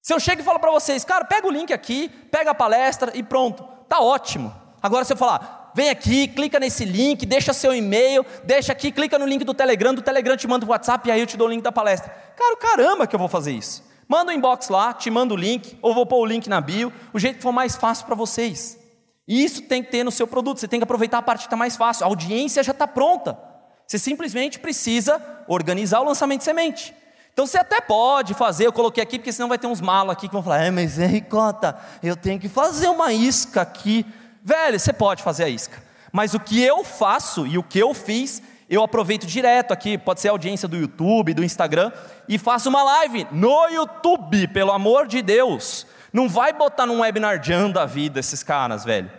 se 0.00 0.14
eu 0.14 0.20
chego 0.20 0.40
e 0.40 0.44
falo 0.44 0.60
para 0.60 0.70
vocês, 0.70 1.04
cara, 1.04 1.24
pega 1.24 1.48
o 1.48 1.50
link 1.50 1.72
aqui, 1.72 2.08
pega 2.30 2.52
a 2.52 2.54
palestra 2.54 3.10
e 3.12 3.20
pronto, 3.20 3.64
tá 3.88 3.98
ótimo, 3.98 4.54
agora 4.80 5.04
se 5.04 5.14
eu 5.14 5.16
falar, 5.16 5.72
vem 5.74 5.90
aqui, 5.90 6.28
clica 6.28 6.60
nesse 6.60 6.84
link, 6.84 7.26
deixa 7.26 7.52
seu 7.52 7.74
e-mail, 7.74 8.24
deixa 8.44 8.70
aqui, 8.70 8.92
clica 8.92 9.18
no 9.18 9.26
link 9.26 9.42
do 9.42 9.52
Telegram, 9.52 9.92
do 9.92 10.00
Telegram 10.00 10.36
te 10.36 10.46
manda 10.46 10.64
o 10.64 10.68
WhatsApp 10.68 11.08
e 11.08 11.10
aí 11.10 11.18
eu 11.18 11.26
te 11.26 11.36
dou 11.36 11.48
o 11.48 11.50
link 11.50 11.60
da 11.60 11.72
palestra. 11.72 12.08
Cara, 12.36 12.56
caramba 12.56 13.08
que 13.08 13.16
eu 13.16 13.18
vou 13.18 13.28
fazer 13.28 13.50
isso. 13.50 13.82
Manda 14.06 14.30
um 14.30 14.34
inbox 14.36 14.68
lá, 14.68 14.94
te 14.94 15.10
manda 15.10 15.34
o 15.34 15.36
link, 15.36 15.76
ou 15.82 15.92
vou 15.92 16.06
pôr 16.06 16.20
o 16.20 16.24
link 16.24 16.48
na 16.48 16.60
bio, 16.60 16.92
o 17.12 17.18
jeito 17.18 17.38
que 17.38 17.42
for 17.42 17.50
mais 17.50 17.74
fácil 17.74 18.06
para 18.06 18.14
vocês. 18.14 18.80
Isso 19.26 19.62
tem 19.62 19.82
que 19.82 19.90
ter 19.90 20.04
no 20.04 20.10
seu 20.10 20.26
produto, 20.26 20.58
você 20.58 20.68
tem 20.68 20.80
que 20.80 20.84
aproveitar 20.84 21.18
a 21.18 21.22
parte 21.22 21.40
que 21.40 21.46
está 21.46 21.56
mais 21.56 21.76
fácil, 21.76 22.04
a 22.04 22.08
audiência 22.08 22.62
já 22.62 22.72
está 22.72 22.86
pronta. 22.86 23.38
Você 23.86 23.98
simplesmente 23.98 24.58
precisa 24.58 25.20
organizar 25.46 26.00
o 26.00 26.04
lançamento 26.04 26.38
de 26.40 26.44
semente. 26.44 26.94
Então 27.32 27.46
você 27.46 27.58
até 27.58 27.80
pode 27.80 28.34
fazer, 28.34 28.66
eu 28.66 28.72
coloquei 28.72 29.02
aqui, 29.02 29.18
porque 29.18 29.32
senão 29.32 29.48
vai 29.48 29.58
ter 29.58 29.66
uns 29.66 29.80
malos 29.80 30.12
aqui 30.12 30.28
que 30.28 30.34
vão 30.34 30.42
falar, 30.42 30.64
é, 30.64 30.70
mas 30.70 30.98
é 30.98 31.06
ricota, 31.06 31.78
eu 32.02 32.16
tenho 32.16 32.38
que 32.38 32.48
fazer 32.48 32.88
uma 32.88 33.12
isca 33.12 33.62
aqui 33.62 34.04
Velho, 34.44 34.78
você 34.78 34.92
pode 34.92 35.22
fazer 35.22 35.44
a 35.44 35.48
isca. 35.48 35.80
Mas 36.10 36.34
o 36.34 36.40
que 36.40 36.60
eu 36.60 36.82
faço 36.82 37.46
e 37.46 37.56
o 37.56 37.62
que 37.62 37.78
eu 37.78 37.94
fiz, 37.94 38.42
eu 38.68 38.82
aproveito 38.82 39.24
direto 39.24 39.72
aqui, 39.72 39.96
pode 39.96 40.20
ser 40.20 40.28
a 40.28 40.32
audiência 40.32 40.66
do 40.66 40.76
YouTube, 40.76 41.32
do 41.32 41.44
Instagram, 41.44 41.92
e 42.28 42.38
faço 42.38 42.68
uma 42.68 42.82
live 42.82 43.26
no 43.30 43.68
YouTube, 43.68 44.48
pelo 44.48 44.72
amor 44.72 45.06
de 45.06 45.22
Deus. 45.22 45.86
Não 46.12 46.28
vai 46.28 46.52
botar 46.52 46.86
num 46.86 47.00
webinar 47.00 47.42
Jan 47.42 47.70
da 47.70 47.86
vida 47.86 48.20
esses 48.20 48.42
caras, 48.42 48.84
velho. 48.84 49.10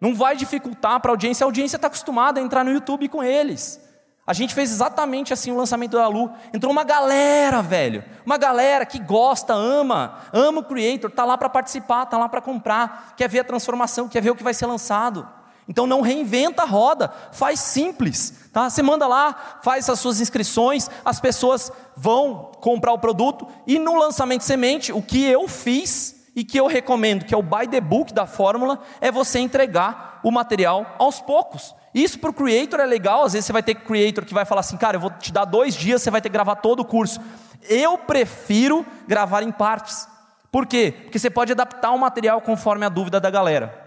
Não 0.00 0.14
vai 0.14 0.34
dificultar 0.34 0.98
para 1.00 1.10
a 1.10 1.14
audiência, 1.14 1.44
a 1.44 1.46
audiência 1.46 1.76
está 1.76 1.86
acostumada 1.86 2.40
a 2.40 2.42
entrar 2.42 2.64
no 2.64 2.72
YouTube 2.72 3.08
com 3.08 3.22
eles. 3.22 3.80
A 4.26 4.32
gente 4.32 4.54
fez 4.54 4.70
exatamente 4.70 5.32
assim 5.32 5.50
o 5.50 5.56
lançamento 5.56 5.92
da 5.92 6.06
Lu. 6.06 6.30
Entrou 6.52 6.72
uma 6.72 6.84
galera, 6.84 7.60
velho. 7.60 8.04
Uma 8.24 8.36
galera 8.36 8.86
que 8.86 8.98
gosta, 8.98 9.52
ama, 9.52 10.18
ama 10.32 10.60
o 10.60 10.64
Creator, 10.64 11.10
tá 11.10 11.24
lá 11.24 11.36
para 11.36 11.48
participar, 11.48 12.06
tá 12.06 12.18
lá 12.18 12.28
para 12.28 12.40
comprar, 12.40 13.14
quer 13.16 13.28
ver 13.28 13.40
a 13.40 13.44
transformação, 13.44 14.08
quer 14.08 14.20
ver 14.20 14.30
o 14.30 14.36
que 14.36 14.44
vai 14.44 14.54
ser 14.54 14.66
lançado. 14.66 15.28
Então 15.68 15.86
não 15.86 16.00
reinventa 16.00 16.62
a 16.62 16.66
roda, 16.66 17.12
faz 17.32 17.60
simples, 17.60 18.48
tá? 18.52 18.68
Você 18.68 18.82
manda 18.82 19.06
lá, 19.06 19.60
faz 19.62 19.88
as 19.88 19.98
suas 20.00 20.20
inscrições, 20.20 20.90
as 21.04 21.20
pessoas 21.20 21.70
vão 21.96 22.50
comprar 22.60 22.92
o 22.92 22.98
produto 22.98 23.46
e 23.66 23.78
no 23.78 23.96
lançamento 23.96 24.42
semente, 24.42 24.92
o 24.92 25.00
que 25.00 25.24
eu 25.24 25.46
fiz 25.46 26.21
e 26.34 26.44
que 26.44 26.58
eu 26.58 26.66
recomendo, 26.66 27.24
que 27.24 27.34
é 27.34 27.36
o 27.36 27.42
buy 27.42 27.68
the 27.68 27.80
book 27.80 28.12
da 28.12 28.26
fórmula, 28.26 28.80
é 29.00 29.10
você 29.10 29.38
entregar 29.38 30.20
o 30.22 30.30
material 30.30 30.96
aos 30.98 31.20
poucos. 31.20 31.74
Isso 31.94 32.18
para 32.18 32.30
o 32.30 32.34
creator 32.34 32.80
é 32.80 32.86
legal, 32.86 33.24
às 33.24 33.34
vezes 33.34 33.46
você 33.46 33.52
vai 33.52 33.62
ter 33.62 33.74
creator 33.74 34.24
que 34.24 34.32
vai 34.32 34.44
falar 34.44 34.60
assim, 34.60 34.76
cara, 34.76 34.96
eu 34.96 35.00
vou 35.00 35.10
te 35.10 35.30
dar 35.30 35.44
dois 35.44 35.74
dias, 35.74 36.00
você 36.02 36.10
vai 36.10 36.22
ter 36.22 36.30
que 36.30 36.32
gravar 36.32 36.56
todo 36.56 36.80
o 36.80 36.84
curso. 36.84 37.20
Eu 37.68 37.98
prefiro 37.98 38.84
gravar 39.06 39.42
em 39.42 39.52
partes. 39.52 40.08
Por 40.50 40.66
quê? 40.66 40.94
Porque 41.02 41.18
você 41.18 41.30
pode 41.30 41.52
adaptar 41.52 41.90
o 41.90 41.98
material 41.98 42.40
conforme 42.40 42.86
a 42.86 42.88
dúvida 42.88 43.20
da 43.20 43.30
galera. 43.30 43.78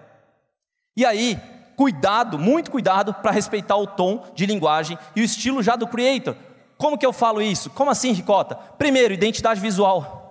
E 0.96 1.06
aí, 1.06 1.40
cuidado, 1.76 2.38
muito 2.38 2.72
cuidado 2.72 3.14
para 3.14 3.32
respeitar 3.32 3.76
o 3.76 3.88
tom 3.88 4.24
de 4.36 4.46
linguagem 4.46 4.98
e 5.16 5.22
o 5.22 5.26
estilo 5.26 5.64
já 5.64 5.76
do 5.76 5.88
creator. 5.88 6.36
Como 6.78 6.98
que 6.98 7.06
eu 7.06 7.14
falo 7.14 7.42
isso? 7.42 7.70
Como 7.72 7.90
assim, 7.90 8.12
Ricota? 8.12 8.56
Primeiro, 8.78 9.14
identidade 9.14 9.60
visual. 9.60 10.25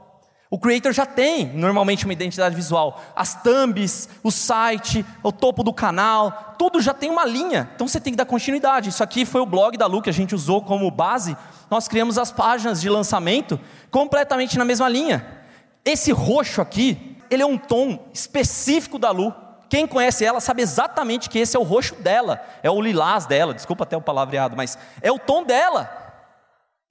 O 0.55 0.59
creator 0.59 0.93
já 0.93 1.05
tem 1.05 1.47
normalmente 1.49 2.05
uma 2.05 2.13
identidade 2.13 2.55
visual. 2.55 3.03
As 3.17 3.35
thumbs, 3.43 4.09
o 4.23 4.31
site, 4.31 5.05
o 5.21 5.33
topo 5.33 5.65
do 5.65 5.73
canal, 5.75 6.55
tudo 6.57 6.81
já 6.81 6.95
tem 6.95 7.11
uma 7.11 7.25
linha. 7.25 7.69
Então 7.75 7.89
você 7.89 7.99
tem 7.99 8.13
que 8.13 8.17
dar 8.17 8.25
continuidade. 8.25 8.89
Isso 8.89 9.03
aqui 9.03 9.27
foi 9.27 9.41
o 9.41 9.47
blog 9.47 9.77
da 9.77 9.87
Lu 9.87 10.01
que 10.01 10.11
a 10.11 10.13
gente 10.13 10.33
usou 10.33 10.63
como 10.63 10.89
base. 10.93 11.37
Nós 11.69 11.89
criamos 11.89 12.19
as 12.19 12.31
páginas 12.31 12.81
de 12.81 12.89
lançamento 12.89 13.59
completamente 13.91 14.57
na 14.57 14.65
mesma 14.65 14.89
linha. 14.89 15.27
Esse 15.85 16.13
roxo 16.13 16.61
aqui, 16.61 17.19
ele 17.29 17.43
é 17.43 17.47
um 17.47 17.59
tom 17.59 18.09
específico 18.15 18.97
da 18.97 19.11
Lu. 19.11 19.35
Quem 19.69 19.89
conhece 19.89 20.25
ela 20.25 20.39
sabe 20.39 20.63
exatamente 20.63 21.29
que 21.29 21.41
esse 21.41 21.57
é 21.57 21.59
o 21.59 21.65
roxo 21.65 21.97
dela, 21.97 22.41
é 22.63 22.71
o 22.71 22.81
lilás 22.81 23.27
dela, 23.27 23.55
desculpa 23.55 23.83
até 23.83 23.97
o 23.97 24.01
palavreado, 24.01 24.57
mas 24.57 24.79
é 25.03 25.11
o 25.11 25.19
tom 25.19 25.43
dela. 25.43 25.91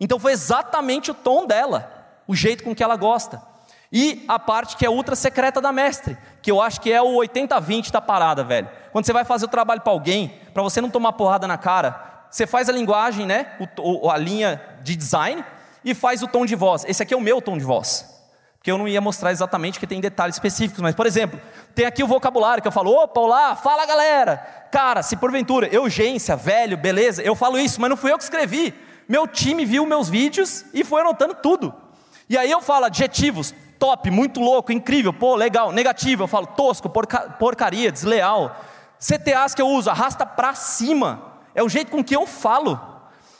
Então 0.02 0.19
foi 0.19 0.34
exatamente 0.34 1.12
o 1.12 1.13
tom 1.13 1.47
dela, 1.47 1.89
o 2.28 2.36
jeito 2.36 2.62
com 2.62 2.76
que 2.76 2.84
ela 2.84 2.97
gosta. 2.97 3.53
E 3.95 4.25
a 4.27 4.39
parte 4.39 4.75
que 4.75 4.84
é 4.84 4.89
ultra 4.89 5.15
secreta 5.15 5.62
da 5.62 5.71
mestre, 5.71 6.17
que 6.41 6.49
eu 6.49 6.60
acho 6.60 6.82
que 6.82 6.91
é 6.91 6.99
o 6.99 7.15
80-20 7.17 7.91
da 7.91 8.01
parada, 8.01 8.43
velho. 8.43 8.67
Quando 8.91 9.06
você 9.06 9.13
vai 9.13 9.23
fazer 9.23 9.45
o 9.45 9.47
trabalho 9.47 9.82
para 9.82 9.93
alguém, 9.93 10.34
para 10.51 10.63
você 10.63 10.82
não 10.82 10.89
tomar 10.89 11.13
porrada 11.13 11.47
na 11.47 11.60
cara, 11.60 12.25
você 12.27 12.47
faz 12.47 12.67
a 12.67 12.71
linguagem, 12.71 13.27
né, 13.27 13.51
o, 13.77 14.10
a 14.10 14.17
linha 14.17 14.60
de 14.82 14.95
design, 14.95 15.45
e 15.86 15.93
faz 15.93 16.23
o 16.23 16.27
tom 16.27 16.43
de 16.43 16.56
voz. 16.56 16.84
Esse 16.86 17.03
aqui 17.03 17.13
é 17.13 17.17
o 17.17 17.21
meu 17.21 17.39
tom 17.39 17.56
de 17.56 17.63
voz. 17.63 18.10
Porque 18.58 18.71
eu 18.71 18.79
não 18.79 18.88
ia 18.88 18.99
mostrar 18.99 19.32
exatamente, 19.32 19.79
que 19.79 19.86
tem 19.86 20.01
detalhes 20.01 20.38
específicos, 20.38 20.82
mas, 20.82 20.95
por 20.95 21.06
exemplo, 21.06 21.39
tem 21.75 21.86
aqui 21.86 22.03
o 22.03 22.08
vocabulário 22.08 22.63
que 22.63 22.67
eu 22.67 22.71
falo, 22.71 22.91
opa, 22.91 23.21
olá, 23.21 23.56
fala 23.56 23.86
galera. 23.86 24.38
Cara, 24.71 25.03
se 25.03 25.15
porventura, 25.17 25.69
urgência, 25.79 26.36
velho, 26.36 26.77
beleza, 26.77 27.21
eu 27.21 27.36
falo 27.36 27.60
isso, 27.60 27.79
mas 27.79 27.91
não 27.91 27.97
fui 27.97 28.12
eu 28.12 28.17
que 28.17 28.23
escrevi. 28.23 28.73
Meu 29.08 29.27
time 29.27 29.65
viu 29.65 29.86
meus 29.86 30.10
vídeos 30.10 30.65
e 30.73 30.84
foi 30.84 31.01
anotando 31.01 31.36
tudo. 31.36 31.75
E 32.27 32.38
aí 32.38 32.49
eu 32.49 32.62
falo 32.62 32.86
adjetivos, 32.86 33.53
top, 33.84 34.10
muito 34.10 34.39
louco, 34.39 34.72
incrível, 34.72 35.12
pô, 35.12 35.36
legal. 35.36 35.74
Negativo, 35.74 36.24
eu 36.24 36.28
falo 36.28 36.48
tosco, 36.48 36.88
porca, 36.88 37.19
porcaria, 37.32 37.91
desleal. 37.91 38.56
CTAs 38.98 39.54
que 39.54 39.62
eu 39.62 39.67
uso, 39.67 39.89
arrasta 39.89 40.26
para 40.26 40.54
cima. 40.54 41.34
É 41.54 41.62
o 41.62 41.67
jeito 41.67 41.91
com 41.91 42.02
que 42.02 42.15
eu 42.15 42.26
falo. 42.26 42.80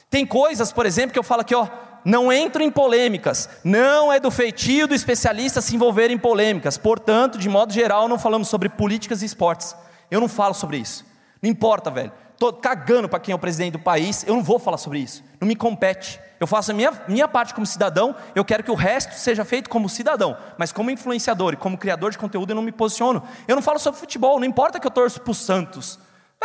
Tem 0.10 0.25
coisas, 0.25 0.69
por 0.69 0.86
exemplo, 0.86 1.13
que 1.13 1.19
eu 1.19 1.23
falo 1.23 1.39
aqui, 1.39 1.56
ó, 1.56 1.65
não 2.03 2.29
entro 2.29 2.62
em 2.62 2.69
polêmicas. 2.69 3.49
Não 3.63 4.12
é 4.12 4.19
do 4.19 4.29
feitio 4.29 4.86
do 4.86 4.93
especialista 4.93 5.62
se 5.62 5.75
envolver 5.75 6.12
em 6.12 6.17
polêmicas. 6.17 6.77
Portanto, 6.77 7.38
de 7.38 7.47
modo 7.47 7.71
geral, 7.71 8.10
não 8.10 8.19
falamos 8.19 8.49
sobre 8.49 8.67
políticas 8.67 9.21
e 9.21 9.25
esportes. 9.25 9.73
Eu 10.12 10.19
não 10.19 10.27
falo 10.27 10.53
sobre 10.53 10.75
isso. 10.75 11.06
Não 11.41 11.49
importa, 11.49 11.89
velho. 11.89 12.12
Estou 12.33 12.51
cagando 12.51 13.07
para 13.07 13.19
quem 13.19 13.31
é 13.31 13.35
o 13.35 13.39
presidente 13.39 13.73
do 13.73 13.79
país. 13.79 14.23
Eu 14.27 14.35
não 14.35 14.43
vou 14.43 14.59
falar 14.59 14.77
sobre 14.77 14.99
isso. 14.99 15.23
Não 15.39 15.47
me 15.47 15.55
compete. 15.55 16.19
Eu 16.39 16.47
faço 16.47 16.71
a 16.71 16.73
minha, 16.73 16.91
minha 17.07 17.25
parte 17.25 17.53
como 17.53 17.65
cidadão, 17.65 18.13
eu 18.35 18.43
quero 18.43 18.63
que 18.63 18.69
o 18.69 18.75
resto 18.75 19.13
seja 19.13 19.45
feito 19.45 19.69
como 19.69 19.87
cidadão, 19.87 20.35
mas 20.57 20.73
como 20.73 20.91
influenciador 20.91 21.53
e 21.53 21.55
como 21.55 21.77
criador 21.77 22.11
de 22.11 22.17
conteúdo 22.17 22.49
eu 22.51 22.55
não 22.55 22.61
me 22.61 22.71
posiciono. 22.71 23.23
Eu 23.47 23.55
não 23.55 23.63
falo 23.63 23.79
sobre 23.79 23.97
futebol, 23.97 24.37
não 24.39 24.45
importa 24.45 24.77
que 24.77 24.85
eu 24.85 24.91
torço 24.91 25.21
para 25.21 25.31
o 25.31 25.33
Santos. 25.33 25.97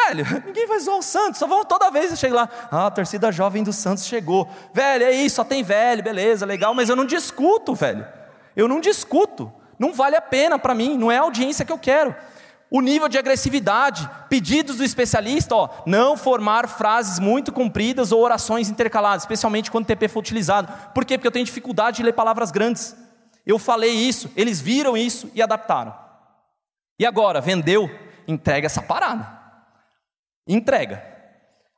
Velho, 0.06 0.24
ninguém 0.46 0.68
vai 0.68 0.78
zoar 0.78 0.98
o 0.98 1.02
Santos, 1.02 1.40
só 1.40 1.48
vão 1.48 1.64
toda 1.64 1.90
vez 1.90 2.12
eu 2.12 2.16
chego 2.16 2.36
lá, 2.36 2.48
ah, 2.70 2.86
a 2.86 2.90
torcida 2.92 3.32
jovem 3.32 3.64
do 3.64 3.72
Santos 3.72 4.06
chegou. 4.06 4.48
Velho, 4.72 5.04
é 5.04 5.10
isso, 5.10 5.34
só 5.34 5.44
tem 5.44 5.64
velho, 5.64 6.00
beleza, 6.00 6.46
legal, 6.46 6.72
mas 6.74 6.88
eu 6.88 6.94
não 6.94 7.04
discuto, 7.04 7.74
velho. 7.74 8.06
Eu 8.54 8.68
não 8.68 8.80
discuto. 8.80 9.52
Não 9.78 9.92
vale 9.92 10.14
a 10.14 10.20
pena 10.20 10.58
para 10.60 10.74
mim, 10.76 10.96
não 10.96 11.10
é 11.10 11.18
a 11.18 11.22
audiência 11.22 11.64
que 11.64 11.72
eu 11.72 11.78
quero. 11.78 12.14
O 12.70 12.82
nível 12.82 13.08
de 13.08 13.16
agressividade, 13.16 14.08
pedidos 14.28 14.76
do 14.76 14.84
especialista, 14.84 15.54
ó, 15.54 15.70
não 15.86 16.18
formar 16.18 16.68
frases 16.68 17.18
muito 17.18 17.50
compridas 17.50 18.12
ou 18.12 18.22
orações 18.22 18.68
intercaladas, 18.68 19.22
especialmente 19.22 19.70
quando 19.70 19.84
o 19.84 19.86
TP 19.86 20.06
for 20.06 20.20
utilizado. 20.20 20.70
Por 20.92 21.04
quê? 21.04 21.16
Porque 21.16 21.28
eu 21.28 21.32
tenho 21.32 21.46
dificuldade 21.46 21.98
de 21.98 22.02
ler 22.02 22.12
palavras 22.12 22.50
grandes. 22.50 22.94
Eu 23.46 23.58
falei 23.58 23.92
isso, 23.92 24.30
eles 24.36 24.60
viram 24.60 24.96
isso 24.96 25.30
e 25.34 25.40
adaptaram. 25.40 25.94
E 26.98 27.06
agora, 27.06 27.40
vendeu, 27.40 27.88
entrega 28.26 28.66
essa 28.66 28.82
parada. 28.82 29.26
Entrega. 30.46 31.02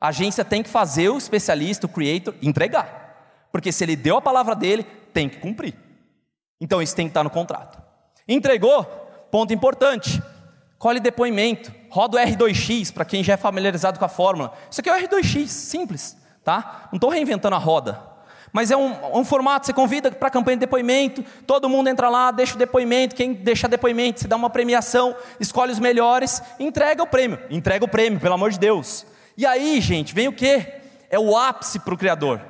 A 0.00 0.09
agência 0.09 0.44
tem 0.44 0.61
que 0.61 0.68
fazer 0.68 1.09
o 1.09 1.18
especialista, 1.18 1.87
o 1.87 1.90
creator, 1.90 2.35
entregar. 2.42 3.46
Porque 3.53 3.70
se 3.70 3.85
ele 3.85 3.94
deu 3.94 4.16
a 4.16 4.22
palavra 4.22 4.57
dele, 4.57 4.83
tem 5.12 5.29
que 5.29 5.38
cumprir. 5.38 5.74
Então 6.61 6.83
isso 6.83 6.96
tem 6.96 7.07
que 7.07 7.11
estar 7.11 7.22
no 7.22 7.31
contrato. 7.31 7.81
Entregou? 8.26 8.84
Ponto 9.30 9.53
importante 9.53 10.20
colhe 10.81 10.99
depoimento, 10.99 11.70
roda 11.91 12.16
o 12.16 12.20
R2X, 12.20 12.91
para 12.91 13.05
quem 13.05 13.22
já 13.22 13.35
é 13.35 13.37
familiarizado 13.37 13.99
com 13.99 14.05
a 14.07 14.09
fórmula. 14.09 14.55
Isso 14.70 14.81
aqui 14.81 14.89
é 14.89 14.97
o 14.97 14.99
R2X, 14.99 15.47
simples, 15.47 16.16
tá? 16.43 16.89
Não 16.91 16.97
estou 16.97 17.11
reinventando 17.11 17.55
a 17.55 17.59
roda. 17.59 18.03
Mas 18.51 18.70
é 18.70 18.76
um, 18.78 19.18
um 19.18 19.22
formato, 19.22 19.66
você 19.66 19.74
convida 19.74 20.11
para 20.11 20.28
a 20.28 20.31
campanha 20.31 20.57
de 20.57 20.61
depoimento, 20.61 21.22
todo 21.47 21.68
mundo 21.68 21.89
entra 21.89 22.09
lá, 22.09 22.31
deixa 22.31 22.55
o 22.55 22.59
depoimento, 22.59 23.14
quem 23.14 23.35
deixa 23.35 23.68
depoimento, 23.68 24.20
você 24.20 24.26
dá 24.26 24.37
uma 24.37 24.49
premiação, 24.49 25.14
escolhe 25.39 25.70
os 25.70 25.78
melhores, 25.78 26.43
entrega 26.59 27.03
o 27.03 27.07
prêmio. 27.07 27.39
Entrega 27.51 27.85
o 27.85 27.89
prêmio, 27.89 28.18
pelo 28.18 28.35
amor 28.35 28.51
de 28.51 28.59
Deus. 28.59 29.05
E 29.37 29.45
aí, 29.45 29.83
gente, 29.83 30.14
vem 30.14 30.28
o 30.28 30.33
quê? 30.33 30.81
É 31.11 31.18
o 31.18 31.37
ápice 31.37 31.78
para 31.78 31.93
o 31.93 31.99
criador. 31.99 32.41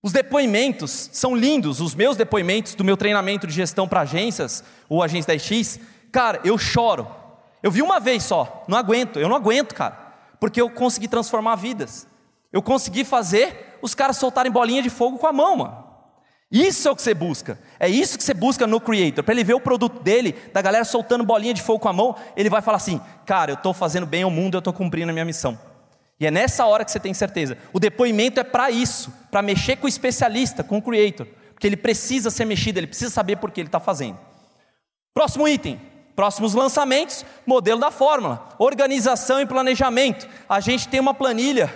Os 0.00 0.12
depoimentos 0.12 1.10
são 1.12 1.34
lindos, 1.34 1.80
os 1.80 1.92
meus 1.92 2.16
depoimentos 2.16 2.76
do 2.76 2.84
meu 2.84 2.96
treinamento 2.96 3.48
de 3.48 3.52
gestão 3.52 3.88
para 3.88 4.02
agências, 4.02 4.62
ou 4.88 5.02
agência 5.02 5.34
10X, 5.34 5.80
cara, 6.16 6.40
eu 6.44 6.56
choro. 6.56 7.06
Eu 7.62 7.70
vi 7.70 7.82
uma 7.82 8.00
vez 8.00 8.22
só, 8.22 8.64
não 8.66 8.78
aguento, 8.78 9.20
eu 9.20 9.28
não 9.28 9.36
aguento, 9.36 9.74
cara, 9.74 10.14
porque 10.40 10.58
eu 10.58 10.70
consegui 10.70 11.08
transformar 11.08 11.56
vidas. 11.56 12.06
Eu 12.50 12.62
consegui 12.62 13.04
fazer 13.04 13.78
os 13.82 13.94
caras 13.94 14.16
soltarem 14.16 14.50
bolinha 14.50 14.82
de 14.82 14.88
fogo 14.88 15.18
com 15.18 15.26
a 15.26 15.32
mão, 15.32 15.58
mano. 15.58 15.84
Isso 16.50 16.88
é 16.88 16.90
o 16.90 16.96
que 16.96 17.02
você 17.02 17.12
busca. 17.12 17.58
É 17.78 17.86
isso 17.86 18.16
que 18.16 18.24
você 18.24 18.32
busca 18.32 18.66
no 18.66 18.80
Creator. 18.80 19.22
Para 19.22 19.34
ele 19.34 19.44
ver 19.44 19.52
o 19.52 19.60
produto 19.60 20.00
dele, 20.02 20.34
da 20.54 20.62
galera 20.62 20.86
soltando 20.86 21.22
bolinha 21.22 21.52
de 21.52 21.60
fogo 21.60 21.80
com 21.80 21.88
a 21.88 21.92
mão, 21.92 22.16
ele 22.34 22.48
vai 22.48 22.62
falar 22.62 22.78
assim: 22.78 22.98
Cara, 23.26 23.50
eu 23.50 23.56
estou 23.56 23.74
fazendo 23.74 24.06
bem 24.06 24.22
ao 24.22 24.30
mundo, 24.30 24.54
eu 24.54 24.60
estou 24.60 24.72
cumprindo 24.72 25.10
a 25.10 25.12
minha 25.12 25.24
missão. 25.24 25.58
E 26.18 26.26
é 26.26 26.30
nessa 26.30 26.64
hora 26.64 26.82
que 26.82 26.90
você 26.90 27.00
tem 27.00 27.12
certeza. 27.12 27.58
O 27.74 27.78
depoimento 27.78 28.40
é 28.40 28.44
para 28.44 28.70
isso, 28.70 29.12
para 29.30 29.42
mexer 29.42 29.76
com 29.76 29.84
o 29.84 29.88
especialista, 29.88 30.64
com 30.64 30.78
o 30.78 30.82
Creator. 30.82 31.26
Porque 31.52 31.66
ele 31.66 31.76
precisa 31.76 32.30
ser 32.30 32.46
mexido, 32.46 32.78
ele 32.78 32.86
precisa 32.86 33.10
saber 33.10 33.36
por 33.36 33.50
que 33.50 33.60
ele 33.60 33.68
está 33.68 33.80
fazendo. 33.80 34.18
Próximo 35.12 35.46
item. 35.46 35.95
Próximos 36.16 36.54
lançamentos, 36.54 37.26
modelo 37.46 37.78
da 37.78 37.90
fórmula, 37.90 38.48
organização 38.58 39.38
e 39.38 39.46
planejamento. 39.46 40.26
A 40.48 40.60
gente 40.60 40.88
tem 40.88 40.98
uma 40.98 41.12
planilha 41.12 41.72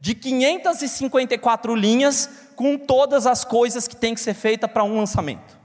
de 0.00 0.16
554 0.16 1.76
linhas 1.76 2.28
com 2.56 2.76
todas 2.76 3.24
as 3.24 3.44
coisas 3.44 3.86
que 3.86 3.94
tem 3.94 4.14
que 4.14 4.20
ser 4.20 4.34
feita 4.34 4.66
para 4.66 4.82
um 4.82 4.98
lançamento. 4.98 5.56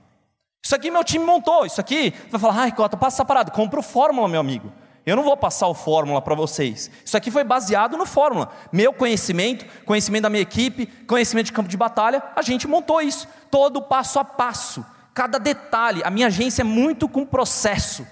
Isso 0.63 0.75
aqui 0.75 0.91
meu 0.91 1.03
time 1.03 1.25
montou, 1.25 1.65
isso 1.65 1.81
aqui 1.81 2.13
vai 2.29 2.39
falar, 2.39 2.61
ai, 2.61 2.71
Cota, 2.71 2.95
passa 2.95 3.17
essa 3.17 3.25
parada, 3.25 3.51
compra 3.51 3.79
o 3.79 3.83
Fórmula, 3.83 4.29
meu 4.29 4.39
amigo. 4.39 4.71
Eu 5.05 5.15
não 5.15 5.23
vou 5.23 5.35
passar 5.35 5.67
o 5.67 5.73
Fórmula 5.73 6.21
para 6.21 6.35
vocês. 6.35 6.89
Isso 7.03 7.17
aqui 7.17 7.29
foi 7.29 7.43
baseado 7.43 7.97
no 7.97 8.05
Fórmula. 8.05 8.49
Meu 8.71 8.93
conhecimento, 8.93 9.65
conhecimento 9.85 10.23
da 10.23 10.29
minha 10.29 10.43
equipe, 10.43 10.85
conhecimento 10.85 11.47
de 11.47 11.51
campo 11.51 11.67
de 11.67 11.75
batalha, 11.75 12.23
a 12.35 12.41
gente 12.41 12.67
montou 12.67 13.01
isso. 13.01 13.27
Todo 13.51 13.81
passo 13.81 14.19
a 14.19 14.23
passo, 14.23 14.85
cada 15.13 15.37
detalhe. 15.37 16.01
A 16.03 16.09
minha 16.09 16.27
agência 16.27 16.61
é 16.61 16.65
muito 16.65 17.07
com 17.07 17.25
processo. 17.25 18.05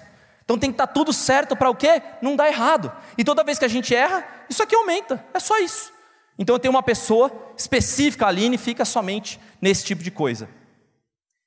Então 0.44 0.58
tem 0.58 0.70
que 0.70 0.74
estar 0.74 0.86
tá 0.86 0.92
tudo 0.92 1.12
certo 1.12 1.56
para 1.56 1.70
o 1.70 1.74
quê? 1.74 2.02
Não 2.20 2.36
dar 2.36 2.48
errado. 2.48 2.92
E 3.16 3.24
toda 3.24 3.44
vez 3.44 3.58
que 3.58 3.64
a 3.64 3.68
gente 3.68 3.94
erra, 3.94 4.24
isso 4.48 4.62
aqui 4.62 4.74
aumenta. 4.74 5.24
É 5.32 5.40
só 5.40 5.58
isso. 5.58 5.92
Então 6.38 6.56
eu 6.56 6.60
tenho 6.60 6.72
uma 6.72 6.82
pessoa 6.82 7.30
específica, 7.56 8.26
a 8.26 8.28
Aline, 8.28 8.58
fica 8.58 8.84
somente 8.84 9.40
nesse 9.60 9.84
tipo 9.84 10.02
de 10.02 10.10
coisa. 10.10 10.48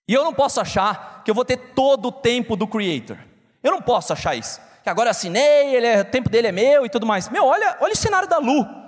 E 0.07 0.13
eu 0.13 0.23
não 0.23 0.33
posso 0.33 0.61
achar 0.61 1.23
que 1.23 1.31
eu 1.31 1.35
vou 1.35 1.43
ter 1.43 1.57
todo 1.57 2.07
o 2.07 2.11
tempo 2.11 2.55
do 2.55 2.67
Creator. 2.67 3.17
Eu 3.63 3.71
não 3.71 3.81
posso 3.81 4.13
achar 4.13 4.35
isso. 4.35 4.61
Que 4.83 4.89
agora 4.89 5.07
eu 5.07 5.11
assinei, 5.11 5.75
ele 5.75 5.87
é, 5.87 6.01
o 6.01 6.05
tempo 6.05 6.29
dele 6.29 6.47
é 6.47 6.51
meu 6.51 6.85
e 6.85 6.89
tudo 6.89 7.05
mais. 7.05 7.27
Meu, 7.29 7.45
olha, 7.45 7.77
olha 7.81 7.93
o 7.93 7.97
cenário 7.97 8.29
da 8.29 8.37
Lu. 8.37 8.84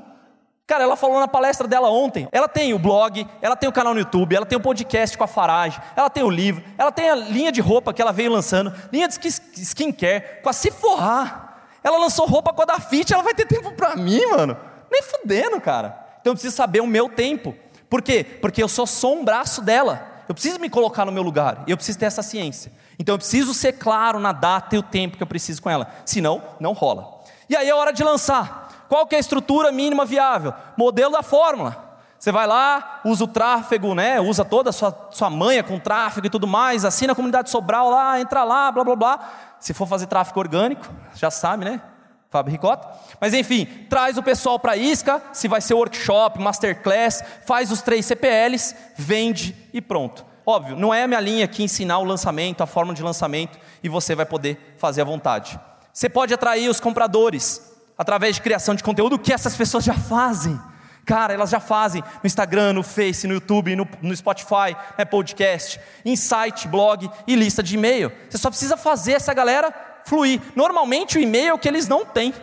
Cara, 0.67 0.83
ela 0.83 0.97
falou 0.97 1.17
na 1.17 1.29
palestra 1.29 1.65
dela 1.65 1.89
ontem. 1.89 2.27
Ela 2.29 2.49
tem 2.49 2.73
o 2.73 2.79
blog, 2.79 3.25
ela 3.41 3.55
tem 3.55 3.69
o 3.69 3.71
canal 3.71 3.93
no 3.93 4.01
YouTube, 4.01 4.35
ela 4.35 4.45
tem 4.45 4.57
o 4.57 4.61
podcast 4.61 5.17
com 5.17 5.23
a 5.23 5.27
Farage, 5.27 5.79
ela 5.95 6.09
tem 6.09 6.23
o 6.23 6.29
livro, 6.29 6.61
ela 6.77 6.91
tem 6.91 7.09
a 7.09 7.15
linha 7.15 7.53
de 7.53 7.61
roupa 7.61 7.93
que 7.93 8.01
ela 8.01 8.11
veio 8.11 8.29
lançando, 8.29 8.73
linha 8.91 9.07
de 9.07 9.17
skincare, 9.55 10.41
com 10.43 10.49
a 10.49 10.53
Se 10.53 10.69
Forrar. 10.69 11.69
Ela 11.81 11.97
lançou 11.97 12.27
roupa 12.27 12.51
com 12.51 12.63
a 12.63 12.65
da 12.65 12.79
Fit, 12.81 13.13
ela 13.13 13.23
vai 13.23 13.33
ter 13.33 13.45
tempo 13.45 13.71
pra 13.71 13.95
mim, 13.95 14.25
mano. 14.25 14.57
Nem 14.91 15.01
fudendo, 15.01 15.61
cara. 15.61 16.05
Então 16.19 16.31
eu 16.31 16.35
preciso 16.35 16.57
saber 16.57 16.81
o 16.81 16.87
meu 16.87 17.07
tempo. 17.07 17.55
Por 17.89 18.01
quê? 18.01 18.25
Porque 18.41 18.61
eu 18.61 18.67
sou 18.67 18.85
só 18.85 19.13
um 19.13 19.23
braço 19.23 19.61
dela. 19.61 20.05
Eu 20.27 20.35
preciso 20.35 20.59
me 20.59 20.69
colocar 20.69 21.05
no 21.05 21.13
meu 21.13 21.23
lugar. 21.23 21.63
Eu 21.65 21.77
preciso 21.77 21.97
ter 21.97 22.07
essa 22.07 22.21
ciência. 22.21 22.73
Então 22.99 23.15
eu 23.15 23.19
preciso 23.19 23.53
ser 23.53 23.71
claro 23.73 24.19
na 24.19 24.33
data 24.33 24.75
e 24.75 24.79
o 24.79 24.83
tempo 24.83 25.15
que 25.15 25.23
eu 25.23 25.27
preciso 25.27 25.61
com 25.61 25.69
ela. 25.69 25.89
Senão, 26.05 26.43
não 26.59 26.73
rola. 26.73 27.21
E 27.49 27.55
aí 27.55 27.69
é 27.69 27.73
hora 27.73 27.93
de 27.93 28.03
lançar. 28.03 28.66
Qual 28.87 29.05
que 29.05 29.15
é 29.15 29.17
a 29.17 29.21
estrutura 29.21 29.71
mínima 29.71 30.05
viável? 30.05 30.53
Modelo 30.77 31.11
da 31.11 31.23
fórmula. 31.23 31.87
Você 32.19 32.31
vai 32.31 32.47
lá, 32.47 33.01
usa 33.05 33.25
o 33.25 33.27
tráfego, 33.27 33.93
né? 33.93 34.19
usa 34.19 34.43
toda 34.43 34.71
a 34.71 34.73
sua, 34.73 35.09
sua 35.11 35.29
manha 35.29 35.63
com 35.63 35.77
tráfego 35.77 36.25
e 36.25 36.29
tudo 36.29 36.47
mais, 36.47 36.83
assina 36.83 37.13
a 37.13 37.15
comunidade 37.15 37.49
Sobral 37.49 37.89
lá, 37.89 38.19
entra 38.19 38.43
lá, 38.43 38.71
blá 38.71 38.83
blá 38.83 38.95
blá. 38.95 39.19
Se 39.59 39.73
for 39.73 39.87
fazer 39.87 40.07
tráfego 40.07 40.39
orgânico, 40.39 40.87
já 41.13 41.29
sabe, 41.29 41.65
né? 41.65 41.81
Fábio 42.29 42.51
Ricota. 42.51 42.87
Mas 43.21 43.33
enfim, 43.33 43.65
traz 43.89 44.17
o 44.17 44.23
pessoal 44.23 44.59
para 44.59 44.73
a 44.73 44.77
isca, 44.77 45.21
se 45.31 45.47
vai 45.47 45.61
ser 45.61 45.75
workshop, 45.75 46.39
masterclass, 46.39 47.23
faz 47.45 47.71
os 47.71 47.81
três 47.81 48.05
CPLs, 48.05 48.75
vende 48.95 49.55
e 49.71 49.79
pronto. 49.79 50.25
Óbvio, 50.45 50.75
não 50.75 50.93
é 50.93 51.03
a 51.03 51.07
minha 51.07 51.19
linha 51.19 51.45
aqui 51.45 51.63
ensinar 51.63 51.99
o 51.99 52.03
lançamento, 52.03 52.61
a 52.61 52.65
forma 52.65 52.93
de 52.93 53.03
lançamento, 53.03 53.59
e 53.83 53.89
você 53.89 54.15
vai 54.15 54.25
poder 54.25 54.75
fazer 54.77 55.01
à 55.01 55.05
vontade. 55.05 55.59
Você 55.93 56.09
pode 56.09 56.33
atrair 56.33 56.69
os 56.69 56.79
compradores 56.79 57.76
através 57.97 58.35
de 58.35 58.41
criação 58.41 58.75
de 58.75 58.83
conteúdo 58.83 59.17
que 59.17 59.33
essas 59.33 59.55
pessoas 59.55 59.83
já 59.83 59.93
fazem. 59.93 60.59
Cara, 61.05 61.33
elas 61.33 61.49
já 61.49 61.59
fazem 61.59 62.03
no 62.21 62.27
Instagram, 62.27 62.73
no 62.73 62.83
Face, 62.83 63.27
no 63.27 63.33
YouTube, 63.33 63.75
no, 63.75 63.87
no 64.01 64.15
Spotify, 64.15 64.75
né, 64.97 65.05
podcast, 65.05 65.79
site, 66.17 66.67
blog 66.67 67.09
e 67.25 67.35
lista 67.35 67.63
de 67.63 67.75
e-mail. 67.75 68.11
Você 68.29 68.37
só 68.37 68.49
precisa 68.49 68.75
fazer 68.75 69.13
essa 69.13 69.33
galera 69.33 69.73
fluir. 70.05 70.41
Normalmente 70.55 71.17
o 71.17 71.21
e-mail 71.21 71.49
é 71.49 71.53
o 71.53 71.57
que 71.57 71.67
eles 71.67 71.87
não 71.87 72.05
têm. 72.05 72.33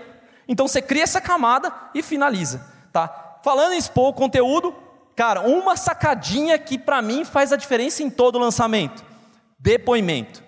Então 0.48 0.68
você 0.68 0.80
cria 0.80 1.02
essa 1.02 1.20
camada 1.20 1.72
e 1.94 2.02
finaliza, 2.02 2.66
tá? 2.92 3.38
Falando 3.42 3.72
em 3.72 3.78
expor 3.78 4.09
o 4.09 4.14
conteúdo, 4.14 4.74
cara, 5.16 5.42
uma 5.42 5.76
sacadinha 5.76 6.59
que 6.59 6.78
para 6.78 7.02
mim 7.02 7.24
faz 7.24 7.52
a 7.52 7.57
diferença 7.57 8.02
em 8.02 8.11
todo 8.11 8.38
lançamento. 8.38 9.05
Depoimento. 9.59 10.43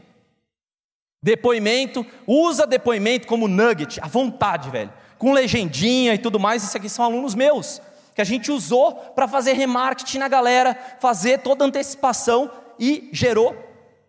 Depoimento, 1.27 2.07
usa 2.25 2.69
depoimento 2.69 3.27
como 3.27 3.49
nugget, 3.49 3.99
à 4.01 4.07
vontade, 4.07 4.71
velho. 4.71 4.93
Com 5.19 5.33
legendinha 5.33 6.15
e 6.15 6.19
tudo 6.19 6.39
mais, 6.39 6.63
isso 6.63 6.77
aqui 6.77 6.89
são 6.89 7.05
alunos 7.05 7.35
meus, 7.35 7.83
que 8.15 8.21
a 8.21 8.25
gente 8.25 8.53
usou 8.53 8.95
para 8.95 9.27
fazer 9.27 9.55
remarketing 9.55 10.19
na 10.19 10.29
galera, 10.29 10.79
fazer 11.01 11.39
toda 11.39 11.65
a 11.65 11.67
antecipação 11.67 12.49
e 12.79 13.11
gerou 13.13 13.57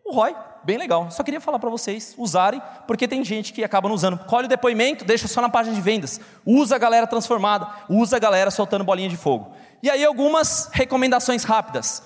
o 0.05 0.13
ROI 0.13 0.35
bem 0.63 0.77
legal. 0.77 1.09
Só 1.09 1.23
queria 1.23 1.41
falar 1.41 1.57
para 1.57 1.71
vocês 1.71 2.13
usarem, 2.19 2.61
porque 2.85 3.07
tem 3.07 3.23
gente 3.23 3.51
que 3.51 3.63
acaba 3.63 3.89
não 3.89 3.95
usando. 3.95 4.19
Colhe 4.25 4.45
o 4.45 4.49
depoimento, 4.49 5.03
deixa 5.03 5.27
só 5.27 5.41
na 5.41 5.49
página 5.49 5.73
de 5.73 5.81
vendas. 5.81 6.21
Usa 6.45 6.75
a 6.75 6.77
galera 6.77 7.07
transformada, 7.07 7.67
usa 7.89 8.17
a 8.17 8.19
galera 8.19 8.51
soltando 8.51 8.83
bolinha 8.83 9.09
de 9.09 9.17
fogo. 9.17 9.55
E 9.81 9.89
aí 9.89 10.05
algumas 10.05 10.69
recomendações 10.71 11.43
rápidas. 11.43 12.03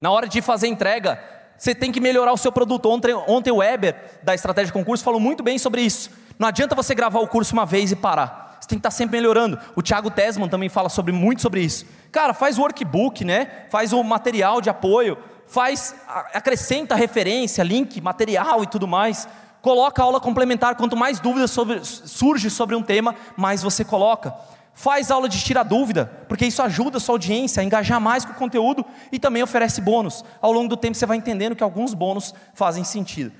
Na 0.00 0.10
hora 0.10 0.26
de 0.26 0.40
fazer 0.40 0.68
entrega, 0.68 1.22
você 1.56 1.74
tem 1.74 1.90
que 1.92 2.00
melhorar 2.00 2.32
o 2.32 2.36
seu 2.36 2.52
produto. 2.52 2.88
Ontem, 2.88 3.14
ontem 3.14 3.50
o 3.50 3.56
Weber, 3.56 3.96
da 4.22 4.34
Estratégia 4.34 4.66
de 4.66 4.72
Concurso, 4.72 5.02
falou 5.02 5.20
muito 5.20 5.42
bem 5.42 5.58
sobre 5.58 5.82
isso. 5.82 6.10
Não 6.38 6.48
adianta 6.48 6.74
você 6.74 6.94
gravar 6.94 7.20
o 7.20 7.28
curso 7.28 7.52
uma 7.52 7.64
vez 7.64 7.92
e 7.92 7.96
parar. 7.96 8.58
Você 8.60 8.68
tem 8.68 8.78
que 8.78 8.80
estar 8.80 8.90
sempre 8.90 9.16
melhorando. 9.16 9.58
O 9.74 9.82
Thiago 9.82 10.10
Tesman 10.10 10.48
também 10.48 10.68
fala 10.68 10.88
sobre, 10.88 11.12
muito 11.12 11.42
sobre 11.42 11.60
isso. 11.60 11.86
Cara, 12.10 12.34
faz 12.34 12.58
o 12.58 12.62
workbook, 12.62 13.24
né? 13.24 13.66
Faz 13.70 13.92
o 13.92 14.02
material 14.02 14.60
de 14.60 14.68
apoio 14.68 15.16
faz, 15.46 15.94
acrescenta 16.34 16.94
referência, 16.94 17.62
link, 17.62 18.00
material 18.00 18.62
e 18.62 18.66
tudo 18.66 18.86
mais. 18.86 19.28
Coloca 19.62 20.02
aula 20.02 20.20
complementar, 20.20 20.76
quanto 20.76 20.96
mais 20.96 21.18
dúvidas 21.18 21.50
sobre, 21.50 21.84
surge 21.84 22.50
sobre 22.50 22.76
um 22.76 22.82
tema, 22.82 23.14
mais 23.36 23.62
você 23.62 23.84
coloca. 23.84 24.34
Faz 24.76 25.10
aula 25.10 25.28
de 25.28 25.42
tirar 25.42 25.64
dúvida, 25.64 26.08
porque 26.28 26.46
isso 26.46 26.62
ajuda 26.62 26.98
a 26.98 27.00
sua 27.00 27.14
audiência 27.14 27.60
a 27.60 27.64
engajar 27.64 28.00
mais 28.00 28.24
com 28.24 28.30
o 28.30 28.36
conteúdo 28.36 28.84
e 29.10 29.18
também 29.18 29.42
oferece 29.42 29.80
bônus. 29.80 30.24
Ao 30.40 30.52
longo 30.52 30.68
do 30.68 30.76
tempo 30.76 30.94
você 30.94 31.06
vai 31.06 31.16
entendendo 31.16 31.56
que 31.56 31.64
alguns 31.64 31.94
bônus 31.94 32.32
fazem 32.54 32.84
sentido. 32.84 33.32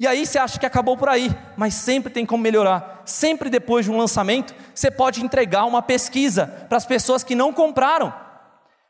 E 0.00 0.06
aí 0.06 0.26
você 0.26 0.38
acha 0.38 0.58
que 0.58 0.66
acabou 0.66 0.96
por 0.96 1.08
aí, 1.08 1.30
mas 1.56 1.74
sempre 1.74 2.12
tem 2.12 2.26
como 2.26 2.42
melhorar. 2.42 3.02
Sempre 3.04 3.50
depois 3.50 3.84
de 3.84 3.92
um 3.92 3.98
lançamento, 3.98 4.54
você 4.74 4.90
pode 4.90 5.22
entregar 5.24 5.64
uma 5.66 5.82
pesquisa 5.82 6.46
para 6.68 6.78
as 6.78 6.86
pessoas 6.86 7.22
que 7.22 7.34
não 7.34 7.52
compraram 7.52 8.12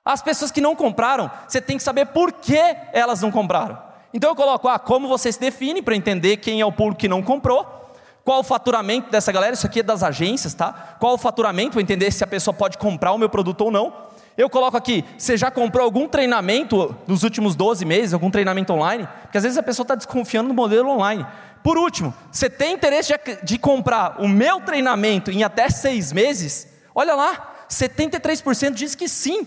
as 0.08 0.22
pessoas 0.22 0.50
que 0.50 0.62
não 0.62 0.74
compraram, 0.74 1.30
você 1.46 1.60
tem 1.60 1.76
que 1.76 1.82
saber 1.82 2.06
por 2.06 2.32
que 2.32 2.58
elas 2.94 3.20
não 3.20 3.30
compraram. 3.30 3.78
Então 4.14 4.30
eu 4.30 4.34
coloco, 4.34 4.66
ah, 4.66 4.78
como 4.78 5.06
você 5.06 5.30
se 5.30 5.38
define 5.38 5.82
para 5.82 5.94
entender 5.94 6.38
quem 6.38 6.62
é 6.62 6.64
o 6.64 6.72
público 6.72 7.00
que 7.00 7.08
não 7.08 7.22
comprou, 7.22 7.87
qual 8.28 8.40
o 8.40 8.44
faturamento 8.44 9.10
dessa 9.10 9.32
galera, 9.32 9.54
isso 9.54 9.66
aqui 9.66 9.80
é 9.80 9.82
das 9.82 10.02
agências, 10.02 10.52
tá? 10.52 10.96
Qual 11.00 11.14
o 11.14 11.16
faturamento 11.16 11.72
para 11.72 11.80
entender 11.80 12.10
se 12.10 12.22
a 12.22 12.26
pessoa 12.26 12.52
pode 12.52 12.76
comprar 12.76 13.12
o 13.12 13.16
meu 13.16 13.30
produto 13.30 13.62
ou 13.62 13.70
não. 13.70 13.90
Eu 14.36 14.50
coloco 14.50 14.76
aqui, 14.76 15.02
você 15.16 15.34
já 15.34 15.50
comprou 15.50 15.82
algum 15.82 16.06
treinamento 16.06 16.94
nos 17.06 17.22
últimos 17.22 17.56
12 17.56 17.86
meses, 17.86 18.12
algum 18.12 18.30
treinamento 18.30 18.70
online? 18.70 19.08
Porque 19.22 19.38
às 19.38 19.44
vezes 19.44 19.56
a 19.56 19.62
pessoa 19.62 19.82
está 19.82 19.94
desconfiando 19.94 20.48
do 20.48 20.54
modelo 20.54 20.90
online. 20.90 21.26
Por 21.64 21.78
último, 21.78 22.12
você 22.30 22.50
tem 22.50 22.74
interesse 22.74 23.14
de, 23.42 23.58
comprar 23.58 24.20
o 24.20 24.28
meu 24.28 24.60
treinamento 24.60 25.30
em 25.30 25.42
até 25.42 25.70
seis 25.70 26.12
meses? 26.12 26.68
Olha 26.94 27.14
lá, 27.14 27.64
73% 27.70 28.72
diz 28.72 28.94
que 28.94 29.08
sim. 29.08 29.46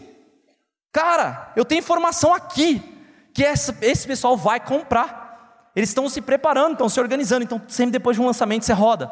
Cara, 0.91 1.51
eu 1.55 1.63
tenho 1.63 1.77
informação 1.77 2.33
aqui 2.33 2.81
que 3.31 3.43
esse 3.43 4.07
pessoal 4.07 4.35
vai 4.35 4.59
comprar. 4.59 5.20
Eles 5.75 5.89
estão 5.89 6.09
se 6.09 6.21
preparando, 6.21 6.73
estão 6.73 6.89
se 6.89 6.99
organizando, 6.99 7.43
então 7.43 7.61
sempre 7.67 7.91
depois 7.91 8.15
de 8.17 8.21
um 8.21 8.25
lançamento 8.25 8.65
você 8.65 8.73
roda. 8.73 9.11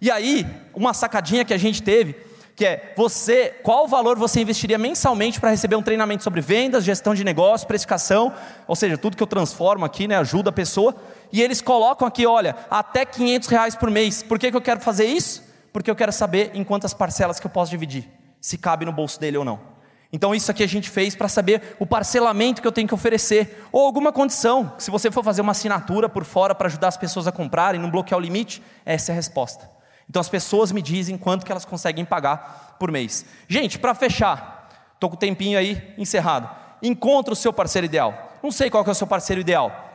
E 0.00 0.10
aí, 0.10 0.46
uma 0.74 0.94
sacadinha 0.94 1.44
que 1.44 1.52
a 1.52 1.58
gente 1.58 1.82
teve, 1.82 2.16
que 2.56 2.64
é 2.64 2.92
você, 2.96 3.54
qual 3.62 3.86
valor 3.86 4.18
você 4.18 4.40
investiria 4.40 4.78
mensalmente 4.78 5.38
para 5.38 5.50
receber 5.50 5.76
um 5.76 5.82
treinamento 5.82 6.22
sobre 6.22 6.40
vendas, 6.40 6.84
gestão 6.84 7.14
de 7.14 7.22
negócio, 7.22 7.66
precificação, 7.66 8.34
ou 8.66 8.76
seja, 8.76 8.96
tudo 8.98 9.16
que 9.16 9.22
eu 9.22 9.26
transformo 9.26 9.84
aqui, 9.84 10.08
né, 10.08 10.16
ajuda 10.16 10.50
a 10.50 10.52
pessoa. 10.52 10.94
E 11.32 11.40
eles 11.42 11.60
colocam 11.60 12.06
aqui, 12.08 12.26
olha, 12.26 12.56
até 12.70 13.04
500 13.04 13.48
reais 13.48 13.76
por 13.76 13.90
mês. 13.90 14.22
Por 14.22 14.38
que, 14.38 14.50
que 14.50 14.56
eu 14.56 14.60
quero 14.60 14.80
fazer 14.80 15.04
isso? 15.06 15.42
Porque 15.72 15.90
eu 15.90 15.96
quero 15.96 16.12
saber 16.12 16.50
em 16.54 16.64
quantas 16.64 16.92
parcelas 16.92 17.38
que 17.38 17.46
eu 17.46 17.50
posso 17.50 17.70
dividir, 17.70 18.08
se 18.40 18.58
cabe 18.58 18.84
no 18.84 18.92
bolso 18.92 19.20
dele 19.20 19.36
ou 19.36 19.44
não. 19.44 19.69
Então 20.12 20.34
isso 20.34 20.50
aqui 20.50 20.62
a 20.62 20.66
gente 20.66 20.90
fez 20.90 21.14
para 21.14 21.28
saber 21.28 21.76
o 21.78 21.86
parcelamento 21.86 22.60
que 22.60 22.66
eu 22.66 22.72
tenho 22.72 22.88
que 22.88 22.94
oferecer 22.94 23.64
ou 23.70 23.86
alguma 23.86 24.12
condição. 24.12 24.72
Se 24.76 24.90
você 24.90 25.10
for 25.10 25.22
fazer 25.22 25.40
uma 25.40 25.52
assinatura 25.52 26.08
por 26.08 26.24
fora 26.24 26.54
para 26.54 26.66
ajudar 26.66 26.88
as 26.88 26.96
pessoas 26.96 27.28
a 27.28 27.32
comprarem, 27.32 27.80
não 27.80 27.90
bloquear 27.90 28.18
o 28.18 28.22
limite, 28.22 28.60
essa 28.84 29.12
é 29.12 29.12
a 29.12 29.16
resposta. 29.16 29.70
Então 30.08 30.18
as 30.18 30.28
pessoas 30.28 30.72
me 30.72 30.82
dizem 30.82 31.16
quanto 31.16 31.46
que 31.46 31.52
elas 31.52 31.64
conseguem 31.64 32.04
pagar 32.04 32.76
por 32.80 32.90
mês. 32.90 33.24
Gente, 33.46 33.78
para 33.78 33.94
fechar, 33.94 34.68
estou 34.94 35.08
com 35.08 35.14
o 35.14 35.18
tempinho 35.18 35.56
aí 35.56 35.94
encerrado. 35.96 36.50
Encontre 36.82 37.32
o 37.32 37.36
seu 37.36 37.52
parceiro 37.52 37.84
ideal. 37.84 38.32
Não 38.42 38.50
sei 38.50 38.68
qual 38.68 38.82
que 38.82 38.90
é 38.90 38.92
o 38.92 38.96
seu 38.96 39.06
parceiro 39.06 39.40
ideal. 39.40 39.88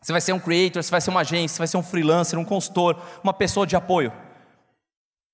Você 0.00 0.10
vai 0.10 0.20
ser 0.20 0.32
um 0.32 0.40
creator, 0.40 0.82
você 0.82 0.90
vai 0.90 1.00
ser 1.00 1.10
uma 1.10 1.20
agência, 1.20 1.54
você 1.54 1.58
vai 1.58 1.68
ser 1.68 1.76
um 1.76 1.82
freelancer, 1.82 2.36
um 2.36 2.44
consultor, 2.44 3.00
uma 3.22 3.32
pessoa 3.32 3.64
de 3.64 3.76
apoio. 3.76 4.12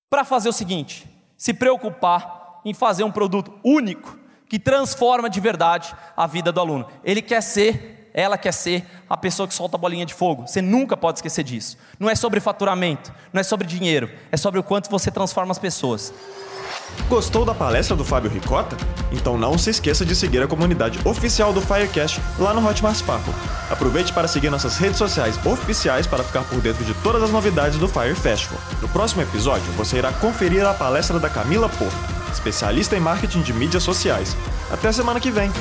Para 0.07 0.23
fazer 0.23 0.49
o 0.49 0.53
seguinte, 0.53 1.09
se 1.35 1.51
preocupar 1.51 2.61
em 2.63 2.73
fazer 2.73 3.03
um 3.03 3.11
produto 3.11 3.59
único 3.63 4.18
que 4.49 4.59
transforma 4.59 5.29
de 5.29 5.39
verdade 5.39 5.95
a 6.17 6.27
vida 6.27 6.51
do 6.51 6.59
aluno. 6.59 6.87
Ele 7.03 7.21
quer 7.21 7.41
ser 7.41 7.97
ela 8.11 8.37
quer 8.39 8.51
ser 8.51 8.85
a 9.07 9.15
pessoa 9.15 9.47
que 9.47 9.53
solta 9.53 9.77
a 9.77 9.79
bolinha 9.79 10.05
de 10.05 10.13
fogo. 10.13 10.47
Você 10.47 10.61
nunca 10.61 10.97
pode 10.97 11.19
esquecer 11.19 11.43
disso. 11.43 11.77
Não 11.99 12.09
é 12.09 12.15
sobre 12.15 12.39
faturamento, 12.39 13.13
não 13.31 13.39
é 13.39 13.43
sobre 13.43 13.67
dinheiro, 13.67 14.09
é 14.31 14.35
sobre 14.35 14.59
o 14.59 14.63
quanto 14.63 14.89
você 14.89 15.11
transforma 15.11 15.51
as 15.51 15.59
pessoas. 15.59 16.11
Gostou 17.07 17.45
da 17.45 17.55
palestra 17.55 17.95
do 17.95 18.03
Fábio 18.03 18.29
Ricota? 18.29 18.75
Então 19.11 19.37
não 19.37 19.57
se 19.57 19.69
esqueça 19.69 20.05
de 20.05 20.15
seguir 20.15 20.41
a 20.41 20.47
comunidade 20.47 20.99
oficial 21.07 21.51
do 21.51 21.61
Firecast 21.61 22.21
lá 22.37 22.53
no 22.53 22.67
Hotmart 22.67 22.97
Sparkle. 22.97 23.33
Aproveite 23.69 24.13
para 24.13 24.27
seguir 24.27 24.49
nossas 24.49 24.77
redes 24.77 24.97
sociais 24.97 25.43
oficiais 25.45 26.05
para 26.05 26.23
ficar 26.23 26.43
por 26.43 26.59
dentro 26.61 26.83
de 26.83 26.93
todas 26.95 27.23
as 27.23 27.31
novidades 27.31 27.79
do 27.79 27.87
Fire 27.87 28.15
Festival. 28.15 28.59
No 28.81 28.89
próximo 28.89 29.21
episódio, 29.21 29.71
você 29.73 29.97
irá 29.97 30.11
conferir 30.11 30.65
a 30.65 30.73
palestra 30.73 31.19
da 31.19 31.29
Camila 31.29 31.69
Porto, 31.69 32.18
especialista 32.33 32.95
em 32.95 32.99
marketing 32.99 33.41
de 33.41 33.53
mídias 33.53 33.83
sociais. 33.83 34.35
Até 34.71 34.91
semana 34.91 35.19
que 35.19 35.31
vem! 35.31 35.51